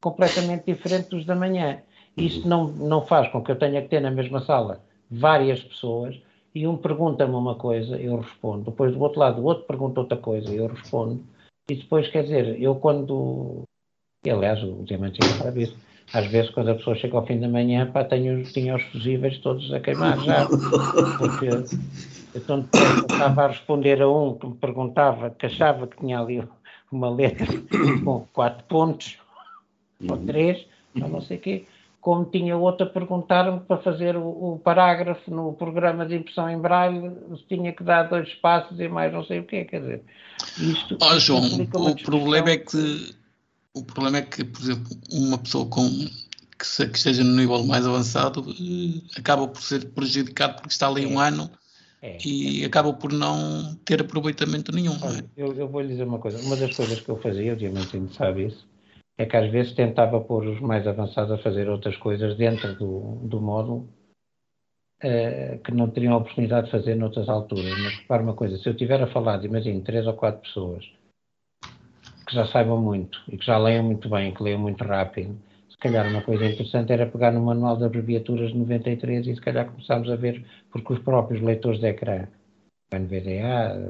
completamente 0.00 0.64
diferente 0.66 1.10
dos 1.10 1.24
da 1.24 1.36
manhã. 1.36 1.80
Isto 2.16 2.48
não, 2.48 2.66
não 2.66 3.06
faz 3.06 3.30
com 3.30 3.44
que 3.44 3.52
eu 3.52 3.58
tenha 3.58 3.80
que 3.80 3.88
ter 3.88 4.00
na 4.00 4.10
mesma 4.10 4.40
sala 4.40 4.80
várias 5.08 5.62
pessoas 5.62 6.20
e 6.52 6.66
um 6.66 6.76
pergunta-me 6.76 7.34
uma 7.34 7.54
coisa, 7.54 7.96
eu 7.96 8.16
respondo. 8.16 8.70
Depois 8.70 8.92
do 8.92 9.00
outro 9.00 9.20
lado, 9.20 9.40
o 9.40 9.44
outro 9.44 9.64
pergunta 9.66 10.00
outra 10.00 10.18
coisa, 10.18 10.52
eu 10.52 10.66
respondo. 10.66 11.22
E 11.70 11.74
depois, 11.74 12.08
quer 12.08 12.22
dizer, 12.22 12.60
eu 12.60 12.74
quando. 12.76 13.62
E, 14.28 14.30
aliás, 14.30 14.62
o 14.62 14.84
Diamantinho 14.84 15.32
sabe 15.38 15.62
isso. 15.62 15.76
Às 16.12 16.26
vezes, 16.26 16.50
quando 16.50 16.68
a 16.68 16.74
pessoa 16.74 16.94
chega 16.96 17.16
ao 17.16 17.24
fim 17.24 17.40
da 17.40 17.48
manhã, 17.48 17.90
pá, 17.90 18.04
tenho, 18.04 18.42
tinha 18.44 18.76
os 18.76 18.82
fusíveis 18.84 19.38
todos 19.38 19.72
a 19.72 19.80
queimar 19.80 20.20
já. 20.20 20.46
Porque 21.16 21.46
eu 22.34 22.40
tão 22.46 22.60
depressa 22.60 23.00
estava 23.00 23.44
a 23.44 23.48
responder 23.48 24.02
a 24.02 24.08
um 24.08 24.34
que 24.34 24.46
me 24.46 24.54
perguntava, 24.54 25.30
que 25.30 25.46
achava 25.46 25.86
que 25.86 25.96
tinha 25.96 26.20
ali 26.20 26.46
uma 26.92 27.08
letra 27.08 27.46
com 28.04 28.26
quatro 28.34 28.64
pontos, 28.64 29.16
ou 30.06 30.16
três, 30.18 30.66
ou 31.00 31.08
não 31.08 31.22
sei 31.22 31.38
o 31.38 31.40
quê, 31.40 31.64
como 32.02 32.26
tinha 32.26 32.56
outra 32.56 32.86
a 32.86 32.90
perguntar-me 32.90 33.60
para 33.60 33.78
fazer 33.78 34.14
o, 34.16 34.28
o, 34.28 34.60
parágrafo 34.62 35.30
no 35.30 35.54
programa 35.54 36.04
de 36.06 36.16
impressão 36.16 36.50
em 36.50 36.58
braille, 36.58 37.12
tinha 37.48 37.72
que 37.72 37.82
dar 37.82 38.04
dois 38.04 38.32
passos 38.34 38.78
e 38.78 38.88
mais 38.88 39.10
não 39.12 39.24
sei 39.24 39.40
o 39.40 39.44
quê, 39.44 39.64
quer 39.64 39.80
dizer. 39.80 40.02
Isto, 40.58 40.98
oh, 41.02 41.18
João, 41.18 41.42
o 41.42 42.02
problema 42.02 42.50
é 42.50 42.58
que 42.58 43.16
o 43.78 43.84
problema 43.84 44.18
é 44.18 44.22
que, 44.22 44.44
por 44.44 44.60
exemplo, 44.60 44.96
uma 45.12 45.38
pessoa 45.38 45.66
com 45.66 45.88
que, 46.58 46.66
se, 46.66 46.86
que 46.88 46.98
esteja 46.98 47.22
no 47.22 47.36
nível 47.36 47.64
mais 47.64 47.86
avançado 47.86 48.44
eh, 48.50 49.18
acaba 49.18 49.46
por 49.46 49.62
ser 49.62 49.86
prejudicado 49.90 50.56
porque 50.56 50.72
está 50.72 50.88
ali 50.88 51.04
é. 51.04 51.06
um 51.06 51.18
ano 51.18 51.48
é. 52.02 52.18
e 52.24 52.64
acaba 52.64 52.92
por 52.92 53.12
não 53.12 53.76
ter 53.84 54.00
aproveitamento 54.00 54.72
nenhum. 54.72 54.94
É? 54.94 55.06
Olha, 55.06 55.18
é? 55.18 55.24
eu, 55.36 55.54
eu 55.54 55.68
vou 55.68 55.80
lhe 55.80 55.88
dizer 55.88 56.04
uma 56.04 56.18
coisa. 56.18 56.38
Uma 56.44 56.56
das 56.56 56.74
coisas 56.74 57.00
que 57.00 57.08
eu 57.08 57.16
fazia, 57.20 57.52
obviamente 57.52 57.96
ainda 57.96 58.12
sabe 58.12 58.46
isso, 58.46 58.66
é 59.16 59.24
que 59.24 59.36
às 59.36 59.50
vezes 59.50 59.74
tentava 59.74 60.20
pôr 60.20 60.46
os 60.46 60.60
mais 60.60 60.86
avançados 60.86 61.30
a 61.30 61.38
fazer 61.38 61.68
outras 61.68 61.96
coisas 61.96 62.36
dentro 62.36 62.74
do, 62.74 63.20
do 63.22 63.40
módulo 63.40 63.88
uh, 65.04 65.58
que 65.62 65.72
não 65.72 65.90
teriam 65.90 66.14
a 66.14 66.18
oportunidade 66.18 66.66
de 66.66 66.72
fazer 66.72 66.96
noutras 66.96 67.28
alturas. 67.28 67.78
Mas 67.78 67.94
repare 67.98 68.22
uma 68.22 68.34
coisa, 68.34 68.58
se 68.58 68.68
eu 68.68 68.76
tiver 68.76 69.00
a 69.00 69.12
falar 69.12 69.38
de, 69.38 69.46
imagine, 69.46 69.80
três 69.82 70.06
ou 70.06 70.14
quatro 70.14 70.42
pessoas 70.42 70.97
que 72.28 72.34
já 72.34 72.46
saibam 72.46 72.80
muito 72.80 73.18
e 73.28 73.38
que 73.38 73.46
já 73.46 73.56
leiam 73.56 73.82
muito 73.82 74.08
bem, 74.08 74.34
que 74.34 74.42
leiam 74.42 74.60
muito 74.60 74.84
rápido, 74.84 75.34
se 75.70 75.78
calhar 75.78 76.06
uma 76.06 76.20
coisa 76.20 76.44
interessante 76.44 76.92
era 76.92 77.06
pegar 77.06 77.32
no 77.32 77.40
manual 77.40 77.76
de 77.76 77.84
abreviaturas 77.84 78.50
de 78.50 78.58
93 78.58 79.26
e 79.26 79.34
se 79.34 79.40
calhar 79.40 79.70
começarmos 79.70 80.10
a 80.10 80.16
ver, 80.16 80.44
porque 80.70 80.92
os 80.92 80.98
próprios 80.98 81.42
leitores 81.42 81.80
de 81.80 81.86
ecrã, 81.86 82.28
o 82.92 82.96
NVDA, 82.96 83.80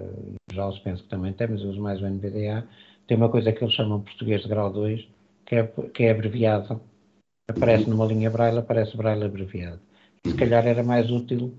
já 0.52 0.68
os 0.68 0.78
penso 0.78 1.02
que 1.02 1.08
também 1.08 1.32
tem, 1.32 1.48
mas 1.48 1.60
eu 1.60 1.70
uso 1.70 1.80
mais 1.80 2.00
o 2.00 2.06
NVDA, 2.06 2.64
tem 3.08 3.16
uma 3.16 3.28
coisa 3.28 3.52
que 3.52 3.64
eles 3.64 3.74
chamam 3.74 4.02
português 4.02 4.42
de 4.42 4.48
grau 4.48 4.70
2, 4.70 5.08
que 5.46 5.56
é, 5.56 5.66
que 5.92 6.04
é 6.04 6.10
abreviado. 6.10 6.80
Aparece 7.50 7.88
numa 7.88 8.04
linha 8.04 8.30
braille, 8.30 8.58
aparece 8.58 8.96
braille 8.96 9.24
abreviado. 9.24 9.80
E 10.24 10.30
se 10.30 10.36
calhar 10.36 10.66
era 10.66 10.84
mais 10.84 11.10
útil 11.10 11.54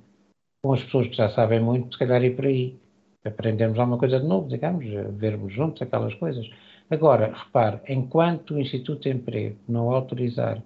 com 0.63 0.73
as 0.73 0.83
pessoas 0.83 1.07
que 1.07 1.15
já 1.15 1.29
sabem 1.31 1.59
muito, 1.59 1.91
se 1.91 1.99
calhar 1.99 2.23
ir 2.23 2.35
por 2.35 2.45
aí. 2.45 2.77
Aprendemos 3.25 3.79
alguma 3.79 3.97
coisa 3.97 4.19
de 4.19 4.25
novo, 4.27 4.47
digamos, 4.47 4.85
vermos 5.17 5.51
juntos 5.51 5.81
aquelas 5.81 6.13
coisas. 6.15 6.47
Agora, 6.89 7.31
repare, 7.33 7.81
enquanto 7.87 8.55
o 8.55 8.59
Instituto 8.59 9.03
de 9.03 9.09
Emprego 9.11 9.55
não 9.67 9.91
autorizar 9.91 10.61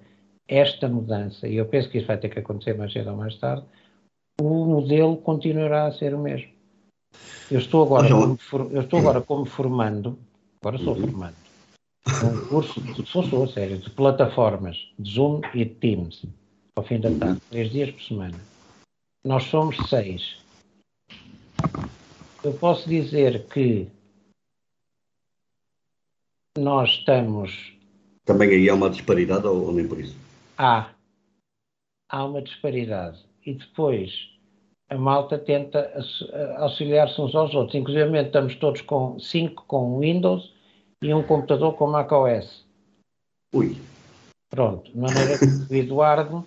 esta 0.47 0.87
mudança, 0.87 1.47
e 1.47 1.55
eu 1.55 1.65
penso 1.65 1.89
que 1.89 1.97
isso 1.97 2.07
vai 2.07 2.17
ter 2.17 2.29
que 2.29 2.39
acontecer 2.39 2.77
mais 2.77 2.93
cedo 2.93 3.11
ou 3.11 3.17
mais 3.17 3.35
tarde, 3.37 3.65
o 4.41 4.65
modelo 4.65 5.17
continuará 5.17 5.85
a 5.85 5.91
ser 5.91 6.13
o 6.13 6.19
mesmo. 6.19 6.49
Eu 7.51 7.59
estou 7.59 7.83
agora, 7.83 8.09
como, 8.09 8.37
eu 8.71 8.81
estou 8.81 8.99
agora 8.99 9.21
como 9.21 9.45
formando, 9.45 10.17
agora 10.61 10.77
sou 10.77 10.95
formando, 10.95 11.35
um 12.23 12.47
curso, 12.47 12.81
de, 12.81 13.05
sou, 13.05 13.23
sou 13.23 13.47
sério, 13.47 13.77
de 13.77 13.89
plataformas 13.89 14.77
de 14.97 15.11
Zoom 15.11 15.41
e 15.53 15.65
de 15.65 15.75
Teams, 15.75 16.25
ao 16.75 16.83
fim 16.83 16.99
da 16.99 17.11
tarde, 17.11 17.41
três 17.49 17.69
dias 17.69 17.91
por 17.91 18.01
semana. 18.01 18.39
Nós 19.23 19.43
somos 19.43 19.77
seis. 19.89 20.37
Eu 22.43 22.53
posso 22.53 22.89
dizer 22.89 23.45
que 23.47 23.87
nós 26.57 26.89
estamos. 26.89 27.73
Também 28.25 28.49
aí 28.49 28.69
há 28.69 28.73
uma 28.73 28.89
disparidade 28.89 29.47
ou, 29.47 29.71
nem 29.71 29.87
por 29.87 29.99
isso? 29.99 30.15
Há. 30.57 30.89
Há 32.09 32.25
uma 32.25 32.41
disparidade. 32.41 33.19
E 33.45 33.53
depois 33.53 34.11
a 34.89 34.97
malta 34.97 35.37
tenta 35.37 35.91
auxiliar-se 36.57 37.19
uns 37.19 37.33
aos 37.35 37.53
outros. 37.53 37.75
Inclusive 37.75 38.21
estamos 38.21 38.55
todos 38.55 38.81
com 38.81 39.19
cinco 39.19 39.65
com 39.67 39.99
Windows 39.99 40.53
e 41.01 41.13
um 41.13 41.23
computador 41.23 41.73
com 41.73 41.87
macOS. 41.87 42.63
Ui. 43.51 43.77
Pronto, 44.49 44.91
de 44.91 44.97
maneira 44.97 45.37
que 45.39 45.73
o 45.73 45.75
Eduardo, 45.75 46.45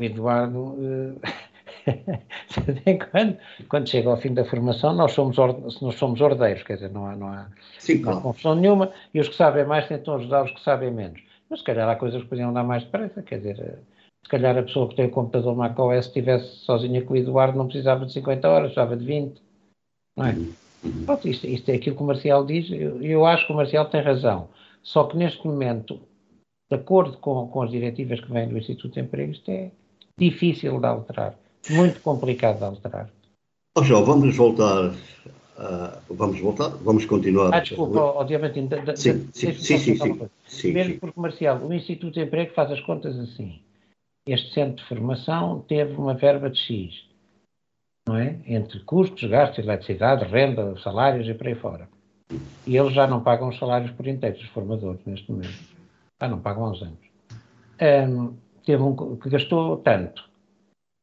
o 0.00 0.04
Eduardo, 0.04 0.76
eh, 0.80 1.32
quando, 3.10 3.38
quando 3.68 3.88
chega 3.88 4.10
ao 4.10 4.16
fim 4.16 4.34
da 4.34 4.44
formação, 4.44 4.94
nós 4.94 5.12
somos, 5.12 5.36
nós 5.36 5.94
somos 5.94 6.20
ordeiros, 6.20 6.62
quer 6.62 6.74
dizer, 6.74 6.90
não 6.90 7.06
há, 7.06 7.16
não 7.16 7.28
há, 7.28 7.48
Sim, 7.78 8.00
não 8.00 8.18
há 8.18 8.20
confusão 8.20 8.54
nenhuma, 8.54 8.92
e 9.12 9.20
os 9.20 9.28
que 9.28 9.34
sabem 9.34 9.64
mais 9.64 9.86
tentam 9.86 10.16
ajudar 10.16 10.44
os 10.44 10.52
que 10.52 10.60
sabem 10.60 10.90
menos. 10.90 11.20
Mas 11.48 11.60
se 11.60 11.64
calhar 11.64 11.88
há 11.88 11.96
coisas 11.96 12.22
que 12.22 12.28
podiam 12.28 12.52
dar 12.52 12.64
mais 12.64 12.84
depressa, 12.84 13.22
quer 13.22 13.38
dizer, 13.38 13.60
eh, 13.60 13.78
se 14.22 14.28
calhar 14.28 14.56
a 14.58 14.62
pessoa 14.62 14.88
que 14.88 14.96
tem 14.96 15.06
o 15.06 15.10
computador 15.10 15.56
macOS 15.56 16.06
estivesse 16.06 16.46
sozinha 16.58 17.02
com 17.02 17.14
o 17.14 17.16
Eduardo 17.16 17.56
não 17.56 17.66
precisava 17.66 18.04
de 18.04 18.12
50 18.12 18.48
horas, 18.48 18.72
precisava 18.72 18.96
de 18.96 19.04
20, 19.04 19.42
não 20.16 20.26
é? 20.26 20.32
Uhum. 20.84 21.04
Pronto, 21.06 21.28
isto, 21.28 21.46
isto, 21.46 21.68
é 21.70 21.74
aquilo 21.74 21.96
que 21.96 22.02
o 22.02 22.06
Marcial 22.06 22.44
diz, 22.44 22.70
eu, 22.70 23.02
eu, 23.02 23.26
acho 23.26 23.46
que 23.46 23.52
o 23.52 23.56
Marcial 23.56 23.86
tem 23.86 24.00
razão. 24.00 24.48
Só 24.82 25.04
que 25.04 25.16
neste 25.16 25.44
momento, 25.46 26.00
de 26.70 26.76
acordo 26.76 27.16
com, 27.18 27.48
com 27.48 27.62
as 27.62 27.70
diretivas 27.70 28.20
que 28.20 28.30
vêm 28.30 28.48
do 28.48 28.58
Instituto 28.58 28.94
de 28.94 29.00
Emprego, 29.00 29.32
isto 29.32 29.50
é 29.50 29.70
difícil 30.16 30.78
de 30.78 30.86
alterar, 30.86 31.34
muito 31.70 32.00
complicado 32.00 32.58
de 32.58 32.64
alterar. 32.64 33.10
Oh, 33.76 33.82
João, 33.82 34.04
vamos 34.04 34.36
voltar. 34.36 34.90
Uh, 34.90 36.14
vamos 36.14 36.40
voltar, 36.40 36.68
vamos 36.68 37.04
continuar. 37.04 37.52
Ah, 37.52 37.60
desculpa, 37.60 38.00
obviamente. 38.00 38.60
De, 38.60 38.96
sim, 38.96 39.28
sim, 39.32 39.52
sim, 39.52 39.78
sim, 39.78 39.96
sim, 39.96 40.28
sim, 40.46 40.72
Mesmo 40.72 40.92
sim. 40.94 40.98
porque, 40.98 41.20
Marcial, 41.20 41.58
o 41.58 41.72
Instituto 41.72 42.14
de 42.14 42.20
Emprego 42.22 42.54
faz 42.54 42.70
as 42.70 42.80
contas 42.80 43.18
assim. 43.18 43.60
Este 44.26 44.52
centro 44.54 44.76
de 44.76 44.88
formação 44.88 45.64
teve 45.66 45.94
uma 45.94 46.14
verba 46.14 46.48
de 46.48 46.58
X 46.58 47.08
não 48.08 48.16
é? 48.16 48.38
Entre 48.46 48.80
custos, 48.80 49.28
gastos, 49.28 49.58
eletricidade, 49.58 50.24
renda, 50.24 50.74
salários 50.82 51.28
e 51.28 51.34
por 51.34 51.46
aí 51.46 51.54
fora. 51.54 51.88
E 52.66 52.74
eles 52.74 52.94
já 52.94 53.06
não 53.06 53.22
pagam 53.22 53.48
os 53.48 53.58
salários 53.58 53.90
por 53.90 54.06
inteiro, 54.06 54.38
os 54.38 54.48
formadores, 54.48 55.00
neste 55.04 55.30
momento. 55.30 55.58
Já 56.20 56.28
não 56.28 56.40
pagam 56.40 56.70
uns 56.70 56.82
anos. 56.82 56.98
Um, 57.80 58.34
teve 58.64 58.82
um, 58.82 59.16
que 59.16 59.28
gastou 59.28 59.76
tanto. 59.76 60.24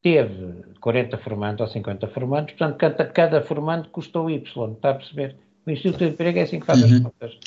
Teve 0.05 0.53
40 0.81 1.17
formandos 1.17 1.61
ou 1.61 1.67
50 1.67 2.07
formandos, 2.09 2.53
portanto, 2.53 2.77
cada, 2.77 3.05
cada 3.05 3.41
formando 3.41 3.89
custou 3.89 4.29
Y, 4.29 4.73
está 4.73 4.91
a 4.91 4.93
perceber? 4.93 5.35
O 5.65 5.71
Instituto 5.71 6.05
de 6.05 6.11
Emprego 6.11 6.37
é 6.37 6.43
assim 6.43 6.59
que 6.59 6.65
faz 6.67 6.79
uhum. 6.83 6.93
as 6.93 6.99
contas. 6.99 7.37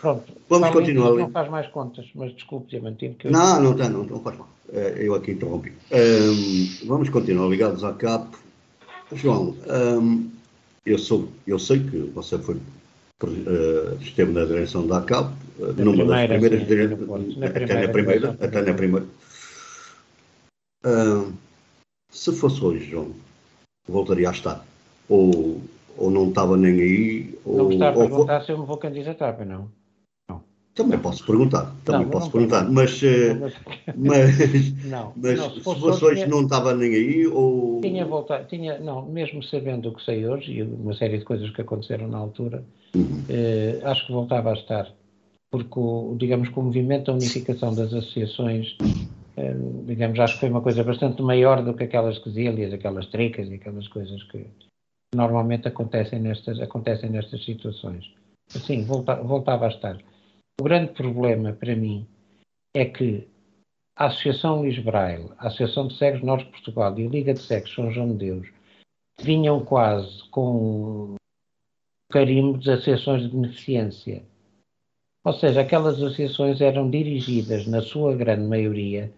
Pronto. 0.00 0.32
Vamos 0.48 0.70
continuar. 0.70 1.12
Não 1.12 1.30
faz 1.30 1.48
mais 1.48 1.68
contas, 1.68 2.04
mas 2.16 2.34
desculpe, 2.34 2.70
Diamantino. 2.70 3.14
Que 3.14 3.28
eu... 3.28 3.30
Não, 3.30 3.62
não, 3.62 3.74
não, 3.74 4.02
não 4.02 4.18
faz 4.18 4.36
mal. 4.38 4.48
Eh, 4.72 5.02
eu 5.02 5.14
aqui 5.14 5.30
interrompi. 5.30 5.72
Um, 5.92 6.88
vamos 6.88 7.10
continuar 7.10 7.48
ligados 7.48 7.84
à 7.84 7.92
CAP. 7.92 8.26
João, 9.12 9.54
um, 10.00 10.28
eu, 10.84 10.98
sou, 10.98 11.28
eu 11.46 11.60
sei 11.60 11.78
que 11.78 12.10
você 12.12 12.40
foi, 12.40 12.56
uh, 12.56 13.96
esteve 14.00 14.32
na 14.32 14.44
direção 14.44 14.84
da 14.84 15.00
CAP, 15.00 15.32
uh, 15.60 15.72
numa 15.74 16.04
das 16.04 16.26
primeiras 16.26 16.60
sim, 16.62 16.66
direções, 16.66 17.40
até 17.40 17.86
na 17.86 17.88
primeira. 17.88 18.36
Até 18.40 18.62
na 18.62 18.74
primeira. 18.74 19.06
Uh, 20.86 21.32
se 22.10 22.32
fosse 22.32 22.64
hoje, 22.64 22.90
João, 22.90 23.10
voltaria 23.88 24.28
a 24.28 24.32
estar? 24.32 24.64
Ou, 25.08 25.60
ou 25.98 26.10
não 26.10 26.28
estava 26.28 26.56
nem 26.56 26.80
aí? 26.80 27.38
Não 27.44 27.64
ou, 27.64 27.72
está 27.72 27.88
a 27.88 27.92
perguntar 27.92 28.38
ou... 28.38 28.44
se 28.44 28.52
eu 28.52 28.58
me 28.58 28.66
vou 28.66 28.76
candidatar, 28.76 29.44
não. 29.44 29.68
Também 30.76 30.98
posso 30.98 31.24
perguntar, 31.24 31.74
também 31.86 32.02
não, 32.02 32.10
posso 32.10 32.26
não 32.26 32.32
perguntar, 32.32 32.70
mas, 32.70 33.02
eh, 33.02 33.34
mas, 33.96 34.74
não, 34.84 35.10
mas 35.16 35.38
não, 35.38 35.48
se, 35.48 35.56
se 35.56 35.62
fosse 35.62 36.04
hoje 36.04 36.26
não 36.26 36.42
estava 36.42 36.74
nem 36.74 36.94
aí 36.94 37.26
ou... 37.26 37.80
Tinha 37.80 38.04
voltado, 38.04 38.46
tinha, 38.46 38.78
não, 38.78 39.06
mesmo 39.06 39.42
sabendo 39.42 39.88
o 39.88 39.94
que 39.94 40.04
sei 40.04 40.28
hoje 40.28 40.52
e 40.52 40.62
uma 40.62 40.92
série 40.92 41.16
de 41.16 41.24
coisas 41.24 41.48
que 41.48 41.62
aconteceram 41.62 42.08
na 42.08 42.18
altura, 42.18 42.62
uhum. 42.94 43.24
eh, 43.26 43.80
acho 43.84 44.04
que 44.06 44.12
voltava 44.12 44.50
a 44.50 44.52
estar, 44.52 44.92
porque, 45.50 45.78
o, 45.80 46.14
digamos 46.18 46.50
que 46.50 46.58
o 46.58 46.62
movimento 46.62 47.06
da 47.06 47.14
unificação 47.14 47.74
das 47.74 47.94
associações, 47.94 48.76
eh, 49.36 49.54
digamos, 49.84 50.18
acho 50.18 50.34
que 50.34 50.40
foi 50.40 50.48
uma 50.48 50.62
coisa 50.62 50.82
bastante 50.82 51.20
maior 51.22 51.62
do 51.62 51.74
que 51.74 51.84
aquelas 51.84 52.18
quesílias, 52.18 52.72
aquelas 52.72 53.06
tricas 53.06 53.48
e 53.48 53.54
aquelas 53.54 53.86
coisas 53.88 54.22
que 54.24 54.46
normalmente 55.14 55.68
acontecem 55.68 56.18
nestas, 56.18 56.60
acontecem 56.60 57.10
nestas 57.10 57.44
situações. 57.44 58.12
Sim, 58.48 58.84
volta, 58.84 59.16
voltava 59.16 59.66
a 59.66 59.68
estar. 59.68 59.98
O 60.60 60.64
grande 60.64 60.92
problema 60.92 61.52
para 61.52 61.76
mim 61.76 62.06
é 62.74 62.84
que 62.86 63.28
a 63.94 64.06
Associação 64.06 64.60
Luís 64.60 64.76
a 64.86 65.46
Associação 65.46 65.88
de 65.88 65.96
Cegos 65.96 66.22
Norte 66.22 66.46
de 66.46 66.52
Portugal 66.52 66.98
e 66.98 67.06
a 67.06 67.08
Liga 67.08 67.34
de 67.34 67.40
Cegos 67.40 67.74
São 67.74 67.90
João 67.90 68.08
de 68.12 68.26
Deus 68.26 68.48
vinham 69.20 69.64
quase 69.64 70.22
com 70.30 71.14
carimbo 72.10 72.58
de 72.58 72.70
associações 72.70 73.22
de 73.22 73.28
beneficência. 73.28 74.22
Ou 75.24 75.32
seja, 75.32 75.60
aquelas 75.60 75.96
associações 75.96 76.60
eram 76.60 76.88
dirigidas, 76.88 77.66
na 77.66 77.82
sua 77.82 78.14
grande 78.14 78.46
maioria, 78.46 79.12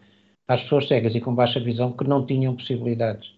às 0.49 0.63
pessoas 0.63 0.89
cegas 0.89 1.15
e 1.15 1.21
com 1.21 1.35
baixa 1.35 1.61
visão 1.61 1.93
que 1.93 2.05
não 2.05 2.25
tinham 2.25 2.57
possibilidades. 2.57 3.31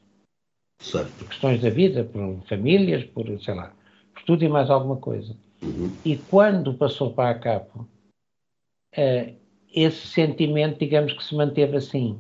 Certo. 0.80 1.10
Por 1.18 1.28
questões 1.28 1.60
da 1.60 1.68
vida, 1.68 2.04
por 2.04 2.40
famílias, 2.48 3.04
por, 3.04 3.26
sei 3.42 3.54
lá, 3.54 3.74
por 4.14 4.22
tudo 4.22 4.44
e 4.44 4.48
mais 4.48 4.70
alguma 4.70 4.96
coisa. 4.96 5.36
Uhum. 5.60 5.92
E 6.04 6.16
quando 6.16 6.72
passou 6.72 7.12
para 7.12 7.30
a 7.30 7.38
capa, 7.38 7.80
uh, 7.80 9.34
esse 9.74 10.06
sentimento, 10.06 10.78
digamos 10.78 11.12
que 11.12 11.22
se 11.22 11.34
manteve 11.34 11.76
assim. 11.76 12.18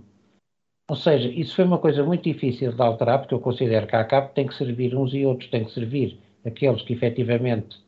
Ou 0.88 0.96
seja, 0.96 1.28
isso 1.28 1.54
foi 1.54 1.64
uma 1.64 1.78
coisa 1.78 2.02
muito 2.02 2.24
difícil 2.24 2.72
de 2.72 2.82
alterar, 2.82 3.20
porque 3.20 3.34
eu 3.34 3.40
considero 3.40 3.86
que 3.86 3.94
a 3.94 4.04
CAP 4.04 4.34
tem 4.34 4.46
que 4.46 4.54
servir 4.54 4.94
uns 4.94 5.14
e 5.14 5.24
outros, 5.24 5.48
tem 5.48 5.64
que 5.64 5.72
servir 5.72 6.18
aqueles 6.44 6.82
que 6.82 6.92
efetivamente 6.92 7.80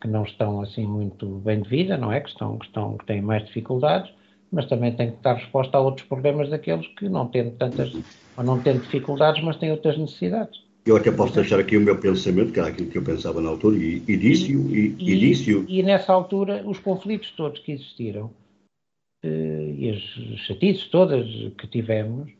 que 0.00 0.08
não 0.08 0.24
estão 0.24 0.60
assim 0.60 0.86
muito 0.86 1.26
bem 1.40 1.62
de 1.62 1.68
vida, 1.68 1.96
não 1.96 2.12
é? 2.12 2.20
Que, 2.20 2.28
estão, 2.28 2.58
que, 2.58 2.66
estão, 2.66 2.96
que 2.96 3.06
têm 3.06 3.20
mais 3.20 3.44
dificuldades, 3.44 4.10
mas 4.56 4.64
também 4.64 4.90
tem 4.96 5.10
que 5.10 5.22
dar 5.22 5.34
resposta 5.34 5.76
a 5.76 5.80
outros 5.80 6.08
problemas 6.08 6.48
daqueles 6.48 6.86
que 6.86 7.10
não 7.10 7.28
têm 7.28 7.50
tantas, 7.50 7.92
ou 8.34 8.42
não 8.42 8.58
têm 8.58 8.78
dificuldades, 8.78 9.44
mas 9.44 9.58
têm 9.58 9.70
outras 9.70 9.98
necessidades. 9.98 10.64
Eu 10.86 10.96
até 10.96 11.12
posso 11.12 11.34
deixar 11.34 11.60
aqui 11.60 11.76
o 11.76 11.80
meu 11.80 12.00
pensamento, 12.00 12.52
que 12.52 12.58
era 12.58 12.70
aquilo 12.70 12.88
que 12.88 12.96
eu 12.96 13.04
pensava 13.04 13.42
na 13.42 13.50
altura, 13.50 13.76
e, 13.76 14.02
e 14.08 14.16
disse-o. 14.16 14.74
E, 14.74 14.96
e, 14.98 15.12
e, 15.12 15.18
disse 15.18 15.64
e, 15.68 15.82
nessa 15.82 16.10
altura, 16.10 16.62
os 16.66 16.78
conflitos 16.78 17.30
todos 17.32 17.60
que 17.60 17.72
existiram, 17.72 18.30
eh, 19.22 19.74
e 19.76 19.90
as 19.90 20.40
chatices 20.46 20.86
todas 20.86 21.26
que 21.58 21.66
tivemos, 21.66 22.32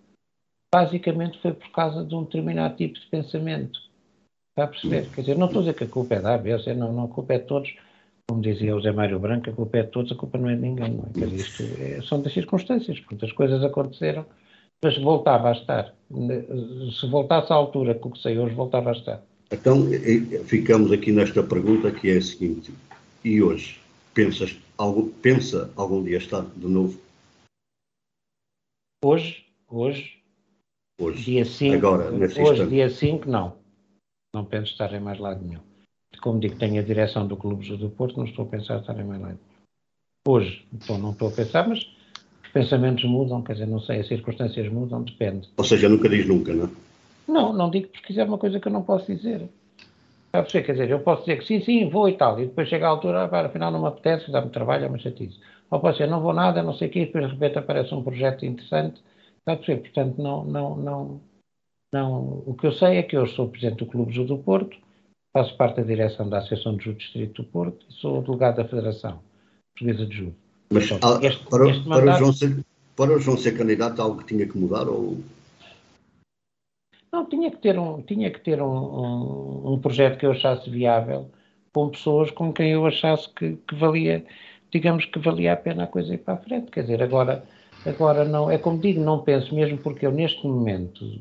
basicamente 0.75 1.39
foi 1.43 1.53
por 1.53 1.71
causa 1.71 2.03
de 2.03 2.15
um 2.15 2.25
determinado 2.25 2.77
tipo 2.77 2.99
de 2.99 3.07
pensamento. 3.09 3.79
Está 4.53 4.65
a 4.65 4.69
perceber? 4.69 5.11
Quer 5.15 5.21
dizer, 5.21 5.37
não 5.37 5.49
estou 5.49 5.61
a 5.61 5.65
dizer 5.65 5.75
que 5.75 5.85
a 5.85 5.89
culpa 5.89 6.15
é 6.15 6.21
da 6.23 6.35
ABC, 6.35 6.73
não, 6.73 6.91
não, 6.91 7.05
a 7.05 7.09
culpa 7.09 7.35
é 7.35 7.39
de 7.39 7.45
todos. 7.45 7.75
Como 8.29 8.43
dizia 8.43 8.75
o 8.75 8.81
Zé 8.81 8.93
Mário 8.93 9.19
Branco, 9.19 9.51
a 9.51 9.53
culpa 9.53 9.79
é 9.79 9.83
de 9.83 9.91
todos, 9.91 10.13
a 10.13 10.17
culpa 10.17 10.37
não 10.37 10.49
é 10.49 10.57
de 10.57 10.63
ninguém. 10.63 10.95
Não 10.95 11.05
é? 11.05 11.19
Quer 11.19 11.27
dizer, 11.27 11.37
isto 11.37 11.63
é, 11.81 12.03
são 12.03 12.21
das 12.21 12.33
circunstâncias, 12.33 12.99
porque 13.01 13.25
as 13.25 13.33
coisas 13.33 13.63
aconteceram 13.63 14.27
mas 14.83 14.99
voltava 14.99 15.49
a 15.49 15.53
estar. 15.53 15.95
Se 16.99 17.07
voltasse 17.09 17.53
à 17.53 17.57
altura 17.57 17.95
que 17.95 18.07
o 18.07 18.11
que 18.11 18.21
sei 18.21 18.39
hoje, 18.39 18.55
voltava 18.55 18.91
a 18.91 18.93
estar. 18.93 19.23
Então, 19.51 19.87
ficamos 20.45 20.93
aqui 20.93 21.13
nesta 21.13 21.43
pergunta 21.43 21.91
que 21.91 22.11
é 22.11 22.17
a 22.19 22.23
seguinte: 22.23 22.73
e 23.25 23.43
hoje? 23.43 23.81
Pensas, 24.15 24.57
algum, 24.79 25.09
pensa 25.09 25.71
algum 25.77 26.03
dia 26.03 26.19
estar 26.19 26.43
de 26.57 26.67
novo? 26.67 26.99
Hoje? 29.05 29.45
Hoje? 29.69 30.23
Hoje. 30.99 31.23
Dia 31.23 31.45
5. 31.45 31.75
Agora, 31.75 32.11
Hoje, 32.11 32.41
instante. 32.41 32.71
dia 32.71 32.89
5, 32.89 33.29
não. 33.29 33.57
Não 34.35 34.45
penso 34.45 34.73
estar 34.73 34.93
em 34.95 35.01
mais 35.01 35.19
lado 35.19 35.45
nenhum. 35.45 35.61
Como 36.21 36.41
digo, 36.41 36.57
tenho 36.57 36.81
a 36.81 36.85
direção 36.85 37.27
do 37.27 37.37
Clube 37.37 37.77
do 37.77 37.91
Porto, 37.91 38.17
não 38.17 38.25
estou 38.25 38.45
a 38.45 38.49
pensar 38.49 38.81
estar 38.81 38.99
em 38.99 39.05
mais 39.05 39.21
lado. 39.21 39.39
Hoje, 40.27 40.67
então 40.73 40.99
não 40.99 41.13
estou 41.13 41.29
a 41.29 41.33
pensar, 41.33 41.69
mas 41.69 41.87
pensamentos 42.53 43.05
mudam, 43.05 43.43
quer 43.43 43.53
dizer, 43.55 43.67
não 43.67 43.81
sei, 43.81 44.01
as 44.01 44.09
circunstâncias 44.09 44.69
mudam, 44.73 45.03
depende. 45.03 45.49
Ou 45.57 45.65
seja, 45.65 45.89
nunca 45.89 46.09
diz 46.09 46.27
nunca, 46.27 46.53
não 46.53 46.65
é? 46.65 46.71
Não, 47.29 47.53
não 47.53 47.71
digo 47.71 47.89
porque 47.89 48.07
quiser 48.07 48.27
uma 48.27 48.39
coisa 48.39 48.59
que 48.59 48.69
eu 48.69 48.73
não 48.73 48.83
posso 48.83 49.07
dizer. 49.07 49.49
Sabe 50.35 50.49
quer 50.49 50.73
dizer, 50.73 50.91
eu 50.91 51.01
posso 51.01 51.23
dizer 51.23 51.39
que 51.39 51.47
sim, 51.47 51.61
sim, 51.61 51.89
vou 51.89 52.09
e 52.09 52.17
tal, 52.17 52.39
e 52.41 52.47
depois 52.47 52.69
chega 52.69 52.87
a 52.87 52.91
altura, 52.91 53.25
ah, 53.25 53.47
afinal 53.47 53.71
não 53.71 53.81
me 53.81 53.89
apetece, 53.89 54.31
dá-me 54.31 54.51
trabalho, 54.51 54.85
é 54.85 54.89
uma 54.89 54.99
chatice. 54.99 55.39
Ou 55.71 55.81
posso 55.81 55.99
dizer, 55.99 56.11
não 56.11 56.21
vou 56.21 56.33
nada, 56.33 56.63
não 56.63 56.75
sei 56.75 56.89
o 56.89 56.91
quê, 56.91 57.01
e 57.01 57.07
depois 57.07 57.27
de 57.27 57.33
repente 57.33 57.59
aparece 57.59 57.95
um 57.95 58.03
projeto 58.03 58.45
interessante, 58.45 59.01
está 59.39 59.53
a 59.53 59.57
perceber? 59.57 59.83
Portanto, 59.83 60.21
não, 60.21 60.45
não, 60.45 60.77
não, 60.77 61.21
não. 61.93 62.43
O 62.47 62.55
que 62.55 62.67
eu 62.67 62.73
sei 62.73 62.99
é 62.99 63.03
que 63.03 63.17
eu 63.17 63.27
sou 63.27 63.49
presidente 63.49 63.79
do 63.79 63.87
Clube 63.87 64.13
do 64.25 64.39
Porto, 64.39 64.77
faço 65.37 65.55
parte 65.59 65.77
da 65.77 65.83
direção 65.83 66.27
da 66.31 66.39
Associação 66.39 66.77
de 66.77 66.85
Judo 66.85 66.97
Distrito 66.97 67.43
do 67.43 67.49
Porto 67.49 67.85
e 67.91 67.93
sou 67.93 68.23
delegado 68.23 68.57
da 68.57 68.65
Federação 68.65 69.21
Portuguesa 69.75 70.07
de 70.07 70.17
Judo. 70.17 70.35
Mas 70.71 70.91
ah, 70.93 71.19
este, 71.21 71.45
para, 71.45 71.69
este 71.69 71.87
mandato, 71.87 72.05
para, 72.07 72.15
o 72.15 72.19
João 72.19 72.33
ser, 72.33 72.65
para 72.97 73.13
o 73.13 73.19
João 73.19 73.37
ser 73.37 73.53
candidato, 73.53 74.01
algo 74.01 74.17
que 74.17 74.25
tinha 74.25 74.47
que 74.47 74.57
mudar? 74.57 74.89
Ou... 74.89 75.19
Não, 77.13 77.27
tinha 77.27 77.51
que 77.51 77.59
ter, 77.59 77.79
um, 77.79 78.01
tinha 78.01 78.31
que 78.31 78.41
ter 78.41 78.63
um, 78.63 78.77
um, 78.77 79.73
um, 79.75 79.79
projeto 79.79 80.19
que 80.19 80.25
eu 80.25 80.31
achasse 80.31 80.71
viável, 80.71 81.31
com 81.71 81.91
pessoas 81.91 82.31
com 82.31 82.51
quem 82.51 82.71
eu 82.71 82.87
achasse 82.87 83.29
que, 83.29 83.59
que, 83.69 83.75
valia, 83.75 84.25
digamos 84.73 85.05
que 85.05 85.19
valia 85.19 85.53
a 85.53 85.57
pena 85.57 85.85
a 85.85 85.87
coisa 85.87 86.15
ir 86.15 86.19
para 86.19 86.35
a 86.35 86.39
frente. 86.39 86.71
Quer 86.71 86.81
dizer, 86.81 87.03
agora, 87.03 87.45
agora 87.85 88.25
não, 88.25 88.51
é 88.51 88.57
como 88.57 88.79
digo, 88.79 89.03
não 89.03 89.19
penso 89.19 89.55
mesmo 89.55 89.77
porque 89.77 90.07
eu 90.07 90.13
neste 90.13 90.47
momento, 90.47 91.21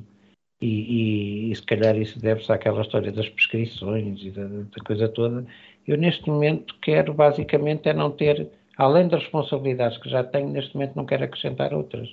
e, 0.65 1.49
e, 1.49 1.51
e 1.51 1.55
se 1.55 1.61
calhar 1.63 1.95
isso 1.95 2.19
deve-se 2.19 2.51
àquela 2.51 2.81
história 2.81 3.11
das 3.11 3.29
prescrições 3.29 4.21
e 4.23 4.31
da, 4.31 4.47
da 4.47 4.83
coisa 4.85 5.07
toda, 5.07 5.45
eu 5.87 5.97
neste 5.97 6.27
momento 6.29 6.75
quero 6.81 7.13
basicamente 7.13 7.87
é 7.87 7.93
não 7.93 8.09
ter 8.09 8.49
além 8.77 9.07
das 9.07 9.21
responsabilidades 9.21 9.97
que 9.99 10.09
já 10.09 10.23
tenho, 10.23 10.49
neste 10.49 10.75
momento 10.75 10.95
não 10.95 11.05
quero 11.05 11.23
acrescentar 11.23 11.73
outras. 11.73 12.07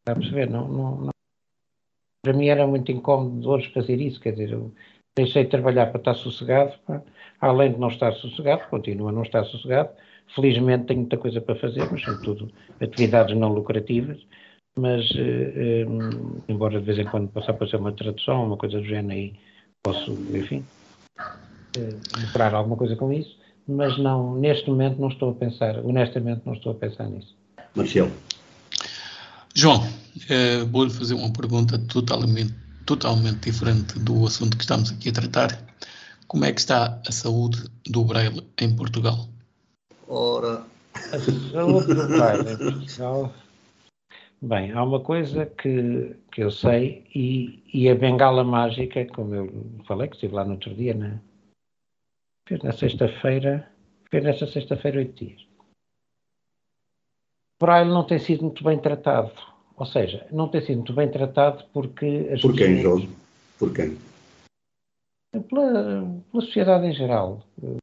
Está 0.00 0.12
a 0.12 0.14
perceber? 0.16 0.50
Não, 0.50 0.68
não, 0.68 0.96
não. 0.96 1.10
Para 2.22 2.32
mim 2.32 2.48
era 2.48 2.66
muito 2.66 2.90
incómodo 2.90 3.48
hoje 3.48 3.72
fazer 3.72 4.00
isso, 4.00 4.20
quer 4.20 4.32
dizer, 4.32 4.52
eu 4.52 4.72
deixei 5.16 5.44
de 5.44 5.50
trabalhar 5.50 5.86
para 5.86 5.98
estar 5.98 6.14
sossegado, 6.14 6.74
pá. 6.86 7.02
além 7.40 7.72
de 7.72 7.78
não 7.78 7.88
estar 7.88 8.12
sossegado, 8.14 8.68
continuo 8.68 9.08
a 9.08 9.12
não 9.12 9.22
estar 9.22 9.44
sossegado. 9.44 9.90
Felizmente 10.34 10.86
tenho 10.86 11.00
muita 11.00 11.18
coisa 11.18 11.40
para 11.40 11.54
fazer, 11.54 11.86
mas 11.90 12.02
são 12.02 12.20
tudo 12.22 12.50
atividades 12.80 13.36
não 13.36 13.52
lucrativas. 13.52 14.18
Mas, 14.76 15.04
eh, 15.16 15.52
eh, 15.56 15.86
embora 16.48 16.80
de 16.80 16.86
vez 16.86 16.98
em 16.98 17.04
quando 17.04 17.28
passar 17.28 17.54
para 17.54 17.68
ser 17.68 17.76
uma 17.76 17.92
tradução, 17.92 18.46
uma 18.46 18.56
coisa 18.56 18.78
do 18.78 18.84
género, 18.84 19.12
aí 19.12 19.34
posso, 19.82 20.12
enfim, 20.34 20.64
eh, 21.76 21.96
lucrar 22.20 22.54
alguma 22.54 22.76
coisa 22.76 22.96
com 22.96 23.12
isso 23.12 23.44
mas 23.66 23.98
não, 23.98 24.34
neste 24.36 24.68
momento 24.68 25.00
não 25.00 25.08
estou 25.08 25.30
a 25.30 25.34
pensar, 25.34 25.78
honestamente 25.78 26.42
não 26.44 26.54
estou 26.54 26.72
a 26.72 26.74
pensar 26.74 27.08
nisso. 27.08 27.34
Marcelo. 27.74 28.12
João, 29.54 29.86
eh, 30.28 30.64
vou-lhe 30.64 30.90
fazer 30.90 31.14
uma 31.14 31.32
pergunta 31.32 31.78
totalmente, 31.78 32.54
totalmente 32.84 33.50
diferente 33.50 33.98
do 33.98 34.26
assunto 34.26 34.56
que 34.56 34.64
estamos 34.64 34.90
aqui 34.90 35.08
a 35.08 35.12
tratar. 35.12 35.64
Como 36.26 36.44
é 36.44 36.52
que 36.52 36.60
está 36.60 37.00
a 37.06 37.12
saúde 37.12 37.64
do 37.88 38.04
Braille 38.04 38.42
em 38.60 38.74
Portugal? 38.74 39.28
Ora. 40.08 40.62
A 41.12 41.18
saúde 41.18 41.94
do 41.94 42.08
Braille 42.08 42.52
em 42.52 42.56
Portugal. 42.56 43.32
Bem, 44.44 44.72
há 44.72 44.84
uma 44.84 45.00
coisa 45.00 45.46
que, 45.46 46.14
que 46.30 46.42
eu 46.42 46.50
sei 46.50 47.02
e, 47.14 47.62
e 47.72 47.88
a 47.88 47.94
bengala 47.94 48.44
mágica, 48.44 49.06
como 49.06 49.34
eu 49.34 49.50
falei, 49.86 50.06
que 50.06 50.16
estive 50.16 50.34
lá 50.34 50.44
no 50.44 50.52
outro 50.52 50.74
dia, 50.74 50.92
né? 50.92 51.18
Fez 52.46 52.62
na 52.62 52.72
sexta-feira, 52.72 53.66
fez 54.10 54.22
nesta 54.22 54.46
sexta-feira 54.46 54.98
oito 54.98 55.24
dias. 55.24 55.46
Braille 57.58 57.90
não 57.90 58.04
tem 58.04 58.18
sido 58.18 58.42
muito 58.42 58.62
bem 58.62 58.78
tratado. 58.78 59.32
Ou 59.78 59.86
seja, 59.86 60.26
não 60.30 60.46
tem 60.48 60.60
sido 60.60 60.76
muito 60.76 60.92
bem 60.92 61.10
tratado 61.10 61.64
porque... 61.72 62.28
As 62.30 62.42
Por 62.42 62.54
quem, 62.54 62.82
João? 62.82 63.08
Por 63.58 63.72
quem? 63.72 63.96
Pela, 65.48 66.04
pela 66.30 66.44
sociedade 66.44 66.86
em 66.86 66.92
geral. 66.92 67.42
Por 67.58 67.78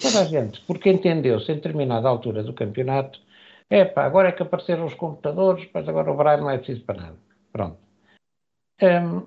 toda 0.00 0.20
a 0.20 0.24
gente. 0.24 0.60
Porque 0.68 0.88
entendeu-se 0.88 1.50
em 1.50 1.56
determinada 1.56 2.08
altura 2.08 2.44
do 2.44 2.52
campeonato 2.52 3.25
é 3.70 3.84
pá, 3.84 4.04
agora 4.04 4.28
é 4.28 4.32
que 4.32 4.42
apareceram 4.42 4.84
os 4.84 4.94
computadores, 4.94 5.68
mas 5.72 5.88
agora 5.88 6.10
o 6.10 6.16
Braille 6.16 6.42
não 6.42 6.50
é 6.50 6.58
preciso 6.58 6.84
para 6.84 7.00
nada. 7.00 7.16
Pronto. 7.52 7.78
Um, 8.82 9.26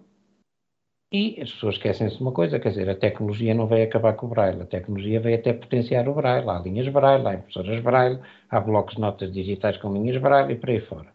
e 1.11 1.41
as 1.41 1.51
pessoas 1.51 1.75
esquecem-se 1.75 2.17
de 2.17 2.21
uma 2.21 2.31
coisa, 2.31 2.59
quer 2.59 2.69
dizer, 2.69 2.87
a 2.89 2.95
tecnologia 2.95 3.53
não 3.55 3.65
vai 3.65 3.81
acabar 3.81 4.13
com 4.13 4.27
o 4.27 4.29
Braille, 4.29 4.61
a 4.61 4.65
tecnologia 4.65 5.19
vai 5.19 5.33
até 5.33 5.53
potenciar 5.53 6.07
o 6.07 6.13
Braille. 6.13 6.47
Há 6.47 6.59
linhas 6.59 6.87
Braille, 6.87 7.27
há 7.27 7.33
impressoras 7.33 7.81
Braille, 7.81 8.19
há 8.49 8.59
blocos 8.59 8.95
de 8.95 9.01
notas 9.01 9.33
digitais 9.33 9.77
com 9.77 9.91
linhas 9.91 10.21
Braille 10.21 10.53
e 10.53 10.55
por 10.55 10.69
aí 10.69 10.79
fora. 10.81 11.11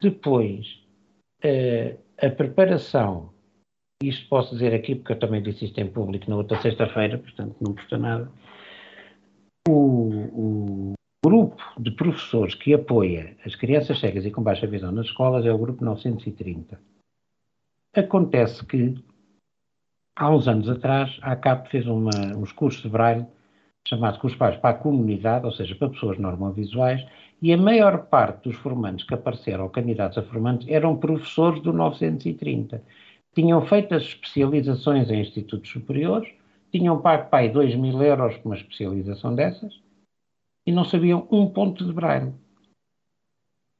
Depois, 0.00 0.82
uh, 1.44 1.98
a 2.18 2.30
preparação, 2.30 3.30
isto 4.02 4.26
posso 4.28 4.54
dizer 4.54 4.74
aqui 4.74 4.94
porque 4.94 5.12
eu 5.12 5.18
também 5.18 5.42
disse 5.42 5.66
isto 5.66 5.78
em 5.78 5.90
público 5.90 6.30
na 6.30 6.36
outra 6.36 6.60
sexta-feira, 6.62 7.18
portanto 7.18 7.56
não 7.60 7.74
custa 7.74 7.98
nada, 7.98 8.32
o, 9.68 10.92
o 10.92 10.94
grupo 11.24 11.62
de 11.78 11.90
professores 11.90 12.54
que 12.54 12.72
apoia 12.72 13.36
as 13.44 13.54
crianças 13.54 14.00
cegas 14.00 14.24
e 14.24 14.30
com 14.30 14.42
baixa 14.42 14.66
visão 14.66 14.90
nas 14.90 15.06
escolas 15.06 15.44
é 15.44 15.52
o 15.52 15.58
grupo 15.58 15.84
930. 15.84 16.80
Acontece 17.94 18.64
que 18.64 18.94
há 20.16 20.30
uns 20.30 20.48
anos 20.48 20.68
atrás, 20.68 21.18
a 21.22 21.32
ACAP 21.32 21.70
fez 21.70 21.86
uma, 21.86 22.10
uns 22.36 22.52
cursos 22.52 22.82
de 22.82 22.88
braille 22.88 23.26
chamados 23.86 24.20
cursos 24.20 24.38
para 24.38 24.56
a 24.62 24.74
comunidade, 24.74 25.46
ou 25.46 25.52
seja, 25.52 25.74
para 25.74 25.88
pessoas 25.88 26.18
normovisuais, 26.18 27.04
e 27.42 27.52
a 27.52 27.56
maior 27.56 28.06
parte 28.06 28.48
dos 28.48 28.56
formantes 28.56 29.06
que 29.06 29.14
apareceram, 29.14 29.64
ou 29.64 29.70
candidatos 29.70 30.18
a 30.18 30.22
formantes, 30.22 30.68
eram 30.68 30.96
professores 30.96 31.62
do 31.62 31.72
930. 31.72 32.82
Tinham 33.34 33.64
feito 33.66 33.94
as 33.94 34.02
especializações 34.02 35.10
em 35.10 35.20
institutos 35.20 35.70
superiores, 35.70 36.28
tinham 36.70 37.00
pago 37.00 37.30
pai 37.30 37.48
2 37.48 37.74
mil 37.76 38.00
euros 38.02 38.36
por 38.38 38.50
uma 38.50 38.56
especialização 38.56 39.34
dessas, 39.34 39.80
e 40.70 40.72
não 40.72 40.84
sabiam 40.84 41.26
um 41.32 41.48
ponto 41.48 41.84
de 41.84 41.92
braille. 41.92 42.32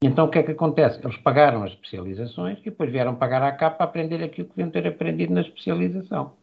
Então 0.03 0.25
o 0.25 0.29
que 0.29 0.39
é 0.39 0.43
que 0.43 0.51
acontece? 0.51 0.99
Eles 1.01 1.15
pagaram 1.15 1.63
as 1.63 1.71
especializações 1.71 2.59
e 2.59 2.65
depois 2.65 2.91
vieram 2.91 3.15
pagar 3.15 3.41
à 3.41 3.51
capa 3.53 3.77
para 3.77 3.85
aprender 3.85 4.21
aquilo 4.21 4.49
que 4.49 4.55
deviam 4.57 4.69
ter 4.69 4.85
aprendido 4.85 5.33
na 5.33 5.39
especialização. 5.39 6.33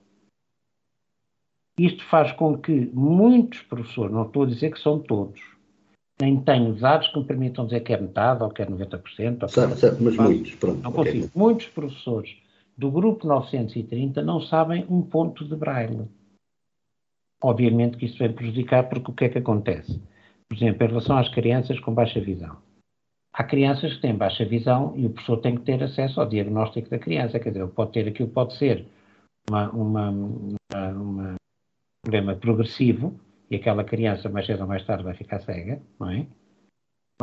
Isto 1.78 2.02
faz 2.04 2.32
com 2.32 2.56
que 2.56 2.90
muitos 2.94 3.60
professores, 3.60 4.10
não 4.10 4.22
estou 4.22 4.44
a 4.44 4.46
dizer 4.46 4.72
que 4.72 4.80
são 4.80 4.98
todos, 4.98 5.38
nem 6.18 6.40
tenho 6.40 6.74
dados 6.74 7.08
que 7.08 7.18
me 7.18 7.26
permitam 7.26 7.66
dizer 7.66 7.80
que 7.80 7.92
é 7.92 8.00
metade 8.00 8.42
ou 8.42 8.48
que 8.48 8.62
é 8.62 8.66
90%. 8.66 9.42
Ou 9.42 9.48
certo, 9.48 9.76
certo, 9.76 10.02
mas 10.02 10.16
muitos, 10.16 10.54
pronto. 10.54 10.82
Não 10.82 10.92
consigo. 10.92 11.26
Okay. 11.26 11.30
Muitos 11.34 11.66
professores 11.66 12.36
do 12.76 12.90
grupo 12.90 13.26
930 13.26 14.22
não 14.22 14.40
sabem 14.40 14.86
um 14.88 15.02
ponto 15.02 15.44
de 15.44 15.54
braille. 15.54 16.08
Obviamente 17.42 17.98
que 17.98 18.06
isso 18.06 18.18
vem 18.18 18.32
prejudicar 18.32 18.88
porque 18.88 19.10
o 19.10 19.14
que 19.14 19.24
é 19.26 19.28
que 19.28 19.38
acontece? 19.38 20.00
Por 20.48 20.56
exemplo, 20.56 20.84
em 20.84 20.88
relação 20.88 21.18
às 21.18 21.28
crianças 21.28 21.78
com 21.80 21.92
baixa 21.92 22.20
visão 22.20 22.56
Há 23.38 23.44
crianças 23.44 23.94
que 23.94 24.00
têm 24.00 24.16
baixa 24.16 24.44
visão 24.44 24.94
e 24.96 25.06
o 25.06 25.10
professor 25.10 25.36
tem 25.36 25.54
que 25.54 25.62
ter 25.62 25.80
acesso 25.80 26.20
ao 26.20 26.28
diagnóstico 26.28 26.90
da 26.90 26.98
criança. 26.98 27.38
Quer 27.38 27.50
dizer, 27.50 27.68
pode 27.68 27.92
ter 27.92 28.08
aquilo, 28.08 28.28
pode 28.28 28.56
ser 28.56 28.84
uma, 29.48 29.70
uma, 29.70 30.10
uma, 30.10 30.88
uma 30.92 31.34
problema 32.02 32.34
progressivo 32.34 33.14
e 33.48 33.54
aquela 33.54 33.84
criança 33.84 34.28
mais 34.28 34.44
cedo 34.44 34.62
ou 34.62 34.66
mais 34.66 34.84
tarde 34.84 35.04
vai 35.04 35.14
ficar 35.14 35.40
cega, 35.40 35.80
não 36.00 36.10
é? 36.10 36.26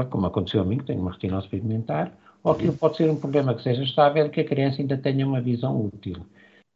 como 0.10 0.26
aconteceu 0.26 0.62
a 0.62 0.66
mim, 0.66 0.78
que 0.78 0.86
tenho 0.86 1.02
uma 1.02 1.12
retinose 1.12 1.50
pigmentar, 1.50 2.14
ou 2.44 2.54
aquilo 2.54 2.74
pode 2.78 2.96
ser 2.96 3.10
um 3.10 3.20
problema 3.20 3.54
que 3.54 3.64
seja 3.64 3.84
estável 3.84 4.30
que 4.30 4.42
a 4.42 4.46
criança 4.46 4.82
ainda 4.82 4.98
tenha 4.98 5.28
uma 5.28 5.42
visão 5.42 5.86
útil. 5.86 6.26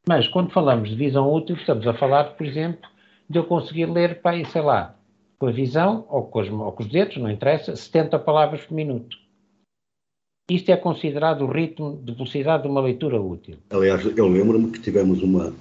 Mas 0.07 0.27
quando 0.27 0.51
falamos 0.51 0.89
de 0.89 0.95
visão 0.95 1.31
útil, 1.33 1.55
estamos 1.55 1.87
a 1.87 1.93
falar, 1.93 2.35
por 2.35 2.45
exemplo, 2.45 2.89
de 3.29 3.37
eu 3.37 3.45
conseguir 3.45 3.85
ler, 3.85 4.21
para, 4.21 4.43
sei 4.45 4.61
lá, 4.61 4.95
com 5.39 5.47
a 5.47 5.51
visão 5.51 6.05
ou 6.09 6.23
com, 6.23 6.41
os, 6.41 6.49
ou 6.49 6.71
com 6.73 6.83
os 6.83 6.89
dedos, 6.89 7.17
não 7.17 7.31
interessa, 7.31 7.75
70 7.75 8.19
palavras 8.19 8.61
por 8.61 8.73
minuto. 8.73 9.17
Isto 10.51 10.71
é 10.71 10.77
considerado 10.77 11.45
o 11.45 11.51
ritmo 11.51 12.01
de 12.03 12.11
velocidade 12.11 12.63
de 12.63 12.69
uma 12.69 12.81
leitura 12.81 13.21
útil. 13.21 13.55
Aliás, 13.69 14.05
eu 14.17 14.27
lembro-me 14.27 14.69
que 14.71 14.81
tivemos 14.81 15.23
uma, 15.23 15.53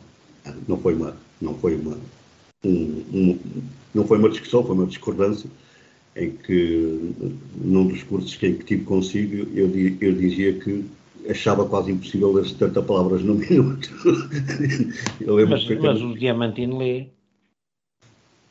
não 0.66 0.78
foi 0.78 0.94
uma, 0.94 1.16
não 1.40 1.54
foi 1.54 1.76
uma, 1.76 1.96
um, 2.64 3.04
um, 3.12 3.38
não 3.94 4.04
foi 4.04 4.18
uma 4.18 4.30
discussão, 4.30 4.64
foi 4.64 4.74
uma 4.74 4.86
discordância, 4.86 5.48
em 6.16 6.32
que, 6.32 7.14
num 7.54 7.86
dos 7.86 8.02
cursos 8.02 8.34
que, 8.34 8.54
que 8.54 8.64
tive 8.64 8.84
consigo, 8.84 9.46
eu, 9.54 9.70
eu 10.00 10.14
dizia 10.14 10.54
que 10.54 10.84
achava 11.28 11.66
quase 11.66 11.92
impossível 11.92 12.32
ler 12.32 12.46
70 12.46 12.82
palavras 12.82 13.22
no 13.22 13.34
minuto. 13.38 13.90
mas, 15.48 15.68
mas 15.68 16.02
o 16.02 16.14
Diamantino 16.14 16.78
lê. 16.78 17.08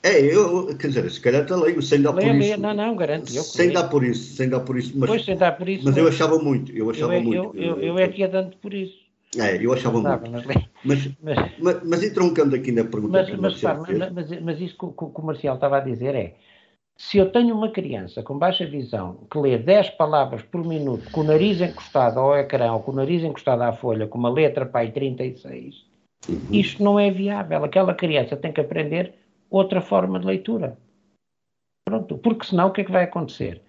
É, 0.08 0.22
eu, 0.22 0.68
quer 0.78 0.88
dizer, 0.88 1.12
se 1.12 1.20
calhar 1.20 1.42
até 1.42 1.56
leio, 1.56 1.82
sem 1.82 2.02
dar 2.02 2.14
por 2.14 2.24
isso. 2.24 2.62
Não, 2.62 2.74
não, 2.74 2.96
garanto. 2.96 3.36
Eu 3.36 3.44
sem 3.44 3.72
dar 3.72 3.90
por 3.90 4.04
isso, 4.04 4.36
sem 4.36 4.48
dar 4.48 4.62
por 4.62 4.78
isso. 4.78 4.94
Mas, 4.96 5.10
pois, 5.10 5.26
sem 5.26 5.36
dar 5.36 5.58
por 5.58 5.68
isso. 5.68 5.84
Mas, 5.84 5.96
mas 5.96 6.04
eu 6.04 6.08
achava 6.08 6.40
muito, 6.40 6.72
eu 6.72 6.90
achava 6.90 7.16
eu, 7.16 7.22
muito. 7.22 7.58
Eu, 7.58 7.62
eu, 7.62 7.82
eu 7.82 8.00
é 8.00 8.08
que 8.08 8.22
ia 8.22 8.28
dando 8.28 8.56
por 8.58 8.74
isso. 8.74 8.96
É, 9.38 9.64
eu 9.64 9.74
achava 9.74 10.00
muito. 10.00 10.32
Mas, 10.32 11.10
mas, 11.22 11.52
mas, 11.60 11.84
mas, 11.84 12.04
entroncando 12.04 12.56
aqui 12.56 12.72
na 12.72 12.86
pergunta 12.86 13.12
mas, 13.12 13.30
que 13.30 13.36
mas, 13.36 13.62
mas, 13.62 14.12
mas, 14.14 14.42
mas 14.42 14.62
isso 14.62 14.78
que, 14.78 14.88
que 14.88 15.22
o 15.22 15.26
Marcial 15.26 15.56
estava 15.56 15.78
a 15.78 15.82
dizer 15.82 16.16
é 16.16 16.36
se 16.96 17.18
eu 17.18 17.30
tenho 17.30 17.54
uma 17.54 17.70
criança 17.70 18.24
com 18.24 18.38
baixa 18.38 18.66
visão 18.66 19.28
que 19.30 19.38
lê 19.38 19.58
10 19.58 19.92
palavras 19.92 20.42
por 20.42 20.66
minuto 20.66 21.12
com 21.12 21.22
o 21.22 21.24
nariz 21.24 21.62
encostado 21.62 22.20
ao 22.20 22.36
ecrã 22.36 22.72
ou 22.72 22.80
com 22.80 22.92
o 22.92 22.96
nariz 22.96 23.24
encostado 23.24 23.62
à 23.62 23.74
folha, 23.74 24.08
com 24.08 24.18
uma 24.18 24.32
letra 24.32 24.66
pai 24.66 24.92
36, 24.92 25.86
uhum. 26.28 26.40
isto 26.52 26.84
não 26.84 27.00
é 27.00 27.12
viável. 27.12 27.64
Aquela 27.64 27.94
criança 27.94 28.36
tem 28.36 28.52
que 28.52 28.62
aprender 28.62 29.14
outra 29.50 29.82
forma 29.82 30.20
de 30.20 30.26
leitura. 30.26 30.78
Pronto, 31.86 32.18
porque 32.18 32.46
senão 32.46 32.68
o 32.68 32.72
que 32.72 32.82
é 32.82 32.84
que 32.84 32.92
vai 32.92 33.04
acontecer? 33.06 33.62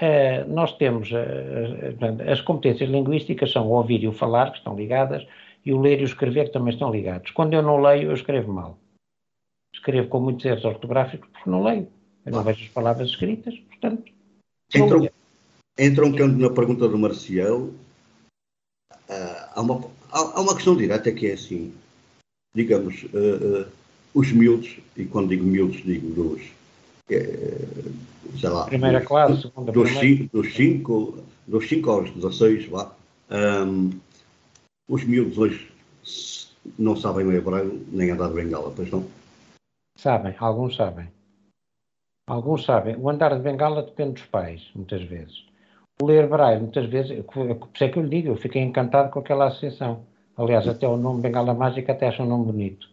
Uh, 0.00 0.48
nós 0.48 0.76
temos 0.76 1.10
uh, 1.12 2.30
as 2.30 2.40
competências 2.40 2.88
linguísticas 2.88 3.52
são 3.52 3.66
o 3.68 3.72
ouvir 3.72 4.02
e 4.02 4.08
o 4.08 4.12
falar, 4.12 4.50
que 4.50 4.58
estão 4.58 4.74
ligadas, 4.74 5.26
e 5.64 5.72
o 5.72 5.80
ler 5.80 6.00
e 6.00 6.04
o 6.04 6.06
escrever, 6.06 6.46
que 6.46 6.52
também 6.52 6.72
estão 6.72 6.90
ligados. 6.90 7.30
Quando 7.32 7.54
eu 7.54 7.62
não 7.62 7.80
leio, 7.80 8.10
eu 8.10 8.14
escrevo 8.14 8.52
mal. 8.52 8.78
Escrevo 9.74 10.08
com 10.08 10.20
muitos 10.20 10.44
erros 10.44 10.64
ortográficos 10.64 11.28
porque 11.30 11.50
não 11.50 11.62
leio. 11.62 11.88
Eu 12.24 12.32
não 12.32 12.42
vejo 12.42 12.64
as 12.64 12.70
palavras 12.70 13.10
escritas, 13.10 13.54
portanto. 13.58 14.12
Entram, 14.74 15.08
entroncando 15.78 16.38
na 16.38 16.54
pergunta 16.54 16.88
do 16.88 16.98
Marcial, 16.98 17.60
uh, 17.60 17.74
há, 19.54 19.60
uma, 19.60 19.84
há, 20.10 20.18
há, 20.18 20.40
uma 20.40 20.54
questão 20.54 20.76
direta 20.76 21.12
que 21.12 21.28
é 21.28 21.32
assim: 21.34 21.74
digamos, 22.54 23.04
uh, 23.04 23.62
uh, 23.62 23.79
os 24.14 24.32
miúdos, 24.32 24.78
e 24.96 25.04
quando 25.04 25.28
digo 25.28 25.44
miúdos, 25.44 25.82
digo 25.84 26.10
dos. 26.10 26.42
sei 27.08 28.48
lá. 28.48 28.66
Primeira 28.66 28.98
dos, 28.98 29.08
classe, 29.08 29.42
segunda 29.42 29.72
dos, 29.72 29.90
cinco, 29.90 30.36
dos, 30.36 30.54
cinco, 30.54 31.18
dos 31.46 31.68
5 31.68 31.90
aos 31.90 32.10
16, 32.10 32.66
vá. 32.68 32.92
Um, 33.30 33.90
os 34.88 35.04
miúdos 35.04 35.38
hoje 35.38 35.70
não 36.78 36.96
sabem 36.96 37.26
ler 37.26 37.40
braille 37.40 37.86
nem 37.92 38.10
andar 38.10 38.28
de 38.28 38.34
bengala, 38.34 38.72
pois 38.74 38.90
não? 38.90 39.06
Sabem, 39.96 40.34
alguns 40.38 40.76
sabem. 40.76 41.08
Alguns 42.26 42.64
sabem. 42.64 42.96
O 42.96 43.08
andar 43.08 43.36
de 43.36 43.42
bengala 43.42 43.82
depende 43.82 44.14
dos 44.14 44.24
pais, 44.24 44.68
muitas 44.74 45.02
vezes. 45.02 45.44
O 46.00 46.06
ler 46.06 46.28
braille, 46.28 46.60
muitas 46.60 46.86
vezes, 46.86 47.24
por 47.26 47.68
isso 47.74 47.84
é 47.84 47.88
que 47.88 47.98
eu 47.98 48.02
lhe 48.02 48.08
digo, 48.08 48.28
eu 48.28 48.36
fiquei 48.36 48.62
encantado 48.62 49.10
com 49.10 49.20
aquela 49.20 49.46
associação. 49.46 50.02
Aliás, 50.36 50.66
até 50.66 50.88
o 50.88 50.96
nome 50.96 51.20
Bengala 51.20 51.52
Mágica 51.52 51.92
até 51.92 52.08
acho 52.08 52.22
um 52.22 52.26
nome 52.26 52.46
bonito. 52.46 52.89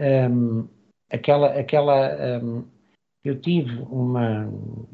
Um, 0.00 0.66
aquela, 1.10 1.48
aquela, 1.58 2.40
um, 2.42 2.64
eu 3.22 3.38
tive 3.38 3.82
uma, 3.82 4.46
uma, 4.46 4.88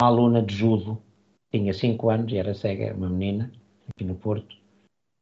aluna 0.00 0.40
de 0.40 0.54
judo, 0.54 1.02
tinha 1.50 1.74
5 1.74 2.08
anos 2.08 2.32
e 2.32 2.36
era 2.36 2.54
cega, 2.54 2.94
uma 2.94 3.10
menina, 3.10 3.50
aqui 3.88 4.04
no 4.04 4.14
Porto, 4.14 4.56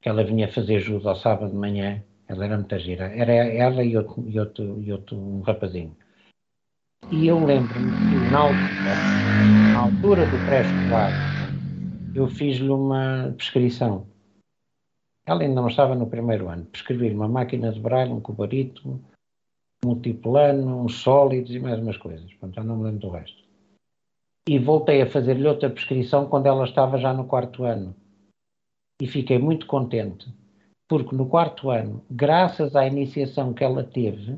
que 0.03 0.09
ela 0.09 0.23
vinha 0.23 0.53
fazer 0.53 0.81
judo 0.81 1.09
ao 1.09 1.17
sábado 1.17 1.51
de 1.51 1.57
manhã, 1.57 2.05
ela 2.29 2.45
era 2.45 2.57
muita 2.57 2.79
gira, 2.79 3.07
era 3.07 3.33
ela 3.33 3.83
e 3.83 3.97
outro, 3.97 4.25
e 4.29 4.39
outro, 4.39 4.83
e 4.83 4.93
outro 4.93 5.17
um 5.17 5.41
rapazinho. 5.41 5.97
E 7.11 7.27
eu 7.27 7.45
lembro-me 7.45 7.91
que, 7.91 8.31
na 8.31 8.39
altura, 8.39 8.61
na 9.73 9.79
altura 9.81 10.27
do 10.27 10.47
pré-escolar, 10.47 11.11
eu 12.15 12.29
fiz-lhe 12.29 12.69
uma 12.69 13.35
prescrição. 13.37 14.07
Ela 15.31 15.43
ainda 15.43 15.61
não 15.61 15.69
estava 15.69 15.95
no 15.95 16.09
primeiro 16.09 16.49
ano. 16.49 16.65
Prescrevi-lhe 16.65 17.15
uma 17.15 17.29
máquina 17.29 17.71
de 17.71 17.79
braille, 17.79 18.13
um 18.13 18.21
cubarito, 18.21 18.89
um 18.89 19.01
multiplano, 19.85 20.83
uns 20.83 20.97
sólidos 21.03 21.55
e 21.55 21.61
mais 21.61 21.79
umas 21.79 21.97
coisas. 21.97 22.29
Já 22.53 22.65
não 22.65 22.79
me 22.79 22.83
lembro 22.83 22.99
do 22.99 23.11
resto. 23.11 23.41
E 24.49 24.59
voltei 24.59 25.01
a 25.03 25.07
fazer-lhe 25.09 25.47
outra 25.47 25.71
prescrição 25.71 26.27
quando 26.27 26.47
ela 26.47 26.65
estava 26.65 26.99
já 26.99 27.15
no 27.15 27.27
quarto 27.27 27.63
ano. 27.63 27.95
E 29.01 29.07
fiquei 29.07 29.39
muito 29.39 29.67
contente, 29.67 30.27
porque 30.89 31.15
no 31.15 31.27
quarto 31.27 31.71
ano, 31.71 32.03
graças 32.11 32.75
à 32.75 32.85
iniciação 32.85 33.55
que 33.55 33.63
ela 33.63 33.85
teve, 33.85 34.37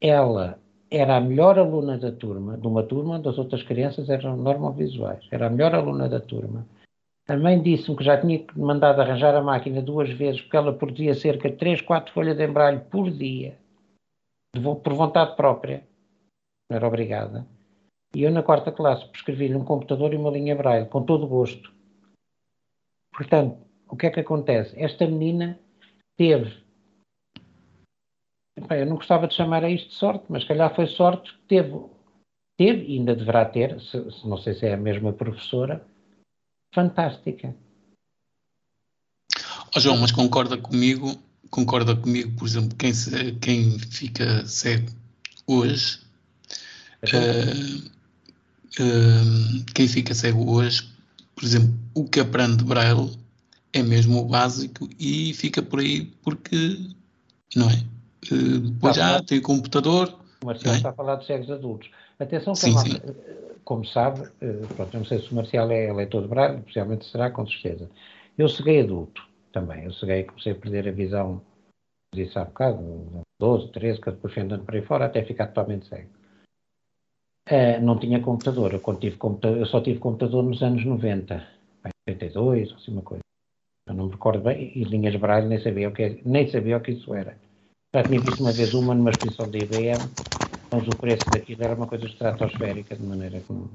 ela 0.00 0.58
era 0.90 1.18
a 1.18 1.20
melhor 1.20 1.58
aluna 1.58 1.98
da 1.98 2.10
turma, 2.10 2.56
de 2.56 2.66
uma 2.66 2.82
turma 2.82 3.16
onde 3.16 3.28
as 3.28 3.36
outras 3.36 3.62
crianças 3.62 4.08
eram 4.08 4.38
normovisuais. 4.38 5.22
Era 5.30 5.48
a 5.48 5.50
melhor 5.50 5.74
aluna 5.74 6.08
da 6.08 6.18
turma. 6.18 6.66
Mãe 7.28 7.62
disse-me 7.62 7.96
que 7.96 8.04
já 8.04 8.20
tinha 8.20 8.44
mandado 8.56 9.00
arranjar 9.00 9.34
a 9.34 9.42
máquina 9.42 9.80
duas 9.80 10.10
vezes 10.10 10.40
porque 10.40 10.56
ela 10.56 10.72
produzia 10.72 11.14
cerca 11.14 11.50
de 11.50 11.56
3, 11.56 11.80
4 11.80 12.12
folhas 12.12 12.36
de 12.36 12.44
embralho 12.44 12.80
por 12.90 13.10
dia, 13.10 13.58
por 14.52 14.92
vontade 14.92 15.36
própria. 15.36 15.86
Não 16.68 16.76
era 16.76 16.86
obrigada. 16.86 17.46
E 18.14 18.22
eu, 18.22 18.30
na 18.30 18.42
quarta 18.42 18.70
classe, 18.70 19.06
prescrevi-lhe 19.08 19.54
um 19.54 19.64
computador 19.64 20.12
e 20.12 20.16
uma 20.16 20.30
linha 20.30 20.54
braille, 20.54 20.88
com 20.88 21.02
todo 21.02 21.24
o 21.24 21.28
gosto. 21.28 21.72
Portanto, 23.12 23.58
o 23.88 23.96
que 23.96 24.06
é 24.06 24.10
que 24.10 24.20
acontece? 24.20 24.78
Esta 24.78 25.06
menina 25.06 25.58
teve 26.16 26.62
Bem, 28.68 28.80
eu 28.80 28.86
não 28.86 28.96
gostava 28.96 29.26
de 29.26 29.34
chamar 29.34 29.64
a 29.64 29.70
isto 29.70 29.88
de 29.88 29.94
sorte, 29.94 30.24
mas 30.28 30.44
calhar 30.44 30.74
foi 30.74 30.86
sorte 30.86 31.32
que 31.32 31.40
teve, 31.48 31.84
teve 32.56 32.84
e 32.84 32.98
ainda 32.98 33.16
deverá 33.16 33.44
ter, 33.44 33.80
se, 33.80 34.10
se, 34.10 34.28
não 34.28 34.36
sei 34.36 34.54
se 34.54 34.66
é 34.66 34.74
a 34.74 34.76
mesma 34.76 35.12
professora, 35.12 35.84
fantástica. 36.72 37.54
Oh, 39.74 39.80
João, 39.80 39.98
mas 39.98 40.12
concorda 40.12 40.56
comigo, 40.56 41.16
concorda 41.50 41.94
comigo, 41.94 42.36
por 42.36 42.46
exemplo, 42.46 42.76
quem, 42.76 42.92
se, 42.92 43.32
quem 43.36 43.78
fica 43.78 44.44
cego 44.46 44.90
hoje, 45.46 46.00
uh, 47.04 47.78
uh, 48.82 49.64
quem 49.74 49.88
fica 49.88 50.14
cego 50.14 50.50
hoje, 50.50 50.90
por 51.34 51.44
exemplo, 51.44 51.74
o 51.94 52.04
que 52.04 52.20
aprende 52.20 52.64
Braille 52.64 53.16
é 53.72 53.82
mesmo 53.82 54.20
o 54.20 54.24
básico 54.26 54.88
e 54.98 55.32
fica 55.34 55.62
por 55.62 55.80
aí 55.80 56.06
porque, 56.22 56.78
não 57.56 57.70
é? 57.70 57.82
depois 58.30 58.96
já 58.96 59.22
tem 59.22 59.40
computador. 59.40 60.18
O 60.42 60.46
Marcial 60.46 60.74
é? 60.74 60.76
está 60.76 60.90
a 60.90 60.92
falar 60.92 61.16
de 61.16 61.26
cegos 61.26 61.50
adultos. 61.50 61.90
Atenção 62.18 62.52
que 62.52 62.60
sim, 62.60 62.78
sim. 62.78 63.00
Como 63.64 63.84
sabe, 63.84 64.28
eh, 64.40 64.66
pronto, 64.76 64.96
não 64.96 65.04
sei 65.04 65.20
se 65.20 65.30
o 65.32 65.34
Marcial 65.34 65.70
é 65.70 65.92
leitor 65.92 66.22
de 66.22 66.28
braille, 66.28 66.58
especialmente 66.58 67.04
será, 67.06 67.30
com 67.30 67.46
certeza. 67.46 67.90
Eu 68.36 68.48
ceguei 68.48 68.80
adulto 68.80 69.22
também. 69.52 69.84
Eu 69.84 69.92
ceguei, 69.92 70.24
comecei 70.24 70.52
a 70.52 70.56
perder 70.56 70.88
a 70.88 70.92
visão, 70.92 71.42
disse 72.14 72.38
há 72.38 72.44
bocado, 72.44 73.22
12, 73.40 73.72
13, 73.72 74.00
que 74.00 74.10
depois 74.10 74.32
fui 74.32 74.42
andando 74.42 74.64
por 74.64 74.74
aí 74.74 74.82
fora 74.82 75.06
até 75.06 75.24
ficar 75.24 75.48
totalmente 75.48 75.86
cego. 75.86 76.10
Uh, 77.50 77.80
não 77.82 77.98
tinha 77.98 78.20
computador. 78.20 78.72
Eu, 78.72 78.80
computador. 78.80 79.58
eu, 79.58 79.66
só 79.66 79.80
tive 79.80 79.98
computador 79.98 80.42
nos 80.42 80.62
anos 80.62 80.84
90, 80.84 81.46
92, 82.08 82.72
assim 82.72 82.92
uma 82.92 83.02
coisa. 83.02 83.22
Eu 83.88 83.94
não 83.94 84.06
me 84.06 84.12
recordo 84.12 84.42
bem, 84.42 84.72
e 84.76 84.84
linhas 84.84 85.16
braille 85.16 85.48
nem 85.48 85.60
sabia 85.60 85.88
o 85.88 85.92
que, 85.92 86.22
nem 86.24 86.48
sabia 86.48 86.76
o 86.76 86.80
que 86.80 86.92
isso 86.92 87.12
era. 87.14 87.36
Já 87.94 88.04
tinha 88.04 88.20
visto 88.20 88.40
uma 88.40 88.52
vez 88.52 88.72
uma 88.74 88.94
numa 88.94 89.10
exposição 89.10 89.50
da 89.50 89.58
IBM, 89.58 90.08
mas 90.72 90.88
o 90.88 90.96
preço 90.96 91.30
daquilo 91.30 91.62
era 91.62 91.74
uma 91.74 91.86
coisa 91.86 92.06
estratosférica, 92.06 92.96
de 92.96 93.02
maneira 93.02 93.40
que 93.40 93.52
não, 93.52 93.68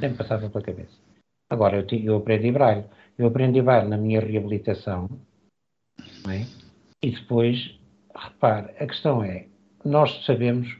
nem 0.00 0.12
passava 0.12 0.50
pela 0.50 0.64
cabeça. 0.64 0.98
Agora, 1.48 1.76
eu, 1.76 1.98
eu 1.98 2.16
aprendi 2.16 2.50
braille. 2.50 2.84
Eu 3.16 3.28
aprendi 3.28 3.62
braille 3.62 3.88
na 3.88 3.96
minha 3.96 4.20
reabilitação, 4.20 5.08
é? 6.28 6.44
e 7.02 7.10
depois, 7.10 7.78
repare, 8.14 8.72
a 8.78 8.86
questão 8.86 9.22
é, 9.22 9.46
nós 9.84 10.24
sabemos, 10.24 10.76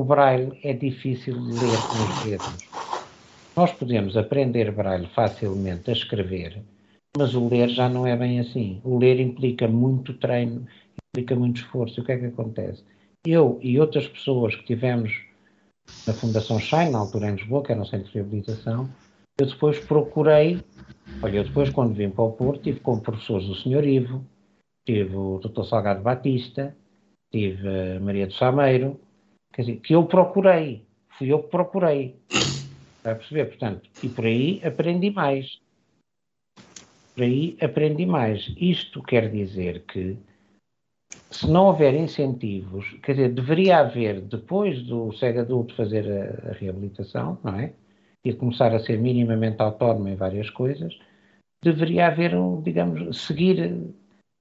o 0.00 0.04
braille 0.04 0.58
é 0.64 0.72
difícil 0.72 1.34
de 1.34 1.52
ler 1.52 1.78
com 1.88 2.02
os 2.02 2.24
dedos. 2.24 2.68
Nós 3.54 3.72
podemos 3.72 4.16
aprender 4.16 4.72
braille 4.72 5.06
facilmente 5.14 5.90
a 5.90 5.92
escrever, 5.92 6.62
mas 7.16 7.34
o 7.34 7.48
ler 7.48 7.68
já 7.68 7.88
não 7.88 8.06
é 8.06 8.16
bem 8.16 8.40
assim. 8.40 8.80
O 8.84 8.98
ler 8.98 9.20
implica 9.20 9.68
muito 9.68 10.14
treino, 10.14 10.66
implica 11.14 11.34
muito 11.36 11.62
esforço. 11.62 12.00
E 12.00 12.02
o 12.02 12.04
que 12.04 12.12
é 12.12 12.18
que 12.18 12.26
acontece? 12.26 12.82
Eu 13.26 13.58
e 13.60 13.80
outras 13.80 14.06
pessoas 14.06 14.54
que 14.54 14.64
tivemos 14.64 15.12
na 16.06 16.12
Fundação 16.12 16.60
Shine, 16.60 16.90
na 16.90 16.98
altura 16.98 17.28
em 17.28 17.34
Lisboa, 17.34 17.62
que 17.64 17.72
era 17.72 17.80
um 17.80 17.84
centro 17.84 18.06
de 18.06 18.14
reabilitação, 18.14 18.88
Eu 19.38 19.46
depois 19.46 19.78
procurei, 19.80 20.62
olha, 21.22 21.38
eu 21.38 21.44
depois 21.44 21.68
quando 21.70 21.92
vim 21.92 22.08
para 22.08 22.24
o 22.24 22.32
Porto, 22.32 22.62
tive 22.62 22.80
como 22.80 23.02
professores 23.02 23.48
o 23.48 23.54
Sr. 23.54 23.84
Ivo, 23.84 24.24
tive 24.86 25.14
o 25.14 25.38
Dr. 25.40 25.64
Salgado 25.64 26.02
Batista, 26.02 26.74
tive 27.30 27.68
a 27.68 28.00
Maria 28.00 28.28
do 28.28 28.32
Sameiro, 28.32 28.98
quer 29.52 29.62
dizer, 29.62 29.76
que 29.80 29.94
eu 29.94 30.04
procurei, 30.06 30.86
fui 31.18 31.32
eu 31.32 31.42
que 31.42 31.48
procurei. 31.48 32.16
Está 32.96 33.12
a 33.12 33.14
perceber? 33.16 33.46
Portanto, 33.46 33.90
e 34.02 34.08
por 34.08 34.24
aí 34.24 34.60
aprendi 34.64 35.10
mais. 35.10 35.60
Por 37.14 37.24
aí 37.24 37.56
aprendi 37.60 38.06
mais. 38.06 38.54
Isto 38.56 39.02
quer 39.02 39.30
dizer 39.30 39.82
que 39.82 40.16
se 41.30 41.48
não 41.50 41.66
houver 41.66 41.94
incentivos, 41.94 42.92
quer 43.02 43.12
dizer, 43.12 43.34
deveria 43.34 43.78
haver, 43.78 44.20
depois 44.22 44.82
do 44.84 45.12
cego 45.12 45.40
adulto 45.40 45.74
fazer 45.74 46.06
a, 46.10 46.50
a 46.50 46.52
reabilitação, 46.52 47.38
não 47.42 47.58
é? 47.58 47.72
E 48.24 48.32
começar 48.32 48.74
a 48.74 48.80
ser 48.80 48.98
minimamente 48.98 49.60
autónomo 49.60 50.08
em 50.08 50.16
várias 50.16 50.50
coisas, 50.50 50.98
deveria 51.62 52.06
haver, 52.06 52.34
um, 52.34 52.60
digamos, 52.62 53.24
seguir 53.24 53.94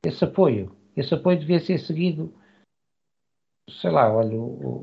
esse 0.06 0.24
apoio. 0.24 0.76
Esse 0.96 1.14
apoio 1.14 1.40
devia 1.40 1.60
ser 1.60 1.78
seguido, 1.80 2.34
sei 3.70 3.92
lá, 3.92 4.12
olha, 4.12 4.36
o, 4.36 4.82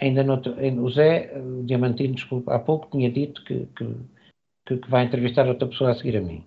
ainda 0.00 0.22
no, 0.22 0.40
o 0.82 0.90
Zé 0.90 1.36
o 1.38 1.64
Diamantino, 1.64 2.14
desculpa, 2.14 2.54
há 2.54 2.58
pouco 2.58 2.90
tinha 2.90 3.10
dito 3.10 3.44
que, 3.44 3.66
que, 4.66 4.78
que 4.78 4.90
vai 4.90 5.04
entrevistar 5.04 5.46
outra 5.46 5.68
pessoa 5.68 5.90
a 5.90 5.94
seguir 5.94 6.16
a 6.16 6.20
mim. 6.20 6.44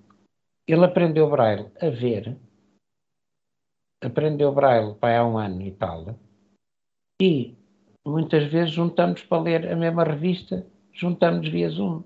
Ele 0.68 0.86
aprendeu 0.86 1.30
Braille 1.30 1.68
a 1.82 1.90
ver 1.90 2.38
aprendeu 4.08 4.52
Braille 4.52 4.94
para 4.96 5.20
há 5.20 5.26
um 5.26 5.38
ano 5.38 5.62
e 5.62 5.72
tal, 5.72 6.16
e 7.22 7.54
muitas 8.06 8.52
vezes 8.52 8.74
juntamos 8.74 9.22
para 9.22 9.42
ler 9.42 9.72
a 9.72 9.76
mesma 9.76 10.04
revista, 10.04 10.66
juntamos 10.94 11.48
via 11.48 11.70
Zoom, 11.70 12.04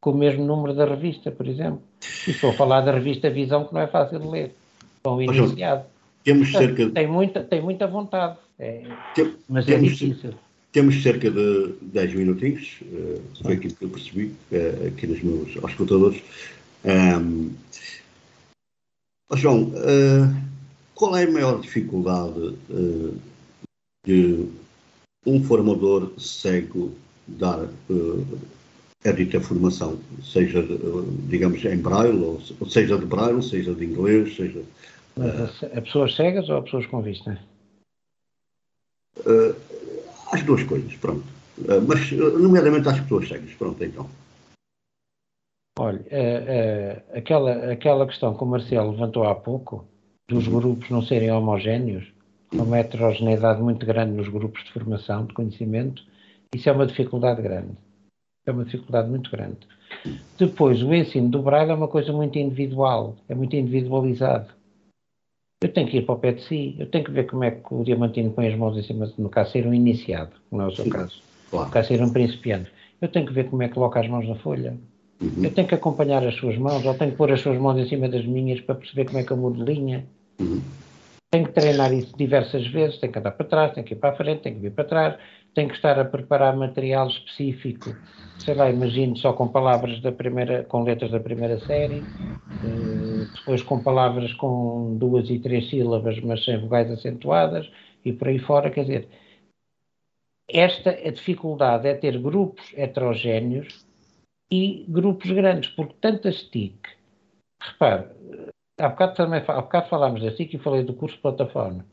com 0.00 0.10
o 0.10 0.16
mesmo 0.16 0.44
número 0.44 0.74
da 0.74 0.84
revista, 0.84 1.30
por 1.30 1.46
exemplo. 1.46 1.82
E 2.26 2.30
estou 2.30 2.50
a 2.50 2.54
falar 2.54 2.82
da 2.82 2.92
revista 2.92 3.30
Visão, 3.30 3.64
que 3.64 3.74
não 3.74 3.80
é 3.80 3.86
fácil 3.86 4.18
de 4.18 4.26
ler, 4.26 4.54
para 5.02 5.12
um 5.12 5.22
iniciado. 5.22 5.84
Temos 6.22 6.52
cerca 6.52 6.86
de... 6.86 6.92
tem, 6.92 7.06
muita, 7.06 7.42
tem 7.42 7.60
muita 7.60 7.86
vontade, 7.86 8.38
é, 8.58 8.82
Tem, 9.14 9.34
mas 9.48 9.68
é 9.68 9.78
difícil. 9.78 10.34
Temos 10.72 11.02
cerca 11.02 11.30
de 11.30 11.74
10 11.82 12.14
minutinhos, 12.14 12.80
uh, 12.82 13.22
foi 13.42 13.54
aquilo 13.54 13.74
que 13.74 13.84
eu 13.84 13.88
percebi 13.90 14.34
uh, 14.50 14.88
aqui 14.88 15.06
nos 15.06 15.22
meus 15.22 15.64
auscultadores. 15.64 16.22
Um, 16.84 17.52
Oh, 19.34 19.36
João, 19.36 19.62
uh, 19.62 20.32
qual 20.94 21.16
é 21.16 21.24
a 21.24 21.30
maior 21.30 21.60
dificuldade 21.60 22.56
uh, 22.70 23.18
de 24.06 24.48
um 25.26 25.42
formador 25.42 26.12
cego 26.20 26.94
dar 27.26 27.64
uh, 27.64 28.38
a 29.04 29.10
dita 29.10 29.40
formação, 29.40 29.98
seja, 30.22 30.64
digamos, 31.28 31.64
em 31.64 31.78
braille, 31.78 32.16
ou, 32.16 32.40
seja 32.70 32.96
de 32.96 33.06
braille, 33.06 33.42
seja 33.42 33.74
de 33.74 33.84
inglês, 33.84 34.36
seja... 34.36 34.62
a, 35.18 35.78
a 35.78 35.82
pessoas 35.82 36.14
cegas 36.14 36.48
ou 36.48 36.58
a 36.58 36.62
pessoas 36.62 36.86
com 36.86 37.02
vista? 37.02 37.36
as 40.30 40.42
duas 40.44 40.62
coisas, 40.62 40.94
pronto. 40.94 41.24
mas, 41.88 42.12
nomeadamente 42.12 42.88
às 42.88 43.00
pessoas 43.00 43.26
cegas, 43.26 43.50
pronto, 43.58 43.82
então. 43.82 44.08
Olha, 45.78 46.00
uh, 46.00 46.02
uh, 46.02 47.18
aquela, 47.18 47.72
aquela 47.72 48.06
questão 48.06 48.34
que 48.34 48.44
o 48.44 48.46
Marcelo 48.46 48.92
levantou 48.92 49.24
há 49.24 49.34
pouco, 49.34 49.86
dos 50.28 50.46
grupos 50.46 50.88
não 50.88 51.02
serem 51.02 51.30
homogéneos, 51.30 52.04
uma 52.52 52.78
heterogeneidade 52.78 53.60
muito 53.60 53.84
grande 53.84 54.12
nos 54.12 54.28
grupos 54.28 54.62
de 54.64 54.72
formação, 54.72 55.26
de 55.26 55.34
conhecimento, 55.34 56.02
isso 56.54 56.68
é 56.68 56.72
uma 56.72 56.86
dificuldade 56.86 57.42
grande. 57.42 57.76
É 58.46 58.52
uma 58.52 58.64
dificuldade 58.64 59.08
muito 59.08 59.30
grande. 59.30 59.58
Depois, 60.38 60.82
o 60.82 60.94
ensino 60.94 61.28
do 61.28 61.42
Braille 61.42 61.70
é 61.70 61.74
uma 61.74 61.88
coisa 61.88 62.12
muito 62.12 62.38
individual, 62.38 63.16
é 63.28 63.34
muito 63.34 63.56
individualizado. 63.56 64.52
Eu 65.62 65.72
tenho 65.72 65.88
que 65.88 65.96
ir 65.96 66.02
para 66.02 66.14
o 66.14 66.18
pé 66.18 66.32
de 66.32 66.42
si, 66.42 66.76
eu 66.78 66.86
tenho 66.86 67.04
que 67.04 67.10
ver 67.10 67.26
como 67.26 67.42
é 67.42 67.50
que 67.50 67.74
o 67.74 67.82
Diamantino 67.82 68.30
põe 68.32 68.48
as 68.48 68.56
mãos 68.56 68.76
em 68.76 68.82
cima, 68.82 69.10
no 69.16 69.30
caso, 69.30 69.52
ser 69.52 69.66
um 69.66 69.72
iniciado, 69.72 70.32
não 70.52 70.62
é 70.62 70.66
o 70.66 70.70
seu 70.70 70.88
caso. 70.88 71.22
Claro. 71.50 71.66
No 71.66 71.72
caso, 71.72 71.88
ser 71.88 72.02
um 72.02 72.12
principiante. 72.12 72.70
Eu 73.00 73.08
tenho 73.08 73.26
que 73.26 73.32
ver 73.32 73.48
como 73.48 73.62
é 73.62 73.68
que 73.68 73.74
coloca 73.74 73.98
as 73.98 74.08
mãos 74.08 74.28
na 74.28 74.34
folha. 74.36 74.76
Uhum. 75.24 75.44
Eu 75.44 75.54
tenho 75.54 75.66
que 75.66 75.74
acompanhar 75.74 76.26
as 76.26 76.34
suas 76.34 76.58
mãos, 76.58 76.84
ou 76.84 76.94
tenho 76.94 77.12
que 77.12 77.16
pôr 77.16 77.32
as 77.32 77.40
suas 77.40 77.58
mãos 77.58 77.78
em 77.78 77.88
cima 77.88 78.08
das 78.08 78.26
minhas 78.26 78.60
para 78.60 78.74
perceber 78.74 79.06
como 79.06 79.18
é 79.18 79.24
que 79.24 79.30
eu 79.30 79.36
mudo 79.36 79.64
linha. 79.64 80.04
Uhum. 80.38 80.60
Tenho 81.30 81.46
que 81.46 81.52
treinar 81.52 81.92
isso 81.92 82.16
diversas 82.16 82.66
vezes, 82.68 82.98
tenho 82.98 83.12
que 83.12 83.18
andar 83.18 83.32
para 83.32 83.46
trás, 83.46 83.72
tenho 83.72 83.86
que 83.86 83.94
ir 83.94 83.96
para 83.96 84.10
a 84.10 84.16
frente, 84.16 84.42
tenho 84.42 84.56
que 84.56 84.62
vir 84.62 84.72
para 84.72 84.84
trás, 84.84 85.16
tenho 85.54 85.68
que 85.68 85.74
estar 85.74 85.98
a 85.98 86.04
preparar 86.04 86.54
material 86.54 87.08
específico, 87.08 87.96
sei 88.38 88.54
lá, 88.54 88.70
imagino 88.70 89.16
só 89.16 89.32
com 89.32 89.48
palavras 89.48 90.00
da 90.00 90.12
primeira, 90.12 90.62
com 90.64 90.82
letras 90.82 91.10
da 91.10 91.18
primeira 91.18 91.58
série, 91.60 92.00
uh, 92.00 93.34
depois 93.34 93.62
com 93.62 93.82
palavras 93.82 94.32
com 94.34 94.96
duas 94.96 95.28
e 95.30 95.40
três 95.40 95.70
sílabas, 95.70 96.20
mas 96.20 96.44
sem 96.44 96.60
vogais 96.60 96.90
acentuadas, 96.90 97.68
e 98.04 98.12
por 98.12 98.28
aí 98.28 98.38
fora, 98.38 98.70
quer 98.70 98.82
dizer, 98.82 99.08
esta 100.48 100.90
a 100.90 101.10
dificuldade 101.10 101.88
é 101.88 101.94
ter 101.94 102.16
grupos 102.18 102.64
heterogéneos 102.76 103.83
e 104.50 104.84
grupos 104.88 105.30
grandes, 105.30 105.70
porque 105.70 105.94
tantas 106.00 106.42
TIC, 106.44 106.78
repare, 107.60 108.08
há 108.78 108.88
bocado, 108.88 109.14
também, 109.14 109.42
há 109.46 109.60
bocado 109.60 109.88
falámos 109.88 110.22
da 110.22 110.30
TIC 110.30 110.54
e 110.54 110.58
falei 110.58 110.82
do 110.82 110.94
curso 110.94 111.16
de 111.16 111.22
plataforma. 111.22 111.84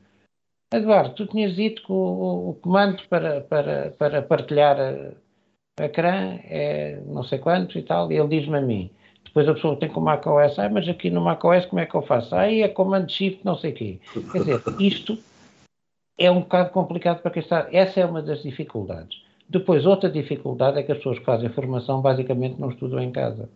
Eduardo, 0.74 1.16
tu 1.16 1.28
tinhas 1.28 1.56
dito 1.56 1.84
que 1.84 1.92
o, 1.92 2.50
o 2.50 2.54
comando 2.62 3.04
para, 3.10 3.42
para, 3.42 3.92
para 3.92 4.22
partilhar 4.22 4.80
a, 4.80 5.12
a 5.82 5.86
ecrã 5.86 6.40
é 6.44 7.02
não 7.06 7.24
sei 7.24 7.40
quantos 7.40 7.76
e 7.76 7.82
tal, 7.82 8.12
e 8.12 8.18
ele 8.18 8.40
diz-me 8.40 8.58
a 8.58 8.62
mim. 8.62 8.90
Depois 9.24 9.48
a 9.48 9.54
pessoa 9.54 9.78
tem 9.78 9.90
com 9.90 10.00
o 10.00 10.04
macOS, 10.04 10.60
ah, 10.60 10.70
mas 10.70 10.88
aqui 10.88 11.10
no 11.10 11.22
macOS 11.22 11.66
como 11.66 11.80
é 11.80 11.86
que 11.86 11.96
eu 11.96 12.02
faço? 12.02 12.36
Aí 12.36 12.62
é 12.62 12.68
comando 12.68 13.12
shift 13.12 13.46
não 13.46 13.58
sei 13.58 13.72
o 13.72 13.76
quê. 13.76 14.00
Quer 14.32 14.40
dizer, 14.40 14.62
isto 14.80 15.18
é 16.18 16.30
um 16.30 16.42
bocado 16.42 16.70
complicado 16.72 17.22
para 17.22 17.32
quem 17.32 17.42
está. 17.42 17.68
Essa 17.72 18.02
é 18.02 18.06
uma 18.06 18.22
das 18.22 18.44
dificuldades. 18.44 19.24
Depois, 19.52 19.86
outra 19.86 20.10
dificuldade 20.10 20.80
é 20.80 20.84
que 20.84 20.94
as 20.94 20.98
pessoas 21.00 21.20
que 21.20 21.26
fazem 21.26 21.50
formação 21.50 22.02
basicamente 22.02 22.58
não 22.58 22.70
estudam 22.70 23.02
em 23.02 23.12
casa. 23.12 23.50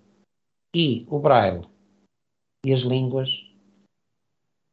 E 0.75 1.05
o 1.07 1.19
braille 1.19 1.65
e 2.65 2.73
as 2.73 2.81
línguas, 2.81 3.29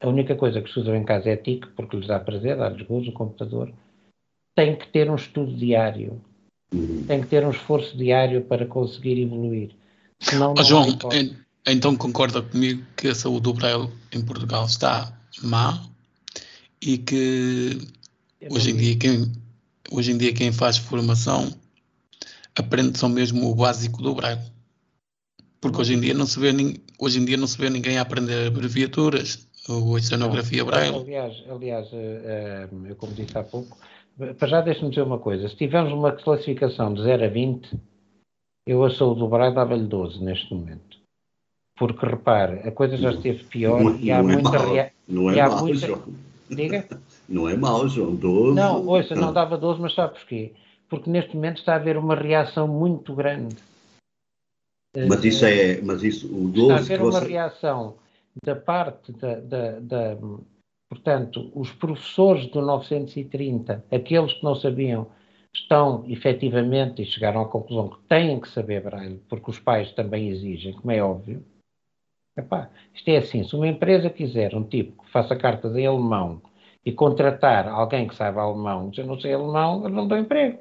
a 0.03 0.09
única 0.09 0.35
coisa 0.35 0.61
que 0.61 0.66
estudam 0.66 0.97
em 0.97 1.05
casa 1.05 1.31
é 1.31 1.37
TIC, 1.37 1.68
porque 1.77 1.97
lhes 1.97 2.09
dá 2.09 2.18
prazer, 2.18 2.57
dá-lhes 2.57 2.85
gozo, 2.89 3.11
o 3.11 3.12
computador. 3.12 3.73
Tem 4.57 4.75
que 4.75 4.89
ter 4.89 5.09
um 5.09 5.14
estudo 5.14 5.55
diário. 5.55 6.20
Tem 7.07 7.20
que 7.20 7.29
ter 7.29 7.47
um 7.47 7.51
esforço 7.51 7.97
diário 7.97 8.43
para 8.43 8.66
conseguir 8.66 9.23
evoluir. 9.23 9.70
Senão, 10.18 10.55
oh, 10.59 10.62
João, 10.64 10.87
então 11.64 11.97
concorda 11.97 12.43
comigo 12.43 12.85
que 12.97 13.07
a 13.07 13.14
saúde 13.14 13.43
do 13.43 13.55
braille 13.55 13.89
em 14.12 14.25
Portugal 14.25 14.64
está 14.64 15.16
má 15.41 15.87
e 16.81 16.99
que 16.99 17.79
hoje 18.51 18.73
em 18.73 18.77
dia 18.77 18.99
quem 18.99 19.41
hoje 19.93 20.12
em 20.12 20.18
dia 20.18 20.32
quem 20.32 20.53
faz 20.53 20.76
formação 20.76 21.51
aprende 22.59 22.99
só 22.99 23.09
mesmo 23.09 23.51
o 23.51 23.55
básico 23.55 24.03
do 24.03 24.14
braille. 24.14 24.40
Porque 25.61 25.80
hoje 25.80 25.95
em 25.95 26.01
dia 26.01 26.14
não 26.14 26.26
se 26.26 26.40
vê, 26.40 26.51
hoje 26.99 27.20
em 27.20 27.24
dia 27.24 27.36
não 27.36 27.47
se 27.47 27.57
vê 27.57 27.70
ninguém 27.70 27.99
a 27.99 28.03
aprender 28.03 28.47
abreviaturas 28.47 29.49
ou 29.68 29.95
oceanografia 29.95 30.64
braille. 30.64 30.97
Aliás, 30.97 31.45
aliás 31.49 31.88
eh, 31.93 32.20
eh, 32.24 32.68
eu 32.86 32.97
como 32.97 33.12
disse 33.12 33.38
há 33.38 33.45
pouco, 33.45 33.78
para 34.38 34.49
já 34.49 34.61
deixe-me 34.61 34.90
dizer 34.90 35.03
uma 35.03 35.18
coisa, 35.18 35.49
se 35.49 35.57
tivermos 35.57 35.93
uma 35.93 36.12
classificação 36.12 36.93
de 36.93 37.03
0 37.03 37.24
a 37.24 37.28
20, 37.28 37.70
eu 38.66 38.84
a 38.84 38.90
saúde 38.90 39.20
do 39.20 39.28
braille 39.28 39.55
dava-lhe 39.55 39.86
12 39.86 40.22
neste 40.22 40.53
momento. 40.53 40.99
Porque 41.76 42.05
repare, 42.05 42.68
a 42.68 42.72
coisa 42.72 42.97
já 42.97 43.12
esteve 43.12 43.45
pior 43.45 43.82
não, 43.82 43.97
e 43.99 44.11
há 44.11 44.22
não 44.22 44.30
é 44.30 44.32
muita. 44.34 44.57
É 44.57 44.66
rea... 44.66 44.93
Não 45.09 45.30
é 45.30 45.49
mal, 45.49 45.64
muita... 45.64 45.99
Diga? 46.51 46.88
Não 47.29 47.49
é 47.49 47.57
mau, 47.57 47.89
João. 47.89 48.14
12. 48.14 48.55
Não, 48.55 48.87
ouça, 48.87 49.14
não 49.14 49.33
dava 49.33 49.57
12, 49.57 49.81
mas 49.81 49.95
sabe 49.95 50.14
porquê? 50.14 50.53
Porque 50.89 51.09
neste 51.09 51.35
momento 51.35 51.59
está 51.59 51.75
a 51.75 51.77
haver 51.77 51.97
uma 51.97 52.14
reação 52.14 52.68
muito 52.68 53.14
grande. 53.14 53.57
Mas 55.09 55.25
isso 55.25 55.45
é. 55.45 55.81
Mas 55.81 56.03
isso, 56.03 56.27
o 56.27 56.49
12 56.49 56.61
está 56.61 56.75
a 56.75 56.79
haver 56.79 57.03
uma 57.03 57.20
reação 57.20 57.97
da 58.45 58.55
parte 58.57 59.12
da, 59.12 59.37
da, 59.41 59.81
da, 59.81 60.16
Portanto, 60.93 61.51
os 61.55 61.73
professores 61.73 62.49
do 62.49 62.61
930, 62.61 63.83
aqueles 63.91 64.35
que 64.35 64.45
não 64.45 64.55
sabiam, 64.55 65.07
estão 65.55 66.05
efetivamente 66.07 67.01
e 67.01 67.07
chegaram 67.07 67.41
à 67.41 67.49
conclusão 67.49 67.89
que 67.89 67.99
têm 68.07 68.39
que 68.39 68.47
saber 68.51 68.83
braille, 68.83 69.18
porque 69.27 69.51
os 69.51 69.59
pais 69.59 69.91
também 69.93 70.29
exigem, 70.29 70.75
como 70.75 70.91
é 70.91 71.03
óbvio. 71.03 71.43
Epá, 72.37 72.68
isto 72.95 73.09
é 73.09 73.16
assim: 73.16 73.43
se 73.43 73.57
uma 73.57 73.66
empresa 73.66 74.11
quiser 74.11 74.55
um 74.55 74.64
tipo 74.64 75.03
que 75.03 75.11
faça 75.11 75.35
cartas 75.35 75.75
em 75.77 75.87
alemão 75.87 76.43
e 76.85 76.93
contratar 76.93 77.68
alguém 77.68 78.09
que 78.09 78.14
saiba 78.14 78.43
alemão, 78.43 78.93
se 78.93 79.01
eu 79.01 79.07
não 79.07 79.20
sei 79.20 79.33
alemão, 79.33 79.85
eu 79.85 79.91
não 79.91 80.09
dou 80.09 80.18
emprego. 80.18 80.59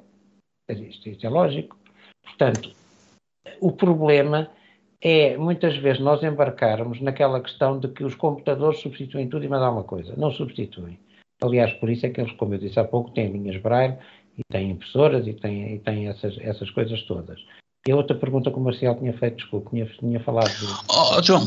Isto, 0.69 1.09
isto 1.09 1.25
é 1.25 1.29
lógico. 1.29 1.77
Portanto, 2.23 2.71
o 3.59 3.71
problema 3.71 4.49
é 5.01 5.35
muitas 5.35 5.75
vezes 5.77 5.99
nós 5.99 6.23
embarcarmos 6.23 7.01
naquela 7.01 7.41
questão 7.41 7.79
de 7.79 7.87
que 7.87 8.03
os 8.03 8.15
computadores 8.15 8.79
substituem 8.79 9.27
tudo 9.27 9.45
e 9.45 9.49
mais 9.49 9.63
alguma 9.63 9.83
coisa. 9.83 10.13
Não 10.15 10.31
substituem. 10.31 10.99
Aliás, 11.41 11.73
por 11.73 11.89
isso 11.89 12.05
é 12.05 12.09
que 12.09 12.21
eles, 12.21 12.31
como 12.33 12.53
eu 12.53 12.59
disse 12.59 12.79
há 12.79 12.83
pouco, 12.83 13.09
têm 13.11 13.31
linhas 13.31 13.59
Braille 13.61 13.97
e 14.37 14.41
tem 14.51 14.69
impressoras 14.69 15.25
e 15.25 15.33
tem, 15.33 15.75
e 15.75 15.79
tem 15.79 16.07
essas, 16.07 16.37
essas 16.39 16.69
coisas 16.69 17.01
todas. 17.03 17.39
E 17.87 17.91
a 17.91 17.95
outra 17.95 18.15
pergunta 18.15 18.51
que 18.51 18.57
o 18.57 18.61
Marcial 18.61 18.95
tinha 18.95 19.11
feito, 19.13 19.37
desculpe, 19.37 19.71
tinha, 19.71 19.85
tinha 19.87 20.19
falado 20.19 20.51
do. 20.59 20.67
Oh, 20.87 21.23
João, 21.23 21.41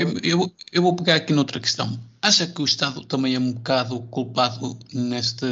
eu, 0.00 0.40
eu, 0.40 0.52
eu, 0.72 0.82
vou 0.82 0.96
pegar 0.96 1.14
aqui 1.14 1.32
noutra 1.32 1.60
questão. 1.60 1.86
Acha 2.20 2.46
que 2.46 2.60
o 2.60 2.64
Estado 2.64 3.04
também 3.04 3.34
é 3.34 3.38
um 3.38 3.52
bocado 3.52 4.00
culpado 4.02 4.76
nesta, 4.92 5.46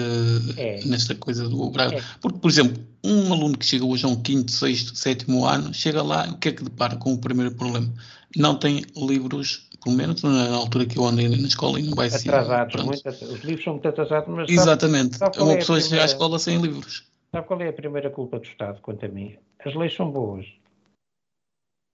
é. 0.57 0.85
nesta 0.85 1.15
coisa 1.15 1.49
do 1.49 1.71
Braille? 1.71 1.97
É. 1.97 2.03
Porque, 2.21 2.39
por 2.39 2.51
exemplo, 2.51 2.83
um 3.05 3.33
aluno 3.33 3.57
que 3.57 3.65
chega 3.65 3.85
hoje 3.85 4.05
a 4.05 4.09
um 4.09 4.21
quinto, 4.21 4.51
sexto, 4.51 4.97
sétimo 4.97 5.47
ano, 5.47 5.73
chega 5.73 6.03
lá, 6.03 6.29
o 6.29 6.39
que 6.39 6.49
é 6.49 6.53
que 6.53 6.65
depara 6.65 6.97
com 6.97 7.13
o 7.13 7.19
primeiro 7.19 7.55
problema? 7.55 7.89
Não 8.37 8.59
tem 8.59 8.85
livros, 8.97 9.69
pelo 9.83 9.97
menos 9.97 10.23
na 10.23 10.55
altura 10.57 10.87
que 10.87 10.99
eu 10.99 11.07
andei 11.07 11.29
na 11.29 11.37
escola, 11.37 11.79
e 11.79 11.85
não 11.85 11.95
vai 11.95 12.11
ser. 12.11 12.31
Atrasados, 12.31 12.85
muito, 12.85 13.09
os 13.09 13.41
livros 13.45 13.65
são 13.65 13.75
muito 13.75 13.89
atrasados, 13.89 14.35
mas. 14.35 14.51
Exatamente, 14.51 15.17
sabe, 15.17 15.37
sabe 15.37 15.47
uma 15.47 15.55
é 15.55 15.57
pessoa 15.59 15.81
chega 15.81 16.03
à 16.03 16.05
escola 16.05 16.39
sem 16.39 16.61
livros. 16.61 17.05
Sabe 17.31 17.47
qual 17.47 17.61
é 17.61 17.69
a 17.69 17.73
primeira 17.73 18.11
culpa 18.11 18.41
do 18.41 18.45
Estado, 18.45 18.81
quanto 18.81 19.07
a 19.07 19.09
mim? 19.09 19.37
As 19.65 19.75
leis 19.75 19.95
são 19.95 20.11
boas. 20.11 20.47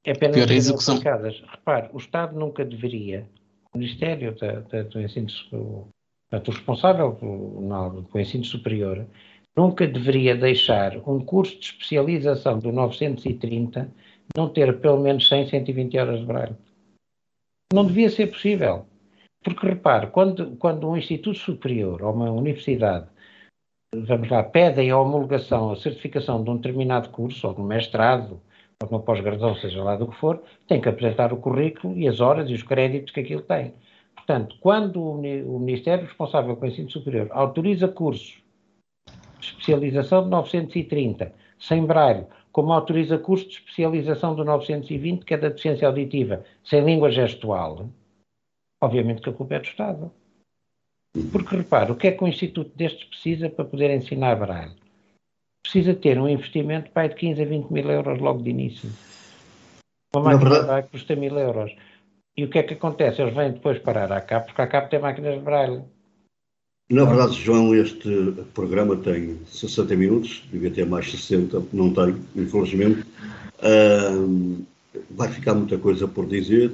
É 0.04 0.12
apenas 0.12 0.36
Pior 0.36 0.50
execução. 0.50 0.98
Repare, 0.98 1.90
o 1.92 1.98
Estado 1.98 2.38
nunca 2.38 2.64
deveria, 2.64 3.28
Ministério 3.74 4.34
da, 4.36 4.60
da, 4.60 4.82
do 4.82 5.00
Ensino, 5.00 5.28
portanto, 6.30 6.48
o 6.48 6.50
responsável 6.50 7.12
do, 7.12 8.02
do 8.02 8.20
ensino 8.20 8.44
superior, 8.44 9.06
nunca 9.56 9.86
deveria 9.86 10.34
deixar 10.36 10.96
um 11.08 11.24
curso 11.24 11.58
de 11.58 11.66
especialização 11.66 12.58
do 12.58 12.72
930 12.72 13.90
não 14.36 14.48
ter 14.48 14.80
pelo 14.80 15.00
menos 15.00 15.28
100, 15.28 15.48
120 15.48 15.98
horas 15.98 16.20
de 16.20 16.26
braille. 16.26 16.56
Não 17.72 17.86
devia 17.86 18.08
ser 18.10 18.28
possível. 18.28 18.86
Porque, 19.42 19.66
repare, 19.66 20.06
quando, 20.08 20.56
quando 20.56 20.88
um 20.88 20.96
instituto 20.96 21.38
superior 21.38 22.02
ou 22.02 22.12
uma 22.12 22.30
universidade 22.30 23.08
vamos 23.94 24.30
lá, 24.30 24.42
pedem 24.42 24.90
a 24.90 24.98
homologação, 24.98 25.70
a 25.70 25.76
certificação 25.76 26.42
de 26.42 26.50
um 26.50 26.56
determinado 26.56 27.10
curso, 27.10 27.46
ou 27.46 27.54
de 27.54 27.60
um 27.60 27.64
mestrado, 27.64 28.40
uma 28.90 29.00
pós-graduação, 29.00 29.54
seja 29.60 29.82
lá 29.82 29.96
do 29.96 30.08
que 30.08 30.16
for, 30.16 30.42
tem 30.66 30.80
que 30.80 30.88
apresentar 30.88 31.32
o 31.32 31.36
currículo 31.36 31.96
e 31.96 32.08
as 32.08 32.20
horas 32.20 32.48
e 32.50 32.54
os 32.54 32.62
créditos 32.62 33.12
que 33.12 33.20
aquilo 33.20 33.42
tem. 33.42 33.74
Portanto, 34.14 34.56
quando 34.60 35.02
o 35.02 35.58
Ministério 35.58 36.06
responsável 36.06 36.56
pelo 36.56 36.70
ensino 36.70 36.90
superior 36.90 37.28
autoriza 37.30 37.88
cursos 37.88 38.42
de 39.40 39.46
especialização 39.46 40.24
de 40.24 40.30
930, 40.30 41.32
sem 41.58 41.84
braille, 41.84 42.26
como 42.52 42.72
autoriza 42.72 43.18
cursos 43.18 43.48
de 43.48 43.54
especialização 43.54 44.34
do 44.34 44.44
920, 44.44 45.24
que 45.24 45.34
é 45.34 45.38
da 45.38 45.48
deficiência 45.48 45.88
auditiva, 45.88 46.44
sem 46.62 46.84
língua 46.84 47.10
gestual, 47.10 47.88
obviamente 48.80 49.22
que 49.22 49.30
a 49.30 49.32
culpa 49.32 49.54
é 49.54 49.58
do 49.58 49.64
Estado. 49.64 50.12
Porque 51.30 51.56
repare, 51.56 51.92
o 51.92 51.96
que 51.96 52.08
é 52.08 52.12
que 52.12 52.22
um 52.22 52.28
instituto 52.28 52.70
destes 52.76 53.04
precisa 53.04 53.50
para 53.50 53.64
poder 53.64 53.90
ensinar 53.90 54.36
braille? 54.36 54.81
Precisa 55.62 55.94
ter 55.94 56.18
um 56.18 56.28
investimento 56.28 56.90
para 56.90 57.08
de 57.08 57.14
15 57.16 57.42
a 57.42 57.44
20 57.44 57.70
mil 57.70 57.90
euros 57.90 58.18
logo 58.20 58.42
de 58.42 58.50
início. 58.50 58.90
Uma 60.14 60.24
máquina 60.24 60.50
verdade... 60.50 60.60
de 60.60 60.66
braille 60.66 60.88
custa 60.88 61.16
mil 61.16 61.38
euros. 61.38 61.72
E 62.36 62.44
o 62.44 62.50
que 62.50 62.58
é 62.58 62.62
que 62.62 62.74
acontece? 62.74 63.22
Eles 63.22 63.34
vêm 63.34 63.52
depois 63.52 63.78
parar 63.78 64.10
à 64.12 64.20
CAP, 64.20 64.46
porque 64.46 64.62
a 64.62 64.66
CAP 64.66 64.90
tem 64.90 65.00
máquinas 65.00 65.38
de 65.38 65.44
braille. 65.44 65.82
Na 66.90 67.04
verdade, 67.04 67.34
João, 67.34 67.74
este 67.74 68.34
programa 68.54 68.96
tem 68.96 69.38
60 69.46 69.96
minutos, 69.96 70.42
devia 70.50 70.70
ter 70.70 70.84
mais 70.84 71.10
60, 71.10 71.62
não 71.72 71.92
tem, 71.92 72.16
infelizmente. 72.36 73.06
Uh, 73.62 74.64
vai 75.10 75.28
ficar 75.28 75.54
muita 75.54 75.78
coisa 75.78 76.08
por 76.08 76.26
dizer. 76.26 76.70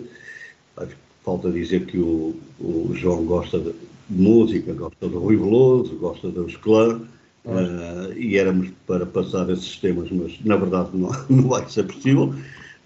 Falta 1.24 1.51
dizer 1.51 1.84
que 1.86 1.99
o, 1.99 2.34
o 2.59 2.93
João 2.95 3.24
gosta 3.26 3.59
de, 3.59 3.74
música, 4.09 4.72
gosta 4.72 5.09
do 5.09 5.18
Rui 5.18 5.36
Veloso, 5.36 5.97
gosta 5.97 6.28
dos 6.28 6.57
clã, 6.57 7.01
uh, 7.49 8.12
e 8.12 8.36
éramos 8.36 8.70
para 8.86 9.07
passar 9.07 9.49
esses 9.51 9.76
temas, 9.78 10.11
mas 10.11 10.38
na 10.44 10.57
verdade 10.57 10.96
não, 10.96 11.11
não 11.28 11.49
vai 11.49 11.68
ser 11.68 11.84
possível. 11.84 12.34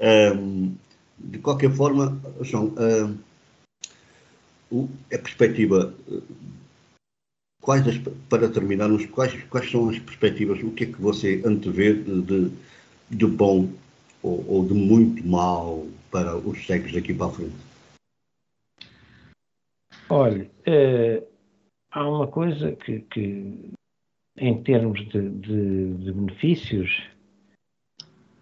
Um, 0.01 0.75
de 1.19 1.39
qualquer 1.39 1.71
forma, 1.71 2.19
João, 2.41 2.75
uh, 2.77 3.17
a 5.13 5.19
perspectiva, 5.19 5.95
quais 7.61 7.87
as, 7.87 7.99
para 8.29 8.49
terminarmos, 8.49 9.07
quais, 9.07 9.43
quais 9.45 9.71
são 9.71 9.89
as 9.89 9.99
perspectivas, 9.99 10.63
o 10.63 10.71
que 10.71 10.85
é 10.85 10.87
que 10.87 11.01
você 11.01 11.43
antevê 11.45 11.95
de, 11.95 12.51
de, 13.11 13.27
bom 13.27 13.69
ou, 14.23 14.45
ou 14.49 14.67
de 14.67 14.75
muito 14.75 15.27
mal 15.27 15.87
para 16.11 16.37
os 16.37 16.67
cegos 16.67 16.93
daqui 16.93 17.13
para 17.13 17.27
a 17.27 17.31
frente? 17.31 17.55
Olha, 20.09 20.51
eh, 20.67 21.23
há 21.91 22.09
uma 22.09 22.27
coisa 22.27 22.73
que, 22.73 23.01
que 23.01 23.73
em 24.37 24.63
termos 24.63 25.01
de, 25.09 25.29
de, 25.29 25.95
de, 25.95 26.13
benefícios, 26.13 27.03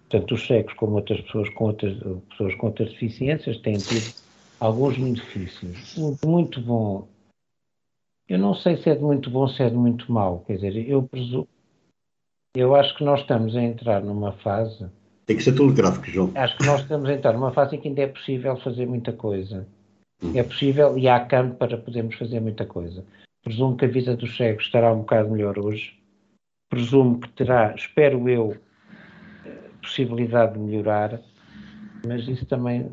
tanto 0.08 0.34
os 0.34 0.46
cegos 0.46 0.72
como 0.74 0.96
outras 0.96 1.20
pessoas 1.22 1.48
com 1.50 1.64
outras, 1.64 1.96
pessoas 2.30 2.54
com 2.56 2.66
outras 2.66 2.90
deficiências 2.90 3.58
têm 3.58 3.78
tido 3.78 4.14
alguns 4.58 4.96
benefícios. 4.96 5.96
Muito 6.24 6.60
bom. 6.60 7.08
Eu 8.28 8.38
não 8.38 8.54
sei 8.54 8.76
se 8.76 8.88
é 8.88 8.94
de 8.94 9.02
muito 9.02 9.28
bom, 9.28 9.48
se 9.48 9.62
é 9.62 9.68
de 9.68 9.76
muito 9.76 10.10
mau. 10.12 10.44
Quer 10.46 10.54
dizer, 10.54 10.88
eu 10.88 11.02
presumo. 11.02 11.48
Eu 12.54 12.74
acho 12.74 12.96
que 12.96 13.04
nós 13.04 13.20
estamos 13.20 13.56
a 13.56 13.62
entrar 13.62 14.02
numa 14.02 14.32
fase. 14.32 14.86
Tem 15.26 15.36
que 15.36 15.42
ser 15.42 15.54
telegráfico, 15.54 16.06
João. 16.06 16.32
Acho 16.34 16.56
que 16.56 16.66
nós 16.66 16.80
estamos 16.80 17.08
a 17.08 17.12
entrar 17.12 17.32
numa 17.32 17.52
fase 17.52 17.76
em 17.76 17.80
que 17.80 17.88
ainda 17.88 18.02
é 18.02 18.06
possível 18.06 18.56
fazer 18.56 18.86
muita 18.86 19.12
coisa. 19.12 19.66
É 20.34 20.42
possível 20.42 20.98
e 20.98 21.08
há 21.08 21.18
campo 21.24 21.56
para 21.56 21.78
podermos 21.78 22.16
fazer 22.16 22.40
muita 22.40 22.66
coisa. 22.66 23.04
Presumo 23.42 23.76
que 23.76 23.84
a 23.84 23.88
vida 23.88 24.16
dos 24.16 24.36
cegos 24.36 24.64
estará 24.64 24.92
um 24.92 25.00
bocado 25.00 25.30
melhor 25.30 25.58
hoje. 25.58 25.98
Presumo 26.68 27.18
que 27.18 27.28
terá, 27.30 27.74
espero 27.74 28.28
eu, 28.28 28.56
possibilidade 29.80 30.54
de 30.54 30.58
melhorar, 30.60 31.20
mas 32.06 32.28
isso 32.28 32.46
também 32.46 32.90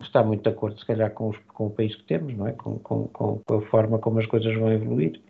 está 0.00 0.22
muito 0.22 0.42
de 0.42 0.48
acordo, 0.48 0.78
se 0.78 0.86
calhar, 0.86 1.10
com, 1.12 1.28
os, 1.28 1.36
com 1.48 1.66
o 1.66 1.70
país 1.70 1.94
que 1.94 2.04
temos, 2.04 2.34
não 2.36 2.46
é? 2.46 2.52
Com, 2.52 2.78
com, 2.78 3.08
com, 3.08 3.42
a 3.48 3.60
forma 3.62 3.98
como 3.98 4.18
as 4.18 4.26
coisas 4.26 4.54
vão 4.56 4.72
evoluir. 4.72 5.20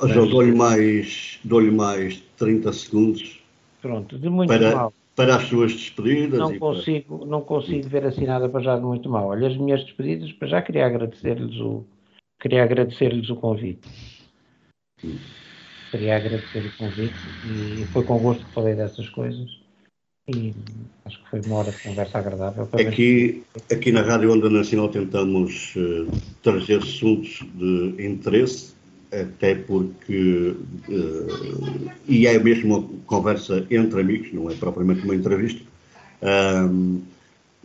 Mas... 0.00 0.12
João, 0.12 0.28
dou-lhe 0.28 0.52
mais, 0.52 1.40
dou 1.44 1.60
mais 1.72 2.20
30 2.36 2.72
segundos. 2.72 3.42
Pronto, 3.82 4.18
de 4.18 4.28
muito 4.28 4.48
para, 4.48 4.74
mal 4.74 4.92
para 5.18 5.34
as 5.34 5.48
suas 5.48 5.72
despedidas. 5.72 6.38
Não 6.38 6.56
consigo, 6.60 7.18
para... 7.18 7.26
não 7.26 7.40
consigo 7.40 7.88
ver 7.88 8.06
assim 8.06 8.24
nada 8.24 8.48
para 8.48 8.62
já 8.62 8.76
de 8.76 8.82
muito 8.82 9.10
mal. 9.10 9.26
Olha, 9.26 9.48
as 9.48 9.56
minhas 9.56 9.82
despedidas, 9.82 10.30
para 10.30 10.46
já 10.46 10.62
queria 10.62 10.86
agradecer-lhes 10.86 11.56
o, 11.56 11.84
queria 12.40 12.64
agradecer-lhes 12.64 13.28
o 13.30 13.36
convite. 13.36 13.88
Queria 15.90 16.16
agradecer 16.16 16.66
o 16.66 16.76
convite 16.76 17.14
e 17.46 17.84
foi 17.86 18.04
com 18.04 18.18
gosto 18.18 18.44
que 18.44 18.52
falei 18.52 18.74
dessas 18.74 19.08
coisas 19.10 19.58
e 20.28 20.54
acho 21.06 21.22
que 21.22 21.30
foi 21.30 21.40
uma 21.40 21.56
hora 21.56 21.70
de 21.70 21.82
conversa 21.82 22.18
agradável. 22.18 22.68
Aqui, 22.74 23.42
aqui 23.72 23.92
na 23.92 24.02
Rádio 24.02 24.32
Onda 24.32 24.50
Nacional 24.50 24.88
tentamos 24.88 25.74
uh, 25.76 26.06
trazer 26.42 26.82
assuntos 26.82 27.40
de 27.54 27.94
interesse 27.98 28.76
até 29.10 29.54
porque, 29.54 30.54
uh, 30.88 31.90
e 32.06 32.26
é 32.26 32.38
mesmo 32.38 32.76
uma 32.76 32.88
conversa 33.06 33.66
entre 33.70 34.02
amigos, 34.02 34.32
não 34.34 34.50
é 34.50 34.54
propriamente 34.54 35.02
uma 35.02 35.14
entrevista, 35.14 35.62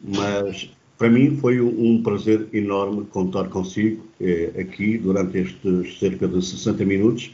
mas 0.01 0.69
para 0.97 1.09
mim 1.09 1.35
foi 1.37 1.59
um 1.59 2.01
prazer 2.01 2.47
enorme 2.53 3.05
contar 3.05 3.49
consigo 3.49 4.05
aqui 4.59 4.97
durante 4.97 5.37
estes 5.37 5.99
cerca 5.99 6.27
de 6.27 6.43
60 6.43 6.85
minutos 6.85 7.31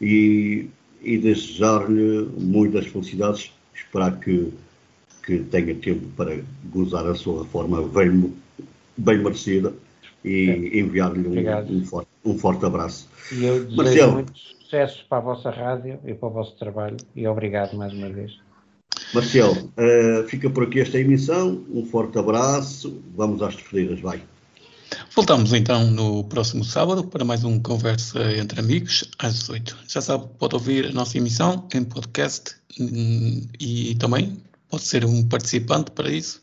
e, 0.00 0.68
e 1.02 1.18
desejar-lhe 1.18 2.28
muitas 2.38 2.86
felicidades, 2.86 3.52
esperar 3.74 4.18
que, 4.20 4.52
que 5.24 5.38
tenha 5.38 5.74
tempo 5.74 6.06
para 6.16 6.38
gozar 6.66 7.06
a 7.06 7.14
sua 7.14 7.42
reforma 7.42 7.86
bem, 7.88 8.34
bem 8.96 9.18
merecida 9.18 9.72
e 10.24 10.50
é. 10.50 10.78
enviar-lhe 10.80 11.28
um, 11.28 11.76
um, 11.76 11.84
forte, 11.84 12.08
um 12.24 12.38
forte 12.38 12.64
abraço. 12.64 13.08
E 13.32 13.44
eu 13.44 13.64
desejo 13.64 13.76
Marcelo, 13.76 14.12
muitos 14.12 14.56
sucessos 14.60 15.02
para 15.02 15.18
a 15.18 15.20
vossa 15.20 15.50
rádio 15.50 16.00
e 16.04 16.14
para 16.14 16.28
o 16.28 16.32
vosso 16.32 16.56
trabalho 16.56 16.96
e 17.14 17.26
obrigado 17.26 17.76
mais 17.76 17.92
uma 17.92 18.08
vez. 18.08 18.38
Marcelo, 19.12 19.52
uh, 19.52 20.26
fica 20.26 20.48
por 20.50 20.64
aqui 20.64 20.80
esta 20.80 20.98
emissão. 20.98 21.64
Um 21.70 21.84
forte 21.84 22.18
abraço. 22.18 23.02
Vamos 23.14 23.42
às 23.42 23.54
despedidas, 23.54 24.00
vai. 24.00 24.20
Voltamos 25.14 25.52
então 25.52 25.90
no 25.90 26.24
próximo 26.24 26.64
sábado 26.64 27.04
para 27.04 27.24
mais 27.24 27.44
um 27.44 27.60
Conversa 27.60 28.36
entre 28.36 28.60
Amigos 28.60 29.08
às 29.18 29.34
18. 29.34 29.76
Já 29.88 30.00
sabe, 30.00 30.28
pode 30.38 30.54
ouvir 30.54 30.86
a 30.86 30.92
nossa 30.92 31.18
emissão 31.18 31.68
em 31.74 31.84
podcast 31.84 32.54
hum, 32.78 33.46
e 33.58 33.94
também 33.96 34.42
pode 34.68 34.84
ser 34.84 35.04
um 35.04 35.26
participante 35.28 35.90
para 35.90 36.10
isso 36.10 36.40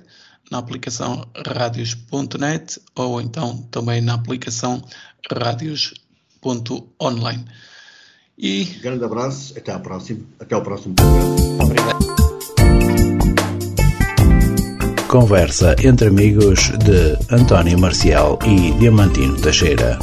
na 0.50 0.58
aplicação 0.58 1.24
radios.net 1.46 2.80
ou 2.94 3.20
então 3.20 3.58
também 3.70 4.00
na 4.00 4.14
aplicação 4.14 4.82
radios.online. 5.30 7.44
E... 8.38 8.64
Grande 8.82 9.04
abraço, 9.04 9.54
até, 9.56 9.72
à 9.72 9.78
próxima, 9.78 10.20
até 10.38 10.54
ao 10.54 10.62
próximo 10.62 10.94
programa. 10.94 11.64
Obrigado. 11.64 12.06
Conversa 15.08 15.74
entre 15.82 16.08
amigos 16.08 16.70
de 16.78 17.16
António 17.34 17.78
Marcial 17.78 18.38
e 18.44 18.72
Diamantino 18.78 19.40
Teixeira. 19.40 19.98